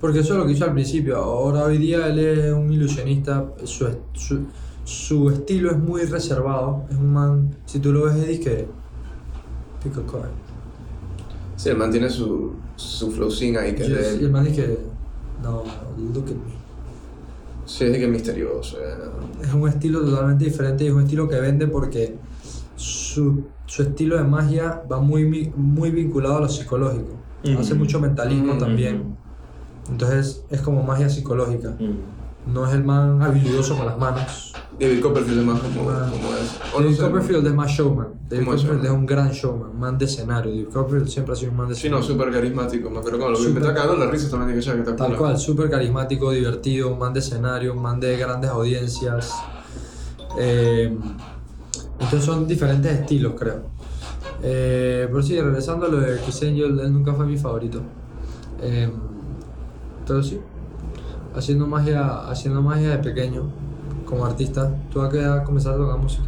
[0.00, 1.16] Porque eso es lo que hizo al principio.
[1.18, 3.44] Ahora hoy día él es un ilusionista.
[3.64, 4.46] Su, su,
[4.84, 6.84] su estilo es muy reservado.
[6.90, 7.54] Es un man.
[7.66, 8.66] Si tú lo ves, es que.
[9.84, 10.30] Pick a card.
[11.60, 14.78] Sí, él mantiene su, su flow sin ahí, que es y el man dice
[15.42, 15.62] No,
[16.14, 16.60] look at me.
[17.66, 18.78] Sí, es de que es misterioso.
[18.78, 18.94] eh.
[19.42, 22.14] Es un estilo totalmente diferente y es un estilo que vende porque
[22.76, 27.12] su, su estilo de magia va muy, mi- muy vinculado a lo psicológico.
[27.58, 29.16] Hace mucho mentalismo también.
[29.90, 31.70] Entonces es como magia psicológica.
[31.78, 32.19] Mm.
[32.52, 34.52] No es el man habilidoso con las manos.
[34.78, 36.08] David Copperfield es más como, Ah.
[36.10, 38.08] como no David sé, Copperfield es más showman.
[38.30, 40.50] David ¿Cómo es Copperfield es un gran showman, man de escenario.
[40.52, 42.24] David Copperfield siempre ha sido un man de Sí, no, escenario.
[42.24, 42.88] súper carismático.
[42.88, 44.56] Acuerdo cuando lo vi, me estaba cagando la risa también.
[44.58, 45.16] Dije, "Ya, que está Tal cool".
[45.18, 49.34] cual, súper carismático, divertido, man de escenario, man de grandes audiencias.
[50.38, 50.96] Eh,
[51.98, 53.62] entonces son diferentes estilos, creo.
[54.42, 57.82] Eh, pero sí, regresando a lo de Kiss Angel, él nunca fue mi favorito.
[58.62, 58.90] Eh,
[59.98, 60.40] entonces sí,
[61.34, 63.44] haciendo magia, haciendo magia de pequeño,
[64.06, 64.72] como artista.
[64.92, 66.24] ¿Tú a qué edad comenzaste a tocar música?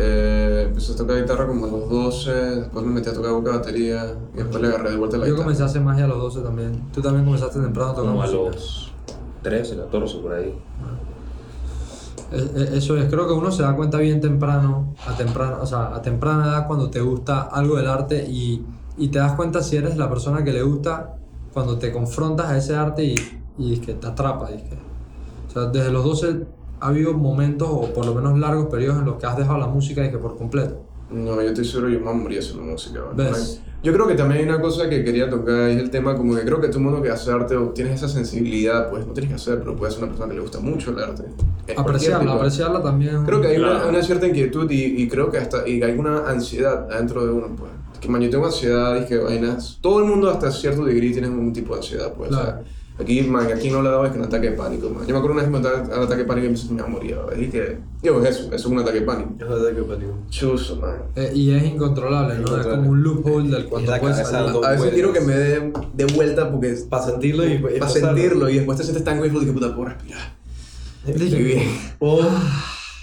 [0.00, 3.50] Eh, empecé a tocar guitarra como a los 12, después me metí a tocar boca
[3.50, 5.44] batería y después le agarré de vuelta la Yo guitarra.
[5.44, 6.82] comencé a hacer magia a los 12 también.
[6.92, 8.42] Tú también comenzaste temprano a tocar Como a música.
[8.44, 8.92] los
[9.42, 10.54] 13, 14 por ahí.
[12.30, 15.66] Eh, eh, Eso es, creo que uno se da cuenta bien temprano, a temprano, o
[15.66, 18.64] sea, a temprana edad cuando te gusta algo del arte y,
[18.98, 21.16] y te das cuenta si eres la persona que le gusta
[21.52, 23.14] cuando te confrontas a ese arte y,
[23.58, 24.50] y es que te atrapa.
[24.50, 24.78] es que-
[25.48, 26.44] o sea, desde los 12
[26.80, 29.66] ha habido momentos o por lo menos largos periodos en los que has dejado la
[29.66, 30.82] música y que por completo.
[31.10, 33.00] No, yo estoy seguro yo me moría haciendo música.
[33.02, 33.30] ¿vale?
[33.30, 33.62] ¿Ves?
[33.82, 36.42] Yo creo que también hay una cosa que quería tocar, es el tema como que
[36.42, 39.30] creo que todo el mundo que hace arte o tienes esa sensibilidad, pues no tienes
[39.30, 41.22] que hacer, pero puedes ser una persona que le gusta mucho el arte.
[41.76, 43.24] Apreciarla, apreciarla también.
[43.24, 43.88] Creo que hay una, Claro.
[43.90, 47.46] una cierta inquietud y, y creo que hasta y hay una ansiedad adentro de uno,
[47.56, 47.70] pues.
[48.00, 49.78] Que man, yo tengo ansiedad y que vainas.
[49.80, 52.30] Todo el mundo hasta cierto degree tiene un tipo de ansiedad, pues.
[52.30, 52.64] o sea, Claro.
[53.00, 55.06] aquí, man, aquí no le daba es que un ataque de pánico, man.
[55.06, 56.88] Yo me acuerdo una vez que me atacaba un ataque de pánico y me, me
[56.88, 57.36] moría, ¿verdad?
[57.40, 59.30] Y que, yo, eso, eso es un ataque de pánico.
[59.38, 60.12] Es verdad que pánico.
[60.30, 60.96] Chuso, man.
[61.16, 62.56] Eh, y es incontrolable, ¿no?
[62.56, 64.64] Es como un loophole del cual puedes salir.
[64.64, 68.56] A veces quiero que me dé de vuelta porque Para sentirlo y, para sentirlo y
[68.56, 70.36] después te sientes tan grateful y que puta puedo respirar.
[71.06, 71.62] Estoy bien.
[72.00, 72.20] O,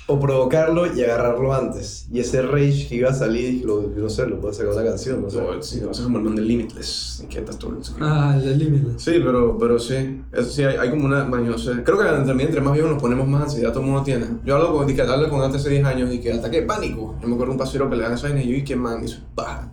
[0.07, 2.07] o provocarlo y agarrarlo antes.
[2.11, 5.21] Y ese rage que iba a salir, lo, no sé, lo puedo sacar una canción,
[5.21, 5.41] no sé.
[5.41, 7.25] No, sí, no, eso es como el man de Limitless.
[7.59, 7.95] Todo eso.
[7.99, 9.01] Ah, el de Limitless.
[9.01, 11.97] Sí, pero, pero sí, eso sí, hay, hay como una, man, yo no sé, creo
[11.97, 14.27] que también entre más viejos nos ponemos más ansiedad, todo el mundo tiene.
[14.45, 17.15] Yo hablo con, dije, hablo con antes de 10 años y que ataque pánico.
[17.21, 19.03] Yo me acuerdo un pasero que le dan esa vaina y yo, y que man,
[19.03, 19.71] hizo baja.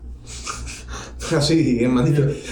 [1.36, 2.42] Así, y el man dice,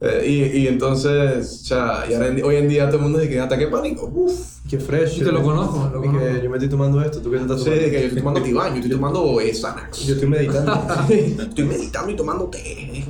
[0.00, 0.24] eh,
[0.54, 3.40] y, y entonces, cha, y ahora en- hoy en día todo el mundo dice que
[3.40, 4.10] ataque pánico.
[4.12, 4.32] Uf.
[4.68, 5.16] Qué fresh.
[5.18, 6.42] Yo te lo conozco, lo Y que conozco.
[6.44, 7.84] yo me estoy tomando esto, ¿tú qué estás Sí, tomando?
[7.84, 10.06] de que yo estoy tomando tibaño, estoy tomando eh, Xanax.
[10.06, 10.72] Yo estoy meditando.
[11.08, 13.04] estoy meditando y tomando té.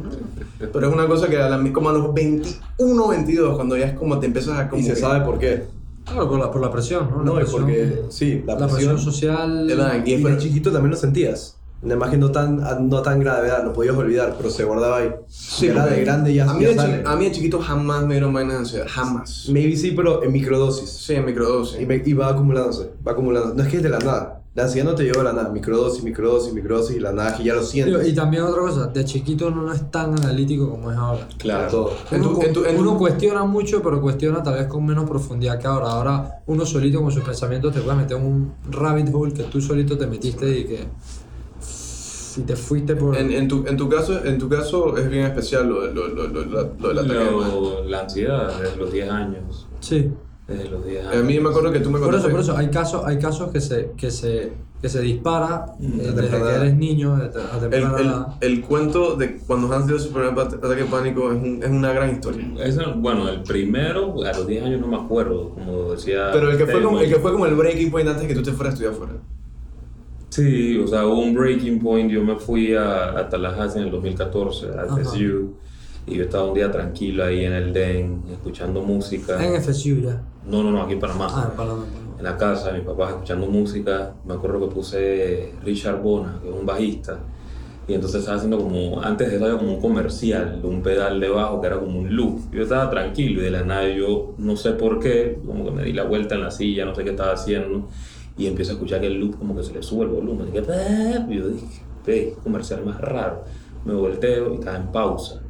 [0.73, 3.93] Pero es una cosa que a la- como a los 21, 22, cuando ya es
[3.99, 5.65] como te empiezas a como y se que- sabe por qué.
[6.05, 7.19] Claro, por la, por la presión, ¿no?
[7.19, 8.99] La No, es presión- porque, sí, la La presión presión.
[9.13, 9.67] social.
[9.69, 11.57] Verdad, Y y- de chiquito también lo sentías.
[11.83, 12.59] Más que no tan,
[12.91, 15.15] no tan gravedad, lo podías olvidar, pero se guardaba ahí.
[15.29, 17.03] Sí, era de grande ya, a mí, ya de sale.
[17.07, 19.49] a mí de chiquito jamás me dieron vainas de ansiedad, jamás.
[19.51, 20.91] Maybe sí, pero en microdosis.
[20.91, 21.81] Sí, en microdosis.
[21.81, 23.55] Y, me- y va acumulándose, va acumulando.
[23.55, 24.37] No es que es de la nada.
[24.53, 25.49] La ansiedad no te lleva de la nada.
[25.49, 28.09] Microdosis, microdosis, microdosis y la nada que ya lo sientes.
[28.09, 31.27] Y también otra cosa, de chiquito uno no es tan analítico como es ahora.
[31.39, 31.71] Claro.
[31.71, 31.93] Todo.
[32.11, 34.85] En Uno, tu- en tu- en tu- uno cuestiona mucho, pero cuestiona tal vez con
[34.85, 35.87] menos profundidad que ahora.
[35.93, 39.61] Ahora uno solito con sus pensamientos te puedes meter en un rabbit hole que tú
[39.63, 40.85] solito te metiste y que...
[42.39, 43.17] Y te fuiste por...
[43.17, 46.27] En, en, tu, en, tu caso, en tu caso es bien especial lo, lo, lo,
[46.29, 47.31] lo, lo, lo del ataque.
[47.31, 49.67] Lo- la ansiedad desde los 10 años.
[49.81, 50.11] Sí.
[50.47, 51.25] Desde los 10 A años.
[51.25, 52.31] mí me acuerdo que tú me Por eso, contaste.
[52.31, 54.53] por eso, hay casos, hay casos que se, que se,
[54.83, 58.53] que se dispara Mm, eh, a desde temprana que eres niño, a El, temprana el,
[58.53, 61.93] el cuento de cuando Hans dio su primer ataque de pánico es, un, es una
[61.93, 62.47] gran historia.
[62.65, 66.31] Eso, bueno, el primero, a los 10 años no me acuerdo, como decía.
[66.33, 68.35] Pero el que, fue como, el que fue como el breaking point antes de que
[68.35, 69.13] tú te fueras a estudiar afuera.
[70.31, 72.11] Sí, o sea, hubo un breaking point.
[72.11, 74.97] Yo me fui a, a Tallahassee en el 2014, a.
[74.97, 75.55] FSU,
[76.07, 79.45] y yo estaba un día tranquilo ahí en el DEN, escuchando música.
[79.45, 80.23] En FSU ya.
[80.47, 81.29] No, no, no, aquí en Panamá.
[81.31, 81.85] Ah, en Panamá,
[82.17, 86.55] en la casa, mi papá escuchando música, me acuerdo que puse Richard Bona, que es
[86.55, 87.19] un bajista,
[87.89, 91.19] y entonces estaba haciendo como, antes de eso había como un comercial de un pedal
[91.19, 92.53] de bajo que era como un loop.
[92.53, 95.83] Yo estaba tranquilo y de la nada yo no sé por qué, como que me
[95.83, 97.89] di la vuelta en la silla, no sé qué estaba haciendo,
[98.41, 100.49] y empiezo a escuchar que el loop como que se le sube el volumen.
[100.49, 100.61] Y, que,
[101.29, 101.67] y yo dije,
[102.05, 103.45] qué comercial más raro.
[103.85, 105.41] Me volteo y estaba en pausa.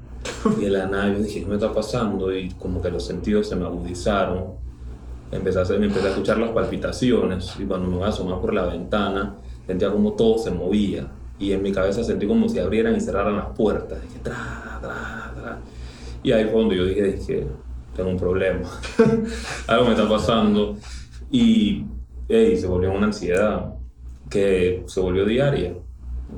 [0.59, 2.35] Y de la nada yo dije, ¿qué me está pasando?
[2.37, 4.59] Y como que los sentidos se me agudizaron
[5.31, 8.53] empecé a, hacer- empecé a escuchar las palpitaciones y cuando me voy a asomar por
[8.55, 9.37] la ventana
[9.67, 13.37] sentía como todo se movía y en mi cabeza sentí como si abrieran y cerraran
[13.37, 15.59] las puertas dije, tra, tra, tra.
[16.23, 17.47] y ahí fue donde yo dije, dije
[17.95, 18.69] tengo un problema
[19.69, 20.77] algo me está pasando
[21.31, 21.85] y
[22.31, 23.75] ey, se volvió una ansiedad
[24.31, 25.75] que se volvió diaria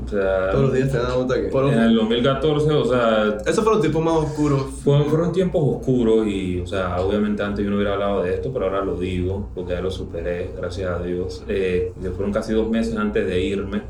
[0.04, 1.48] o sea, Todos los días te dan un ataque.
[1.48, 4.62] Por- en el 2014 o sea Esos fueron los tiempos más oscuros.
[4.82, 8.50] fueron, fueron tiempos oscuros y, o sea, obviamente antes yo no hubiera hablado de esto,
[8.54, 11.44] pero ahora lo digo, porque ya lo superé, gracias a Dios.
[11.46, 13.82] Eh, fueron casi dos meses antes de irme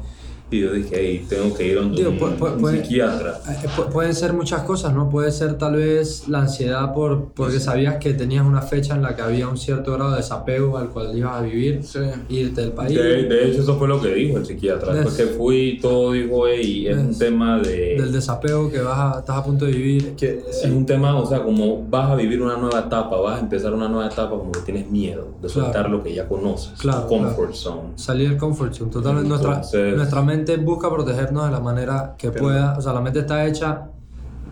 [0.52, 2.82] Y yo dije, hey, tengo que ir a un, Digo, un- pu- pu- un puede-
[2.82, 3.40] psiquiatra.
[3.48, 5.08] Eh, pu- pueden ser muchas cosas, ¿no?
[5.08, 9.16] Puede ser tal vez la ansiedad por, porque sabías que tenías una fecha en la
[9.16, 12.00] que había un cierto grado de desapego al cual ibas a vivir, Sí.
[12.28, 12.94] irte del país.
[12.98, 14.92] De, de hecho, eso fue lo que dijo el psiquiatra.
[14.92, 15.26] Después Ves.
[15.28, 17.96] que fui, todo dijo, hey, es un tema de...
[17.98, 20.12] del desapego que vas a, estás a punto de vivir.
[20.16, 23.40] Que, Es un tema, o sea, como vas a vivir una nueva etapa, vas a
[23.40, 27.06] empezar una nueva etapa como que tienes miedo de soltar lo que ya conoces, Claro,
[27.08, 27.80] comfort zone.
[27.96, 28.90] Salir del comfort zone.
[28.90, 29.28] Totalmente.
[29.28, 32.76] Nuestra, Entonces- nuestra mente busca protegernos de la manera que Pero- pueda.
[32.78, 33.88] O sea, la mente está hecha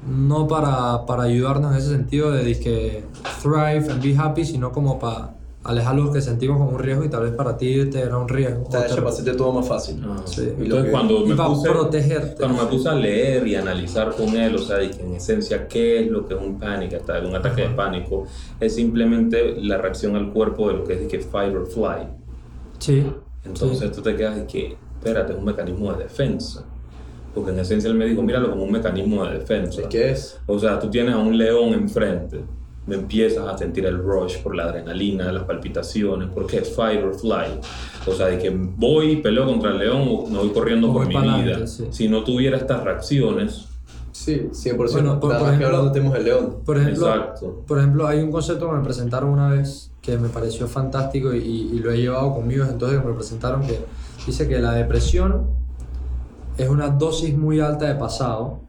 [0.08, 3.04] no para, para ayudarnos en ese sentido de que
[3.42, 7.10] thrive and be happy, sino como para alejar lo que sentimos como un riesgo y
[7.10, 8.62] tal vez para ti irte era un riesgo.
[8.62, 10.02] está O hecha te- para hacerte todo más fácil.
[10.08, 10.48] Ah, Sí.
[10.58, 12.36] Entonces que- cuando me, puse, protegerte.
[12.42, 16.00] cuando me puse a leer y analizar con él, o sea, que en esencia qué
[16.00, 18.24] es lo que es un panic attack, un ataque de pánico,
[18.58, 22.08] es simplemente la reacción al cuerpo de lo que es de que fight or fly.
[22.78, 23.04] Sí.
[23.44, 23.94] Entonces sí.
[23.94, 26.64] tú te quedas de que, espérate, es un mecanismo de defensa.
[27.34, 29.82] Porque en esencia él me dijo, míralo como un mecanismo de defensa.
[29.88, 30.38] ¿Qué es?
[30.46, 32.40] O sea, tú tienes a un león enfrente,
[32.86, 37.14] me empiezas a sentir el rush por la adrenalina, las palpitaciones, porque es fight or
[37.14, 37.60] fly.
[38.06, 40.92] O sea, de que voy y peleo contra el león o me voy corriendo O
[40.92, 41.34] por voy mi vida.
[41.34, 41.86] adelante, sí.
[41.90, 43.66] Si no tuviera estas reacciones,
[44.12, 44.76] Sí, 100%.
[44.92, 46.56] Bueno, por- por que ejemplo- ahora no tenemos el león.
[46.66, 47.62] Por ejemplo, exacto.
[47.66, 51.38] Por ejemplo, hay un concepto que me presentaron una vez que me pareció fantástico y,
[51.38, 53.78] y lo he llevado conmigo desde entonces que me lo presentaron que
[54.26, 55.46] dice que la depresión
[56.58, 58.60] es una dosis muy alta de pasado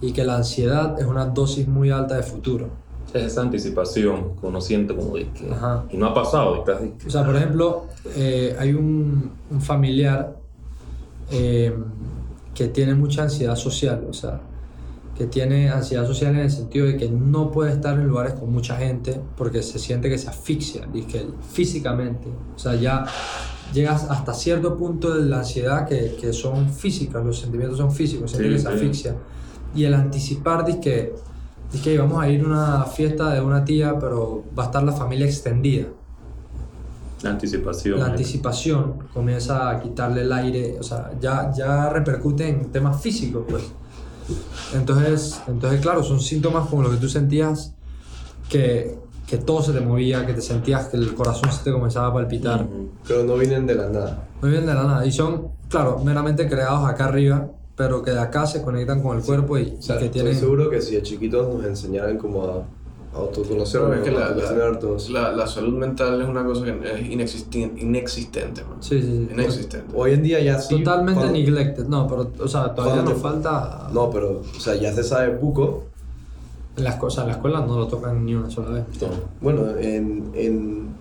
[0.00, 2.68] y que la ansiedad es una dosis muy alta de futuro.
[3.14, 5.50] Es esa anticipación que uno siente como de que...
[5.50, 5.84] Ajá.
[5.90, 9.30] Y no ha pasado, y estás de que- O sea, por ejemplo, eh, hay un,
[9.50, 10.36] un familiar
[11.30, 11.74] eh,
[12.54, 14.40] que tiene mucha ansiedad social, o sea,
[15.16, 18.52] que tiene ansiedad social en el sentido de que no puede estar en lugares con
[18.52, 23.06] mucha gente porque se siente que se asfixia, y que físicamente, o sea, ya
[23.72, 28.30] llegas hasta cierto punto de la ansiedad que, que son físicas, los sentimientos son físicos,
[28.32, 29.16] Sí, que se asfixia.
[29.74, 31.14] Y el anticipar, que,
[31.82, 34.92] que vamos a ir a una fiesta de una tía, pero va a estar la
[34.92, 35.86] familia extendida
[37.22, 37.98] la anticipación.
[37.98, 38.10] la ¿eh?
[38.10, 43.64] anticipación comienza a quitarle el aire, o sea, ya, ya repercute en temas físicos, pues.
[44.74, 47.74] Entonces, entonces, claro, son síntomas como lo que tú sentías,
[48.48, 52.08] que, que todo se te movía, que te sentías que el corazón se te comenzaba
[52.08, 52.66] a palpitar.
[53.06, 54.28] Pero no vienen de la nada.
[54.40, 55.04] Muy bien de la nada.
[55.06, 59.22] Y son, claro, meramente creados acá arriba, pero que de acá se conectan con el
[59.24, 60.38] cuerpo y, O sea, y que estoy tienen...
[60.38, 62.62] seguro que si de chiquitos nos enseñaran como a
[63.18, 65.10] autoconocernos, es que la, a autogestionarnos.
[65.10, 68.76] la, la, la salud mental es una cosa que es inexisten- inexistente, man.
[68.82, 69.28] Sí, sí, sí.
[69.32, 69.86] Inexistente.
[69.94, 70.78] Hoy en día ya sí.
[70.78, 71.86] Totalmente cuando- neglected.
[71.86, 73.88] No, pero, o sea, todavía nos falta...
[73.92, 75.84] No, pero, o sea, ya se sabe buco.
[76.76, 78.84] Las cosas, en la escuela no lo tocan ni una sola vez.
[79.00, 79.08] No.
[79.40, 80.95] Bueno, en, en,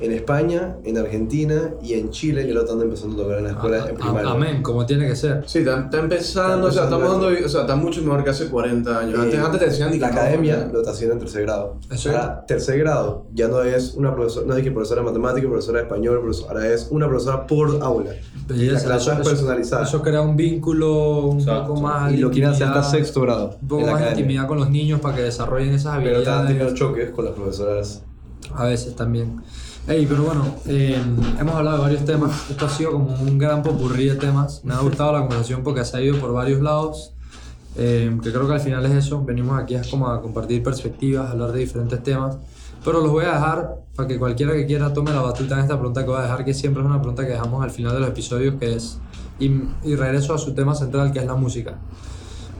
[0.00, 3.52] en España, en Argentina y en Chile ya lo están empezando a tocar en las
[3.52, 4.30] escuelas en A- primaria.
[4.30, 5.44] Amén, como tiene que ser.
[5.46, 8.30] Sí, está, está empezando, o sea, Está estamos dando, o sea, está mucho mejor que
[8.30, 9.14] hace 40 años.
[9.18, 11.76] Eh, Antes, antes te decían la que academia no, lo está haciendo en tercer grado.
[11.90, 15.46] Eso Ahora, tercer grado ya no es una profesora, no es que profesora de matemática,
[15.48, 18.10] profesora de español, profesora- ahora es una profesora por aula.
[18.14, 19.82] Y la Belleza, clase es personalizada.
[19.84, 21.68] Eso crea un vínculo un Exacto.
[21.68, 23.56] poco más y lo quieren hacer hasta sexto grado.
[23.62, 24.22] Un poco en la más de academia.
[24.24, 26.48] intimidad con los niños para que desarrollen esas Pero están habilidades.
[26.48, 28.02] teniendo choques con las profesoras.
[28.54, 29.40] A veces también.
[29.88, 31.02] Ey, pero bueno, eh,
[31.38, 32.50] hemos hablado de varios temas.
[32.50, 34.62] Esto ha sido como un gran popurrí de temas.
[34.62, 37.14] Me ha gustado la conversación porque se ha ido por varios lados.
[37.76, 39.24] Eh, que creo que al final es eso.
[39.24, 42.36] Venimos aquí es como a compartir perspectivas, hablar de diferentes temas.
[42.84, 45.74] Pero los voy a dejar para que cualquiera que quiera tome la batuta en esta
[45.74, 48.00] pregunta que voy a dejar, que siempre es una pregunta que dejamos al final de
[48.00, 48.98] los episodios, que es,
[49.38, 49.50] y,
[49.82, 51.78] y regreso a su tema central, que es la música.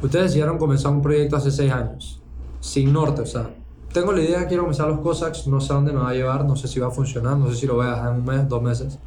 [0.02, 2.20] Ustedes decidieron comenzar un proyecto hace seis años,
[2.60, 3.50] sin norte, o sea,
[3.92, 6.56] tengo la idea, quiero comenzar los Cossacks, no sé dónde me va a llevar, no
[6.56, 8.48] sé si va a funcionar, no sé si lo voy a dejar en un mes,
[8.48, 8.98] dos meses.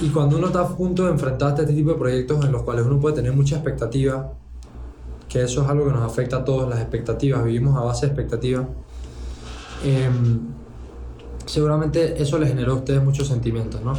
[0.00, 2.62] Y cuando uno está a punto de enfrentarse a este tipo de proyectos en los
[2.62, 4.32] cuales uno puede tener mucha expectativa,
[5.28, 8.12] que eso es algo que nos afecta a todos, las expectativas, vivimos a base de
[8.12, 8.66] expectativas,
[9.84, 10.40] em,
[11.46, 13.92] seguramente eso les generó a ustedes muchos sentimientos, ¿no?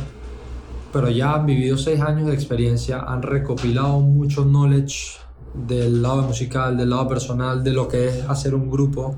[0.91, 5.17] Pero ya han vivido seis años de experiencia, han recopilado mucho knowledge
[5.53, 9.15] del lado musical, del lado personal, de lo que es hacer un grupo.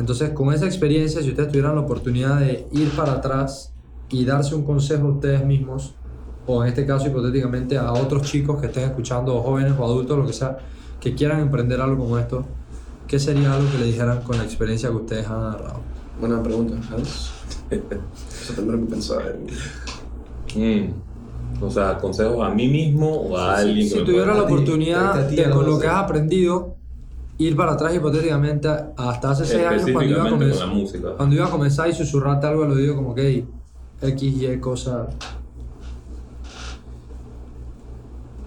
[0.00, 3.74] Entonces, con esa experiencia, si ustedes tuvieran la oportunidad de ir para atrás
[4.08, 5.94] y darse un consejo a ustedes mismos,
[6.46, 10.16] o en este caso hipotéticamente a otros chicos que estén escuchando, o jóvenes o adultos,
[10.16, 10.56] lo que sea,
[10.98, 12.46] que quieran emprender algo como esto,
[13.06, 15.80] ¿qué sería algo que le dijeran con la experiencia que ustedes han agarrado?
[16.18, 17.32] Buena pregunta, Hans.
[17.70, 19.36] Eso tendré que pensar.
[20.56, 21.62] Mm.
[21.62, 25.50] O sea, consejos a mí mismo o a alguien que Si tuviera la oportunidad de
[25.50, 26.79] con lo que has aprendido,
[27.40, 30.68] ir para atrás hipotéticamente hasta hace seis años cuando iba, a Específicamente con la comenzar,
[30.68, 31.16] música.
[31.16, 33.46] cuando iba a comenzar y susurrarte algo al oído como que "Ey,
[34.02, 35.08] X, Y, cosa.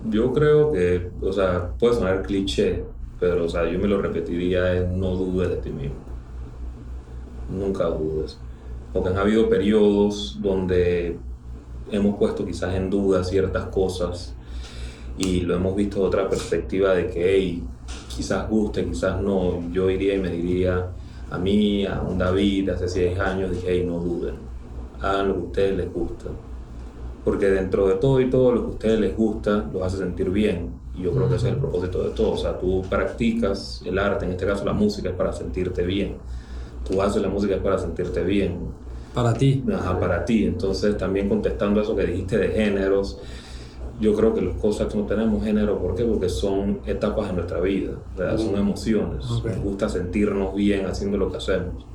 [0.09, 2.83] Yo creo que, o sea, puede sonar cliché,
[3.19, 5.95] pero, o sea, yo me lo repetiría es no dudes de ti mismo.
[7.49, 8.37] Nunca dudes.
[8.91, 11.17] Porque han habido periodos donde
[11.91, 14.33] hemos puesto quizás en duda ciertas cosas
[15.17, 17.63] y lo hemos visto de otra perspectiva de que, hey,
[18.15, 19.71] quizás guste, quizás no.
[19.71, 20.89] Yo iría y me diría
[21.31, 24.35] a mí, a un David hace 6 años, dije, hey, no duden,
[25.01, 26.25] hagan lo que a ustedes les gusta.
[27.25, 30.29] Porque dentro de todo y todo lo que a ustedes les gusta, los hace sentir
[30.29, 30.71] bien.
[30.95, 32.33] Y yo creo que ese es el propósito de todo.
[32.33, 36.17] O sea, tú practicas el arte, en este caso la música, es para sentirte bien.
[36.87, 38.57] Tú haces la música para sentirte bien.
[39.13, 39.63] Para ti.
[39.73, 40.45] Ajá, para ti.
[40.45, 43.19] Entonces, también contestando eso que dijiste de géneros,
[43.99, 46.03] yo creo que los cosas no tenemos género, ¿por qué?
[46.03, 48.37] Porque son etapas de nuestra vida, ¿verdad?
[48.37, 49.29] son emociones.
[49.29, 49.45] Ok.
[49.45, 51.85] Nos gusta sentirnos bien haciendo lo que hacemos.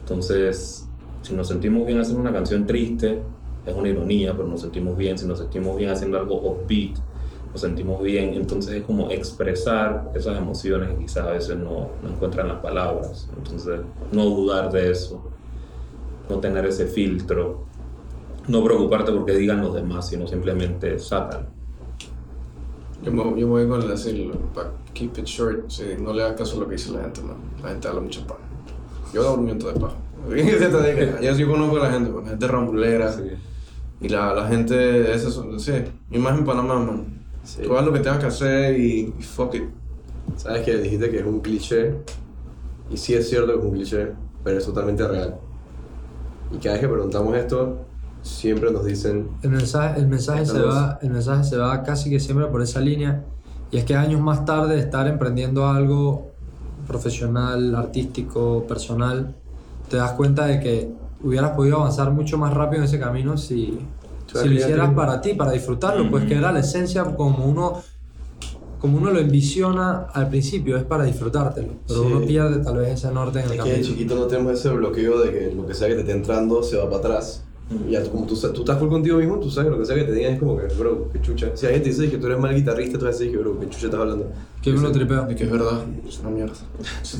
[0.00, 0.86] Entonces,
[1.22, 3.22] si nos sentimos bien haciendo una canción triste,
[3.64, 5.16] es una ironía, pero nos sentimos bien.
[5.16, 6.98] Si nos sentimos bien haciendo algo upbeat,
[7.52, 8.34] nos sentimos bien.
[8.34, 13.28] Entonces, es como expresar esas emociones que quizás a veces no, no encuentran las palabras.
[13.36, 13.80] Entonces,
[14.12, 15.22] no dudar de eso,
[16.28, 17.64] no tener ese filtro
[18.48, 21.46] no preocuparte porque digan los demás, sino simplemente sácalo.
[23.02, 26.22] Yo me, yo me voy con el decirlo, para keep it short, sí, no le
[26.22, 27.36] hagas caso a lo que dice la gente, man.
[27.62, 28.40] La gente habla mucho paja.
[29.12, 29.96] Yo da un miento de paja.
[31.22, 33.14] yo sí conozco a la gente, man, gente rambulera.
[34.00, 35.72] Y la, la gente, esa es, sí,
[36.10, 37.24] y más en Panamá, man.
[37.42, 37.62] Sí.
[37.62, 39.64] Tú haz lo que tengas que hacer y, y fuck it.
[40.36, 41.94] Sabes que dijiste que es un cliché,
[42.90, 44.12] y sí es cierto que es un cliché,
[44.42, 45.36] pero es totalmente real.
[46.52, 47.84] Y cada vez que preguntamos esto,
[48.24, 52.18] siempre nos dicen, El mensaje, el, mensaje se va, el mensaje se va casi que
[52.18, 53.22] siempre por esa línea.
[53.70, 56.30] Y es que años más tarde de estar emprendiendo algo
[56.86, 59.34] profesional, artístico, personal,
[59.88, 60.90] te das cuenta de que
[61.22, 63.78] hubieras podido avanzar mucho más rápido en ese camino si,
[64.32, 64.96] si lo hicieras tiempo.
[64.96, 67.82] para ti, para disfrutarlo, pues que era la esencia como uno,
[68.80, 71.72] como uno lo envisiona al principio, es para disfrutártelo.
[71.86, 72.06] Pero Sí.
[72.06, 73.88] uno pierde tal vez ese norte en el es que de camino.
[73.88, 76.76] chiquito no tenemos ese bloqueo de que lo que sea que te esté entrando se
[76.78, 77.44] va para atrás.
[77.88, 79.86] Y ya tú- como tú, tú estás full contigo mismo, tú sabes que lo que
[79.86, 81.50] sea que te digan es como que, bro, qué chucha.
[81.54, 83.58] Si alguien te dice que tú eres mal guitarrista, tú vas a decir que, bro,
[83.58, 84.26] qué chucha estás hablando.
[84.62, 85.24] Que me lo tripeo.
[85.26, 86.52] De que es verdad, es una mierda.
[87.02, 87.18] Eso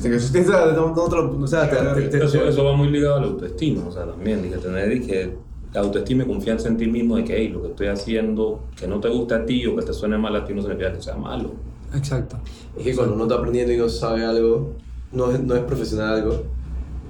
[2.47, 5.35] O sea, va muy ligado a la autoestima, o sea, también, dije, tener dije,
[5.73, 8.87] la autoestima y confianza en ti mismo de que, hey, lo que estoy haciendo, que
[8.87, 11.01] no te gusta a ti o que te suene mal a ti, no significa que
[11.01, 11.51] sea malo.
[11.93, 12.37] Exacto.
[12.77, 14.73] Es que cuando uno está aprendiendo y no sabe algo,
[15.11, 16.43] no es, no es profesional algo,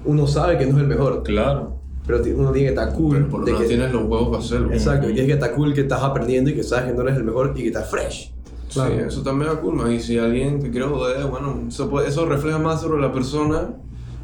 [0.05, 1.74] uno sabe que no es el mejor, Claro.
[2.05, 3.15] Pero uno tiene que estar cool.
[3.17, 4.71] Pero por lo de menos que- tienes los huevos para hacerlo.
[4.71, 7.15] Exacto, y tienes que estar cool que estás aprendiendo y que sabes que no eres
[7.17, 8.31] el mejor y que estás fresh.
[8.73, 8.93] Claro.
[8.93, 9.91] Sí, eso también es cool, man.
[9.91, 13.69] Y si alguien te quiere joder, bueno, eso, puede- eso refleja más sobre la persona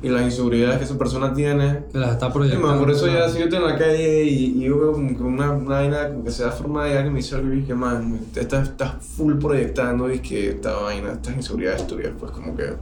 [0.03, 1.83] y las inseguridades que esa persona tiene.
[1.91, 2.67] Que las está Sí, proyectando.
[2.67, 5.15] man, por eso ya si yo estoy en la calle y, y yo veo como
[5.15, 7.75] que una, vaina como que se da forma y alguien me dice algo y dije,
[7.75, 12.73] man, estás, estás full proyectando y que esta vaina, estas inseguridades tuyas, pues como que,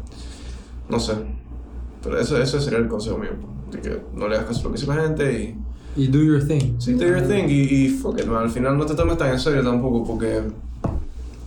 [0.88, 1.14] no sé.
[2.04, 3.32] Pero eso, eso sería el consejo mío,
[3.72, 5.56] de que no le hagas caso a lo que dice la gente
[5.96, 6.02] y...
[6.02, 6.76] Y do your thing.
[6.80, 8.44] Sí, do your thing y, y fuck it, man.
[8.44, 10.42] Al final no te tomes tan en serio tampoco porque...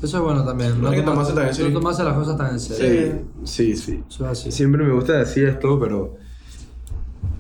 [0.02, 0.80] Eso es bueno también.
[0.82, 1.70] No hay que tomas- tomarse tan en serio.
[1.70, 3.12] No tomarse las cosas tan en serio.
[3.44, 4.02] Sí, sí.
[4.08, 4.50] Eso es así.
[4.50, 6.16] Siempre me gusta decir esto, pero.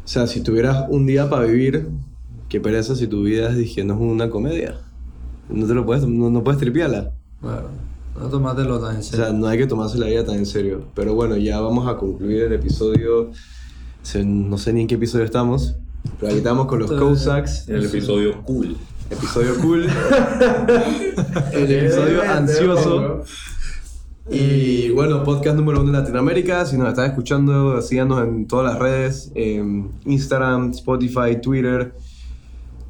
[0.04, 1.88] O sea, si tuvieras un día para vivir,
[2.48, 4.76] qué pereza si tu vida es diciendo es una comedia.
[5.48, 7.10] No te lo puedes, no, no puedes tripearla.
[7.40, 7.62] Bueno,
[8.18, 9.24] no tomártelo tan en O serio.
[9.26, 10.84] sea, no hay que tomarse la vida tan en serio.
[10.94, 13.30] Pero bueno, ya vamos a concluir el episodio.
[14.02, 15.74] Se- No sé ni en qué episodio estamos.
[16.18, 17.68] Pero aquí estamos con los Cossacks.
[17.68, 18.76] En el episodio cool.
[19.10, 19.86] Episodio cool.
[21.52, 23.22] el episodio ansioso.
[24.30, 26.64] Y bueno, podcast número uno de Latinoamérica.
[26.64, 31.94] Si nos estás escuchando, síganos en todas las redes: en Instagram, Spotify, Twitter,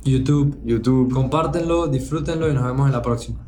[0.05, 0.59] YouTube.
[0.65, 1.12] YouTube.
[1.12, 3.39] Compártenlo, disfrútenlo y nos vemos en la próxima.